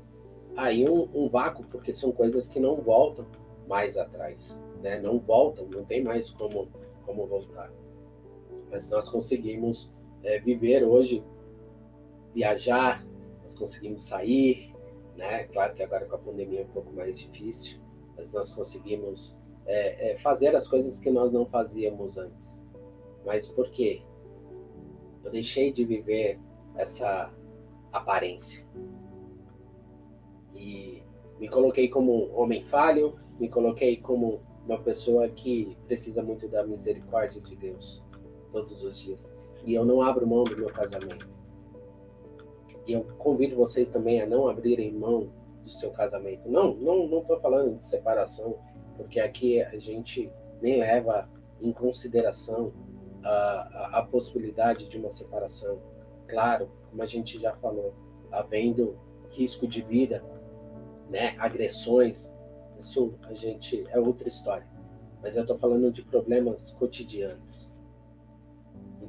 aí 0.56 0.88
um, 0.88 1.08
um 1.14 1.28
vácuo, 1.28 1.64
porque 1.64 1.92
são 1.92 2.12
coisas 2.12 2.48
que 2.48 2.60
não 2.60 2.76
voltam 2.76 3.26
mais 3.66 3.96
atrás, 3.96 4.60
né? 4.82 5.00
Não 5.00 5.18
voltam, 5.18 5.66
não 5.66 5.84
tem 5.84 6.02
mais 6.02 6.28
como, 6.28 6.68
como 7.06 7.26
voltar. 7.26 7.72
Mas 8.70 8.88
nós 8.90 9.08
conseguimos 9.08 9.92
é, 10.22 10.38
viver 10.38 10.84
hoje, 10.84 11.22
viajar, 12.34 13.04
nós 13.42 13.54
conseguimos 13.54 14.02
sair, 14.02 14.72
né? 15.16 15.44
Claro 15.44 15.74
que 15.74 15.82
agora 15.82 16.06
com 16.06 16.14
a 16.14 16.18
pandemia 16.18 16.60
é 16.60 16.64
um 16.64 16.68
pouco 16.68 16.92
mais 16.92 17.18
difícil, 17.18 17.78
mas 18.16 18.30
nós 18.32 18.52
conseguimos 18.52 19.36
é, 19.66 20.12
é, 20.12 20.18
fazer 20.18 20.54
as 20.54 20.68
coisas 20.68 20.98
que 20.98 21.10
nós 21.10 21.32
não 21.32 21.46
fazíamos 21.46 22.16
antes. 22.16 22.62
Mas 23.24 23.48
por 23.48 23.70
quê? 23.70 24.02
Eu 25.24 25.30
deixei 25.30 25.72
de 25.72 25.84
viver 25.84 26.38
essa 26.76 27.32
aparência, 27.92 28.64
e 30.60 31.02
me 31.38 31.48
coloquei 31.48 31.88
como 31.88 32.26
um 32.26 32.38
homem 32.38 32.62
falho, 32.64 33.18
me 33.38 33.48
coloquei 33.48 33.96
como 33.96 34.42
uma 34.64 34.78
pessoa 34.78 35.28
que 35.28 35.76
precisa 35.86 36.22
muito 36.22 36.46
da 36.46 36.64
misericórdia 36.64 37.40
de 37.40 37.56
Deus 37.56 38.02
todos 38.52 38.82
os 38.82 39.00
dias. 39.00 39.30
E 39.64 39.74
eu 39.74 39.84
não 39.84 40.02
abro 40.02 40.26
mão 40.26 40.44
do 40.44 40.56
meu 40.56 40.68
casamento. 40.68 41.28
E 42.86 42.92
eu 42.92 43.04
convido 43.18 43.56
vocês 43.56 43.90
também 43.90 44.20
a 44.20 44.26
não 44.26 44.48
abrirem 44.48 44.92
mão 44.92 45.30
do 45.62 45.70
seu 45.70 45.90
casamento. 45.90 46.48
Não, 46.48 46.74
não, 46.74 47.06
não 47.06 47.20
estou 47.20 47.38
falando 47.40 47.78
de 47.78 47.86
separação, 47.86 48.56
porque 48.96 49.20
aqui 49.20 49.62
a 49.62 49.78
gente 49.78 50.30
nem 50.60 50.78
leva 50.78 51.28
em 51.60 51.72
consideração 51.72 52.72
a, 53.22 53.30
a, 53.30 53.98
a 53.98 54.02
possibilidade 54.02 54.88
de 54.88 54.96
uma 54.96 55.08
separação. 55.08 55.78
Claro, 56.26 56.70
como 56.90 57.02
a 57.02 57.06
gente 57.06 57.40
já 57.40 57.54
falou, 57.56 57.94
havendo 58.30 58.98
risco 59.30 59.66
de 59.66 59.82
vida, 59.82 60.24
né, 61.08 61.36
agressões, 61.38 62.32
isso 62.78 63.14
a 63.22 63.34
gente 63.34 63.84
é 63.90 63.98
outra 63.98 64.28
história. 64.28 64.66
Mas 65.22 65.36
eu 65.36 65.42
estou 65.42 65.58
falando 65.58 65.92
de 65.92 66.02
problemas 66.02 66.70
cotidianos. 66.72 67.69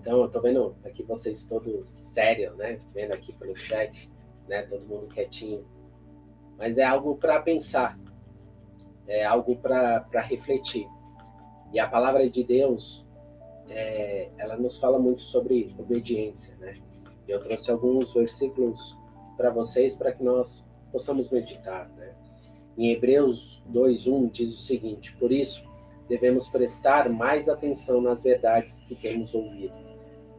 Então 0.02 0.18
eu 0.18 0.26
estou 0.26 0.42
vendo 0.42 0.76
aqui 0.84 1.04
vocês 1.04 1.46
todos 1.46 1.88
sérios, 1.88 2.58
né, 2.58 2.80
vendo 2.92 3.14
aqui 3.14 3.32
pelo 3.34 3.56
chat, 3.56 4.10
né, 4.48 4.64
todo 4.64 4.84
mundo 4.88 5.08
quietinho. 5.08 5.64
Mas 6.58 6.80
é 6.80 6.84
algo 6.84 7.16
para 7.16 7.40
pensar, 7.40 7.98
é 9.08 9.24
algo 9.24 9.56
para 9.56 10.22
refletir. 10.22 10.88
E 11.72 11.80
a 11.80 11.88
palavra 11.88 12.28
de 12.28 12.44
Deus, 12.44 13.06
é, 13.70 14.30
ela 14.40 14.58
nos 14.58 14.80
fala 14.80 14.98
muito 14.98 15.22
sobre 15.22 15.74
obediência, 15.78 16.56
né? 16.58 16.80
Eu 17.28 17.42
trouxe 17.44 17.70
alguns 17.72 18.12
versículos 18.14 18.98
para 19.38 19.52
vocês 19.52 19.94
para 19.94 20.12
que 20.12 20.24
nós 20.24 20.66
possamos 20.92 21.30
meditar. 21.30 21.88
Né? 21.96 22.14
Em 22.78 22.92
Hebreus 22.92 23.64
2,1 23.72 24.32
diz 24.32 24.54
o 24.54 24.62
seguinte: 24.62 25.16
Por 25.16 25.32
isso, 25.32 25.64
devemos 26.10 26.50
prestar 26.50 27.10
mais 27.10 27.48
atenção 27.48 28.02
nas 28.02 28.24
verdades 28.24 28.82
que 28.82 28.96
temos 28.96 29.34
ouvido, 29.34 29.74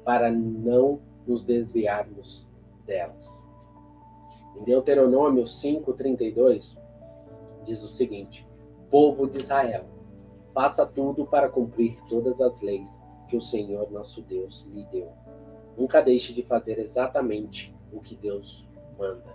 para 0.05 0.31
não 0.31 1.01
nos 1.27 1.45
desviarmos 1.45 2.47
delas. 2.87 3.49
Em 4.57 4.65
Deuteronômio 4.65 5.45
5,32 5.45 6.79
diz 7.65 7.83
o 7.83 7.89
seguinte: 7.89 8.47
Povo 8.91 9.27
de 9.27 9.39
Israel, 9.39 9.85
faça 10.53 10.85
tudo 10.85 11.25
para 11.27 11.49
cumprir 11.49 11.99
todas 12.09 12.41
as 12.41 12.61
leis 12.61 13.03
que 13.29 13.37
o 13.37 13.41
Senhor 13.41 13.91
nosso 13.91 14.21
Deus 14.23 14.69
lhe 14.73 14.85
deu. 14.85 15.11
Nunca 15.77 16.03
deixe 16.03 16.35
de 16.35 16.43
fazer 16.43 16.79
exatamente 16.79 17.75
o 17.93 18.01
que 18.01 18.15
Deus 18.15 18.69
manda. 18.99 19.33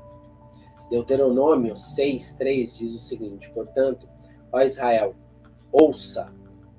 Deuteronômio 0.90 1.74
6,3 1.74 2.78
diz 2.78 2.96
o 2.96 3.00
seguinte: 3.00 3.50
Portanto, 3.50 4.08
ó 4.52 4.62
Israel, 4.62 5.16
ouça 5.72 6.32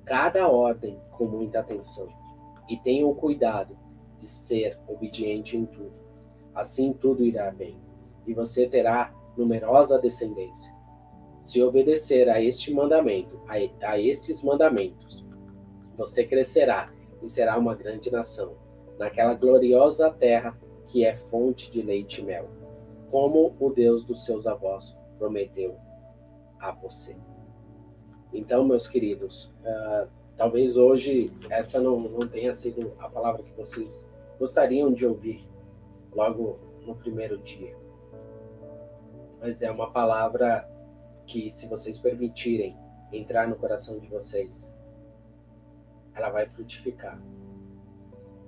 cada 0.05 0.49
ordem 0.49 0.99
com 1.11 1.25
muita 1.27 1.61
atenção 1.61 2.18
e 2.69 2.77
tenha 2.77 3.07
o 3.07 3.15
cuidado 3.15 3.77
de 4.19 4.27
ser 4.27 4.79
obediente 4.87 5.57
em 5.57 5.65
tudo. 5.65 5.93
Assim 6.55 6.93
tudo 6.93 7.25
irá 7.25 7.51
bem 7.51 7.79
e 8.27 8.35
você 8.35 8.69
terá 8.69 9.15
numerosa 9.37 9.99
descendência. 9.99 10.73
Se 11.39 11.63
obedecer 11.63 12.29
a 12.29 12.43
este 12.43 12.75
mandamento, 12.75 13.41
a, 13.47 13.55
a 13.91 13.99
estes 13.99 14.43
mandamentos, 14.43 15.25
você 15.97 16.25
crescerá 16.25 16.93
e 17.23 17.29
será 17.29 17.57
uma 17.57 17.75
grande 17.75 18.11
nação, 18.11 18.57
naquela 18.99 19.35
gloriosa 19.35 20.11
terra 20.11 20.59
que 20.89 21.05
é 21.05 21.17
fonte 21.17 21.71
de 21.71 21.81
leite 21.81 22.21
e 22.21 22.25
mel, 22.25 22.49
como 23.11 23.55
o 23.59 23.71
Deus 23.71 24.05
dos 24.05 24.25
seus 24.25 24.47
avós 24.47 24.97
prometeu 25.19 25.77
a 26.59 26.73
você. 26.73 27.17
Então, 28.33 28.65
meus 28.65 28.87
queridos, 28.87 29.53
uh, 29.63 30.09
talvez 30.39 30.77
hoje 30.77 31.33
essa 31.51 31.81
não, 31.81 31.99
não 31.99 32.27
tenha 32.29 32.55
sido 32.55 32.95
a 32.99 33.09
palavra 33.09 33.43
que 33.43 33.53
vocês 33.53 34.09
gostariam 34.39 34.93
de 34.93 35.05
ouvir 35.05 35.45
logo 36.13 36.61
no 36.87 36.95
primeiro 36.95 37.39
dia. 37.39 37.77
Mas 39.41 39.61
é 39.63 39.71
uma 39.71 39.91
palavra 39.91 40.67
que, 41.27 41.51
se 41.51 41.67
vocês 41.67 41.99
permitirem 41.99 42.77
entrar 43.13 43.49
no 43.49 43.57
coração 43.57 43.99
de 43.99 44.07
vocês, 44.07 44.73
ela 46.15 46.31
vai 46.31 46.49
frutificar. 46.49 47.21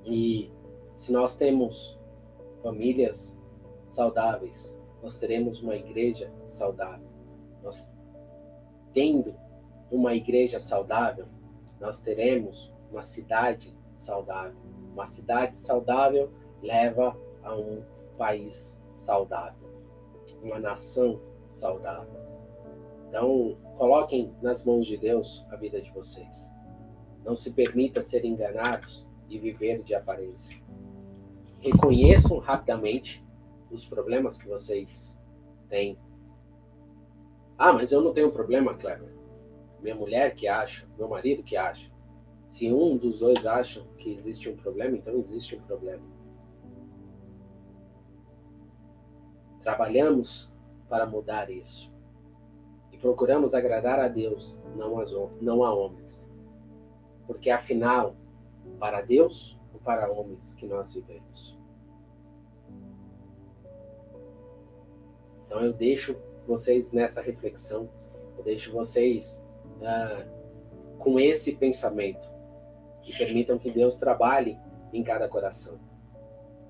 E 0.06 0.50
se 0.94 1.12
nós 1.12 1.36
temos 1.36 1.98
famílias 2.62 3.38
saudáveis, 3.86 4.78
nós 5.02 5.18
teremos 5.18 5.60
uma 5.60 5.74
igreja 5.74 6.32
saudável. 6.46 7.08
Nós 7.62 7.92
tendo 8.92 9.34
uma 9.90 10.14
igreja 10.14 10.58
saudável, 10.58 11.26
nós 11.80 12.00
teremos 12.00 12.70
uma 12.90 13.02
cidade 13.02 13.74
saudável. 13.96 14.60
Uma 14.92 15.06
cidade 15.06 15.56
saudável 15.56 16.30
leva 16.62 17.16
a 17.42 17.56
um 17.56 17.82
país 18.18 18.78
saudável, 18.94 19.68
uma 20.42 20.58
nação 20.58 21.18
saudável. 21.50 22.20
Então, 23.08 23.56
coloquem 23.76 24.32
nas 24.42 24.64
mãos 24.64 24.86
de 24.86 24.96
Deus 24.96 25.44
a 25.50 25.56
vida 25.56 25.80
de 25.80 25.90
vocês. 25.90 26.50
Não 27.24 27.36
se 27.36 27.50
permita 27.50 28.02
ser 28.02 28.24
enganados 28.24 29.06
e 29.28 29.38
viver 29.38 29.82
de 29.82 29.94
aparência. 29.94 30.60
Reconheçam 31.60 32.38
rapidamente 32.38 33.24
os 33.70 33.86
problemas 33.86 34.36
que 34.36 34.46
vocês 34.46 35.18
têm. 35.68 35.98
Ah, 37.56 37.72
mas 37.72 37.90
eu 37.90 38.00
não 38.00 38.12
tenho 38.12 38.30
problema, 38.30 38.74
Cleber 38.74 39.19
minha 39.82 39.94
mulher 39.94 40.34
que 40.34 40.46
acha, 40.46 40.86
meu 40.96 41.08
marido 41.08 41.42
que 41.42 41.56
acha. 41.56 41.90
Se 42.44 42.72
um 42.72 42.96
dos 42.96 43.20
dois 43.20 43.46
acha 43.46 43.86
que 43.96 44.12
existe 44.12 44.48
um 44.48 44.56
problema, 44.56 44.96
então 44.96 45.16
existe 45.18 45.56
um 45.56 45.60
problema. 45.60 46.02
Trabalhamos 49.60 50.52
para 50.88 51.06
mudar 51.06 51.50
isso. 51.50 51.92
E 52.92 52.98
procuramos 52.98 53.54
agradar 53.54 54.00
a 54.00 54.08
Deus, 54.08 54.58
não, 54.74 54.98
as, 54.98 55.12
não 55.40 55.62
a 55.62 55.72
homens. 55.72 56.28
Porque 57.26 57.50
afinal, 57.50 58.16
para 58.78 59.00
Deus 59.00 59.58
ou 59.72 59.78
para 59.80 60.10
homens 60.10 60.52
que 60.54 60.66
nós 60.66 60.92
vivemos? 60.92 61.56
Então 65.46 65.60
eu 65.60 65.72
deixo 65.72 66.16
vocês 66.46 66.92
nessa 66.92 67.20
reflexão, 67.20 67.88
eu 68.36 68.42
deixo 68.42 68.72
vocês 68.72 69.44
ah, 69.82 70.24
com 70.98 71.18
esse 71.18 71.54
pensamento 71.56 72.30
e 73.06 73.12
permitam 73.12 73.58
que 73.58 73.70
Deus 73.70 73.96
trabalhe 73.96 74.58
em 74.92 75.02
cada 75.02 75.28
coração. 75.28 75.78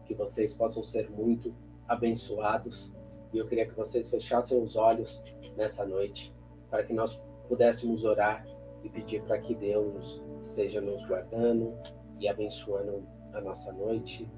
Que 0.04 0.14
vocês 0.14 0.54
possam 0.54 0.84
ser 0.84 1.11
muito 1.11 1.54
abençoados. 1.88 2.92
E 3.32 3.38
eu 3.38 3.46
queria 3.46 3.66
que 3.66 3.74
vocês 3.74 4.08
fechassem 4.08 4.61
os 4.61 4.76
olhos 4.76 5.22
nessa 5.56 5.84
noite 5.84 6.34
para 6.68 6.84
que 6.84 6.92
nós 6.92 7.20
pudéssemos 7.48 8.04
orar 8.04 8.46
e 8.82 8.88
pedir 8.88 9.22
para 9.22 9.38
que 9.38 9.54
Deus 9.54 10.22
esteja 10.40 10.80
nos 10.80 11.04
guardando 11.04 11.74
e 12.18 12.28
abençoando 12.28 13.06
a 13.32 13.40
nossa 13.40 13.72
noite 13.72 14.28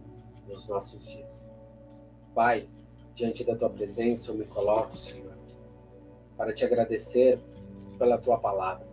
e 0.48 0.52
os 0.52 0.68
nossos 0.68 1.06
dias. 1.06 1.48
Pai, 2.34 2.68
diante 3.14 3.44
da 3.44 3.54
tua 3.54 3.70
presença 3.70 4.30
eu 4.30 4.34
me 4.34 4.46
coloco, 4.46 4.96
Senhor, 4.96 5.36
para 6.36 6.52
te 6.52 6.64
agradecer 6.64 7.38
pela 7.98 8.18
tua 8.18 8.38
palavra. 8.38 8.86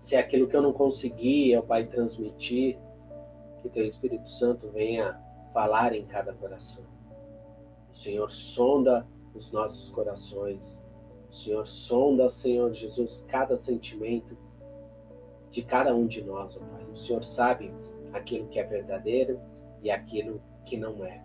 Se 0.00 0.14
é 0.14 0.18
aquilo 0.18 0.46
que 0.46 0.56
eu 0.56 0.62
não 0.62 0.72
consegui, 0.72 1.56
o 1.56 1.62
Pai, 1.62 1.86
transmitir, 1.86 2.78
que 3.62 3.68
teu 3.68 3.84
Espírito 3.84 4.30
Santo 4.30 4.68
venha 4.68 5.20
falar 5.52 5.94
em 5.94 6.06
cada 6.06 6.32
coração. 6.32 6.84
O 7.92 7.96
Senhor 7.96 8.30
sonda 8.30 9.06
os 9.34 9.50
nossos 9.50 9.90
corações. 9.90 10.80
O 11.30 11.34
Senhor 11.34 11.66
sonda, 11.66 12.28
Senhor 12.28 12.72
Jesus, 12.72 13.24
cada 13.28 13.56
sentimento 13.56 14.36
de 15.50 15.62
cada 15.62 15.94
um 15.94 16.06
de 16.06 16.22
nós, 16.22 16.56
ó 16.56 16.60
Pai. 16.60 16.84
O 16.92 16.96
Senhor 16.96 17.24
sabe 17.24 17.72
aquilo 18.12 18.48
que 18.48 18.58
é 18.58 18.64
verdadeiro 18.64 19.40
e 19.82 19.90
aquilo 19.90 20.40
que 20.64 20.76
não 20.76 21.04
é. 21.04 21.24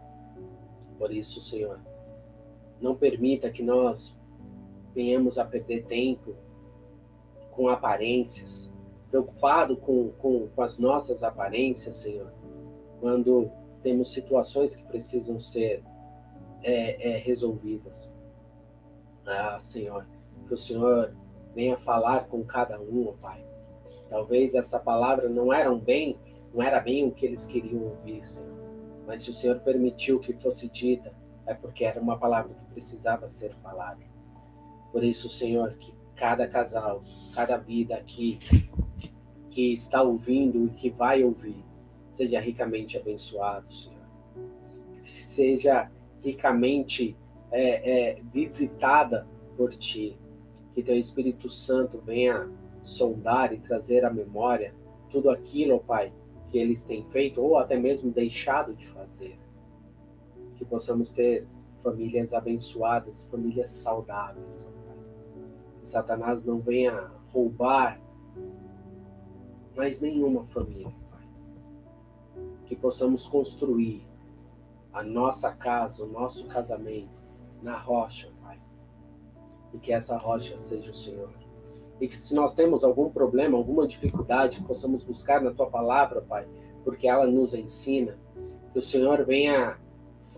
Por 0.98 1.12
isso, 1.12 1.42
Senhor, 1.42 1.80
não 2.80 2.96
permita 2.96 3.50
que 3.52 3.62
nós 3.62 4.16
venhamos 4.94 5.38
a 5.38 5.46
perder 5.46 5.86
tempo 5.86 6.36
com 7.52 7.70
aparências, 7.70 8.74
preocupado 9.10 9.76
com, 9.78 10.10
com, 10.14 10.48
com 10.48 10.62
as 10.62 10.78
nossas 10.78 11.24
aparências, 11.24 11.96
Senhor, 11.96 12.32
quando 13.00 13.52
temos 13.84 14.14
situações 14.14 14.76
que 14.76 14.84
precisam 14.84 15.40
ser 15.40 15.84
é, 16.64 17.12
é, 17.12 17.18
resolvidas. 17.18 18.12
Ah, 19.26 19.60
Senhor, 19.60 20.06
que 20.48 20.54
o 20.54 20.58
Senhor 20.58 21.14
venha 21.54 21.78
falar 21.78 22.28
com 22.28 22.44
cada 22.44 22.80
um, 22.80 23.10
ó 23.10 23.12
Pai. 23.14 23.46
Talvez 24.10 24.56
essa 24.56 24.80
palavra 24.80 25.30
não 25.30 25.54
era 25.54 25.74
bem, 25.74 26.20
não 26.54 26.62
era 26.62 26.80
bem 26.80 27.08
o 27.08 27.12
que 27.12 27.26
eles 27.26 27.46
queriam 27.46 27.84
ouvir, 27.84 28.26
Senhor. 28.26 28.52
Mas 29.08 29.24
se 29.24 29.30
o 29.30 29.34
Senhor 29.34 29.60
permitiu 29.60 30.20
que 30.20 30.34
fosse 30.34 30.68
dita, 30.70 31.14
é 31.46 31.54
porque 31.54 31.84
era 31.84 32.00
uma 32.00 32.18
palavra 32.18 32.54
que 32.54 32.74
precisava 32.74 33.28
ser 33.28 33.54
falada. 33.56 34.00
Por 34.92 35.04
isso, 35.04 35.30
Senhor, 35.30 35.74
que 35.76 35.94
cada 36.22 36.48
casal, 36.48 37.02
cada 37.34 37.58
vida 37.58 37.96
aqui 37.96 38.38
que 39.50 39.74
está 39.74 40.04
ouvindo 40.04 40.68
e 40.68 40.70
que 40.70 40.92
vai 40.92 41.24
ouvir, 41.24 41.66
seja 42.12 42.40
ricamente 42.40 42.96
abençoado, 42.96 43.74
Senhor. 43.74 44.06
Seja 44.98 45.90
ricamente 46.24 47.18
é, 47.52 48.12
é, 48.12 48.22
visitada 48.32 49.28
por 49.58 49.74
Ti. 49.74 50.16
Que 50.76 50.84
Teu 50.84 50.96
Espírito 50.96 51.50
Santo 51.50 52.00
venha 52.00 52.48
sondar 52.84 53.52
e 53.52 53.58
trazer 53.58 54.06
à 54.06 54.14
memória 54.14 54.76
tudo 55.10 55.32
aquilo, 55.32 55.80
Pai, 55.80 56.14
que 56.50 56.60
eles 56.60 56.84
têm 56.84 57.04
feito 57.10 57.42
ou 57.42 57.58
até 57.58 57.76
mesmo 57.78 58.12
deixado 58.12 58.76
de 58.76 58.88
fazer. 58.90 59.40
Que 60.56 60.64
possamos 60.66 61.10
ter 61.10 61.48
famílias 61.82 62.32
abençoadas, 62.32 63.24
famílias 63.24 63.72
saudáveis 63.72 64.71
Satanás 65.84 66.46
não 66.46 66.60
venha 66.60 67.12
roubar 67.34 68.00
mais 69.76 70.00
nenhuma 70.00 70.44
família, 70.46 70.94
Pai. 71.10 71.28
Que 72.66 72.76
possamos 72.76 73.26
construir 73.26 74.06
a 74.94 75.02
nossa 75.02 75.52
casa, 75.52 76.04
o 76.04 76.08
nosso 76.08 76.46
casamento 76.46 77.10
na 77.62 77.78
rocha, 77.78 78.30
Pai. 78.42 78.60
E 79.74 79.80
que 79.80 79.94
essa 79.94 80.18
rocha 80.18 80.58
seja 80.58 80.92
o 80.92 80.96
Senhor. 80.96 81.32
E 82.00 82.08
que 82.08 82.16
se 82.16 82.34
nós 82.36 82.54
temos 82.54 82.84
algum 82.84 83.10
problema, 83.10 83.58
alguma 83.58 83.88
dificuldade, 83.88 84.62
possamos 84.64 85.04
buscar 85.04 85.42
na 85.42 85.52
tua 85.52 85.70
palavra, 85.70 86.22
Pai, 86.22 86.48
porque 86.84 87.08
ela 87.08 87.26
nos 87.26 87.54
ensina. 87.54 88.18
Que 88.74 88.80
o 88.80 88.82
Senhor 88.82 89.24
venha 89.26 89.78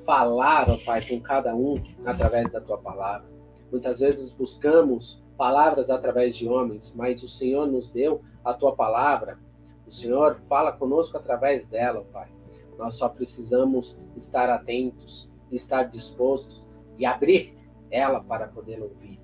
falar, 0.06 0.70
ó 0.70 0.78
Pai, 0.78 1.08
com 1.08 1.20
cada 1.22 1.56
um 1.56 1.82
através 2.06 2.52
da 2.52 2.62
tua 2.62 2.78
palavra. 2.78 3.28
Muitas 3.72 4.02
vezes 4.02 4.32
buscamos 4.32 5.23
palavras 5.44 5.90
através 5.90 6.38
de 6.38 6.48
homens, 6.48 6.94
mas 6.96 7.22
o 7.22 7.28
Senhor 7.28 7.68
nos 7.68 7.92
deu 7.92 8.22
a 8.46 8.54
tua 8.54 8.74
palavra. 8.74 9.38
O 9.86 9.92
Senhor 9.92 10.40
fala 10.48 10.72
conosco 10.72 11.18
através 11.18 11.68
dela, 11.68 12.06
Pai. 12.14 12.32
Nós 12.78 12.96
só 12.96 13.10
precisamos 13.10 14.00
estar 14.16 14.50
atentos, 14.50 15.30
estar 15.52 15.84
dispostos 15.90 16.66
e 16.98 17.06
abrir 17.06 17.58
ela 17.92 18.24
para 18.24 18.48
poder 18.48 18.82
ouvir, 18.82 19.20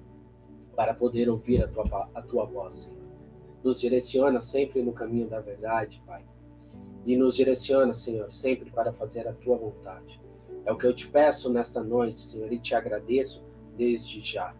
para 0.75 0.93
poder 0.93 1.29
ouvir 1.29 1.63
a 1.63 1.69
tua, 1.69 2.09
a 2.13 2.21
tua 2.21 2.43
voz, 2.43 2.75
Senhor. 2.75 2.99
Nos 3.63 3.79
direciona 3.79 4.41
sempre 4.41 4.81
no 4.81 4.91
caminho 4.91 5.29
da 5.29 5.39
verdade, 5.39 6.03
Pai. 6.05 6.25
E 7.05 7.15
nos 7.15 7.33
direciona, 7.33 7.93
Senhor, 7.93 8.29
sempre 8.29 8.69
para 8.69 8.91
fazer 8.91 9.25
a 9.25 9.31
tua 9.31 9.55
vontade. 9.55 10.19
É 10.65 10.71
o 10.73 10.77
que 10.77 10.85
eu 10.85 10.93
te 10.93 11.07
peço 11.07 11.49
nesta 11.49 11.81
noite, 11.81 12.19
Senhor, 12.19 12.51
e 12.51 12.59
te 12.59 12.75
agradeço 12.75 13.41
desde 13.77 14.19
já. 14.19 14.53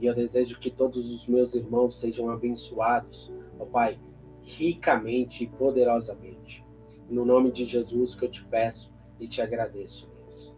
E 0.00 0.06
eu 0.06 0.14
desejo 0.14 0.58
que 0.58 0.70
todos 0.70 1.10
os 1.10 1.26
meus 1.26 1.54
irmãos 1.54 1.98
sejam 1.98 2.30
abençoados, 2.30 3.32
ó 3.58 3.64
Pai, 3.64 3.98
ricamente 4.42 5.44
e 5.44 5.46
poderosamente. 5.46 6.64
No 7.08 7.24
nome 7.24 7.50
de 7.50 7.64
Jesus 7.64 8.14
que 8.14 8.24
eu 8.24 8.30
te 8.30 8.44
peço 8.44 8.92
e 9.18 9.26
te 9.26 9.42
agradeço, 9.42 10.08
Deus. 10.24 10.54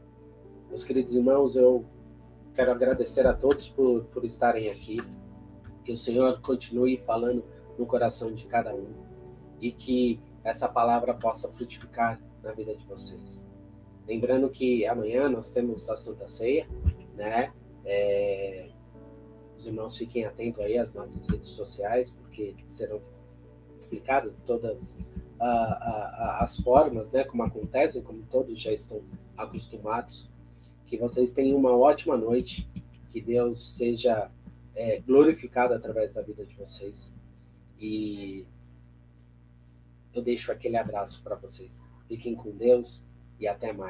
Meus 0.68 0.84
queridos 0.84 1.14
irmãos, 1.14 1.56
eu 1.56 1.84
quero 2.54 2.70
agradecer 2.70 3.26
a 3.26 3.32
todos 3.32 3.68
por, 3.68 4.04
por 4.06 4.24
estarem 4.24 4.68
aqui. 4.68 5.00
Que 5.84 5.92
o 5.92 5.96
Senhor 5.96 6.40
continue 6.40 6.98
falando 6.98 7.42
no 7.78 7.86
coração 7.86 8.32
de 8.32 8.44
cada 8.44 8.74
um 8.74 8.88
e 9.60 9.72
que 9.72 10.20
essa 10.44 10.68
palavra 10.68 11.14
possa 11.14 11.50
frutificar 11.50 12.20
na 12.42 12.52
vida 12.52 12.74
de 12.74 12.84
vocês. 12.86 13.46
Lembrando 14.06 14.48
que 14.50 14.86
amanhã 14.86 15.28
nós 15.28 15.50
temos 15.50 15.88
a 15.88 15.96
Santa 15.96 16.26
Ceia, 16.26 16.68
né? 17.14 17.52
É... 17.84 18.69
Os 19.60 19.66
irmãos 19.66 19.94
fiquem 19.94 20.24
atentos 20.24 20.58
aí 20.62 20.78
às 20.78 20.94
nossas 20.94 21.28
redes 21.28 21.50
sociais, 21.50 22.10
porque 22.10 22.56
serão 22.66 23.02
explicadas 23.76 24.32
todas 24.46 24.96
a, 25.38 25.46
a, 25.46 26.38
as 26.40 26.58
formas, 26.60 27.12
né? 27.12 27.24
Como 27.24 27.42
acontecem, 27.42 28.02
como 28.02 28.22
todos 28.30 28.58
já 28.58 28.72
estão 28.72 29.02
acostumados. 29.36 30.30
Que 30.86 30.96
vocês 30.96 31.30
tenham 31.32 31.58
uma 31.58 31.76
ótima 31.76 32.16
noite, 32.16 32.66
que 33.10 33.20
Deus 33.20 33.76
seja 33.76 34.30
é, 34.74 34.98
glorificado 35.00 35.74
através 35.74 36.14
da 36.14 36.22
vida 36.22 36.46
de 36.46 36.54
vocês. 36.54 37.14
E 37.78 38.46
eu 40.14 40.22
deixo 40.22 40.50
aquele 40.50 40.78
abraço 40.78 41.22
para 41.22 41.36
vocês. 41.36 41.82
Fiquem 42.08 42.34
com 42.34 42.50
Deus 42.50 43.06
e 43.38 43.46
até 43.46 43.74
mais. 43.74 43.88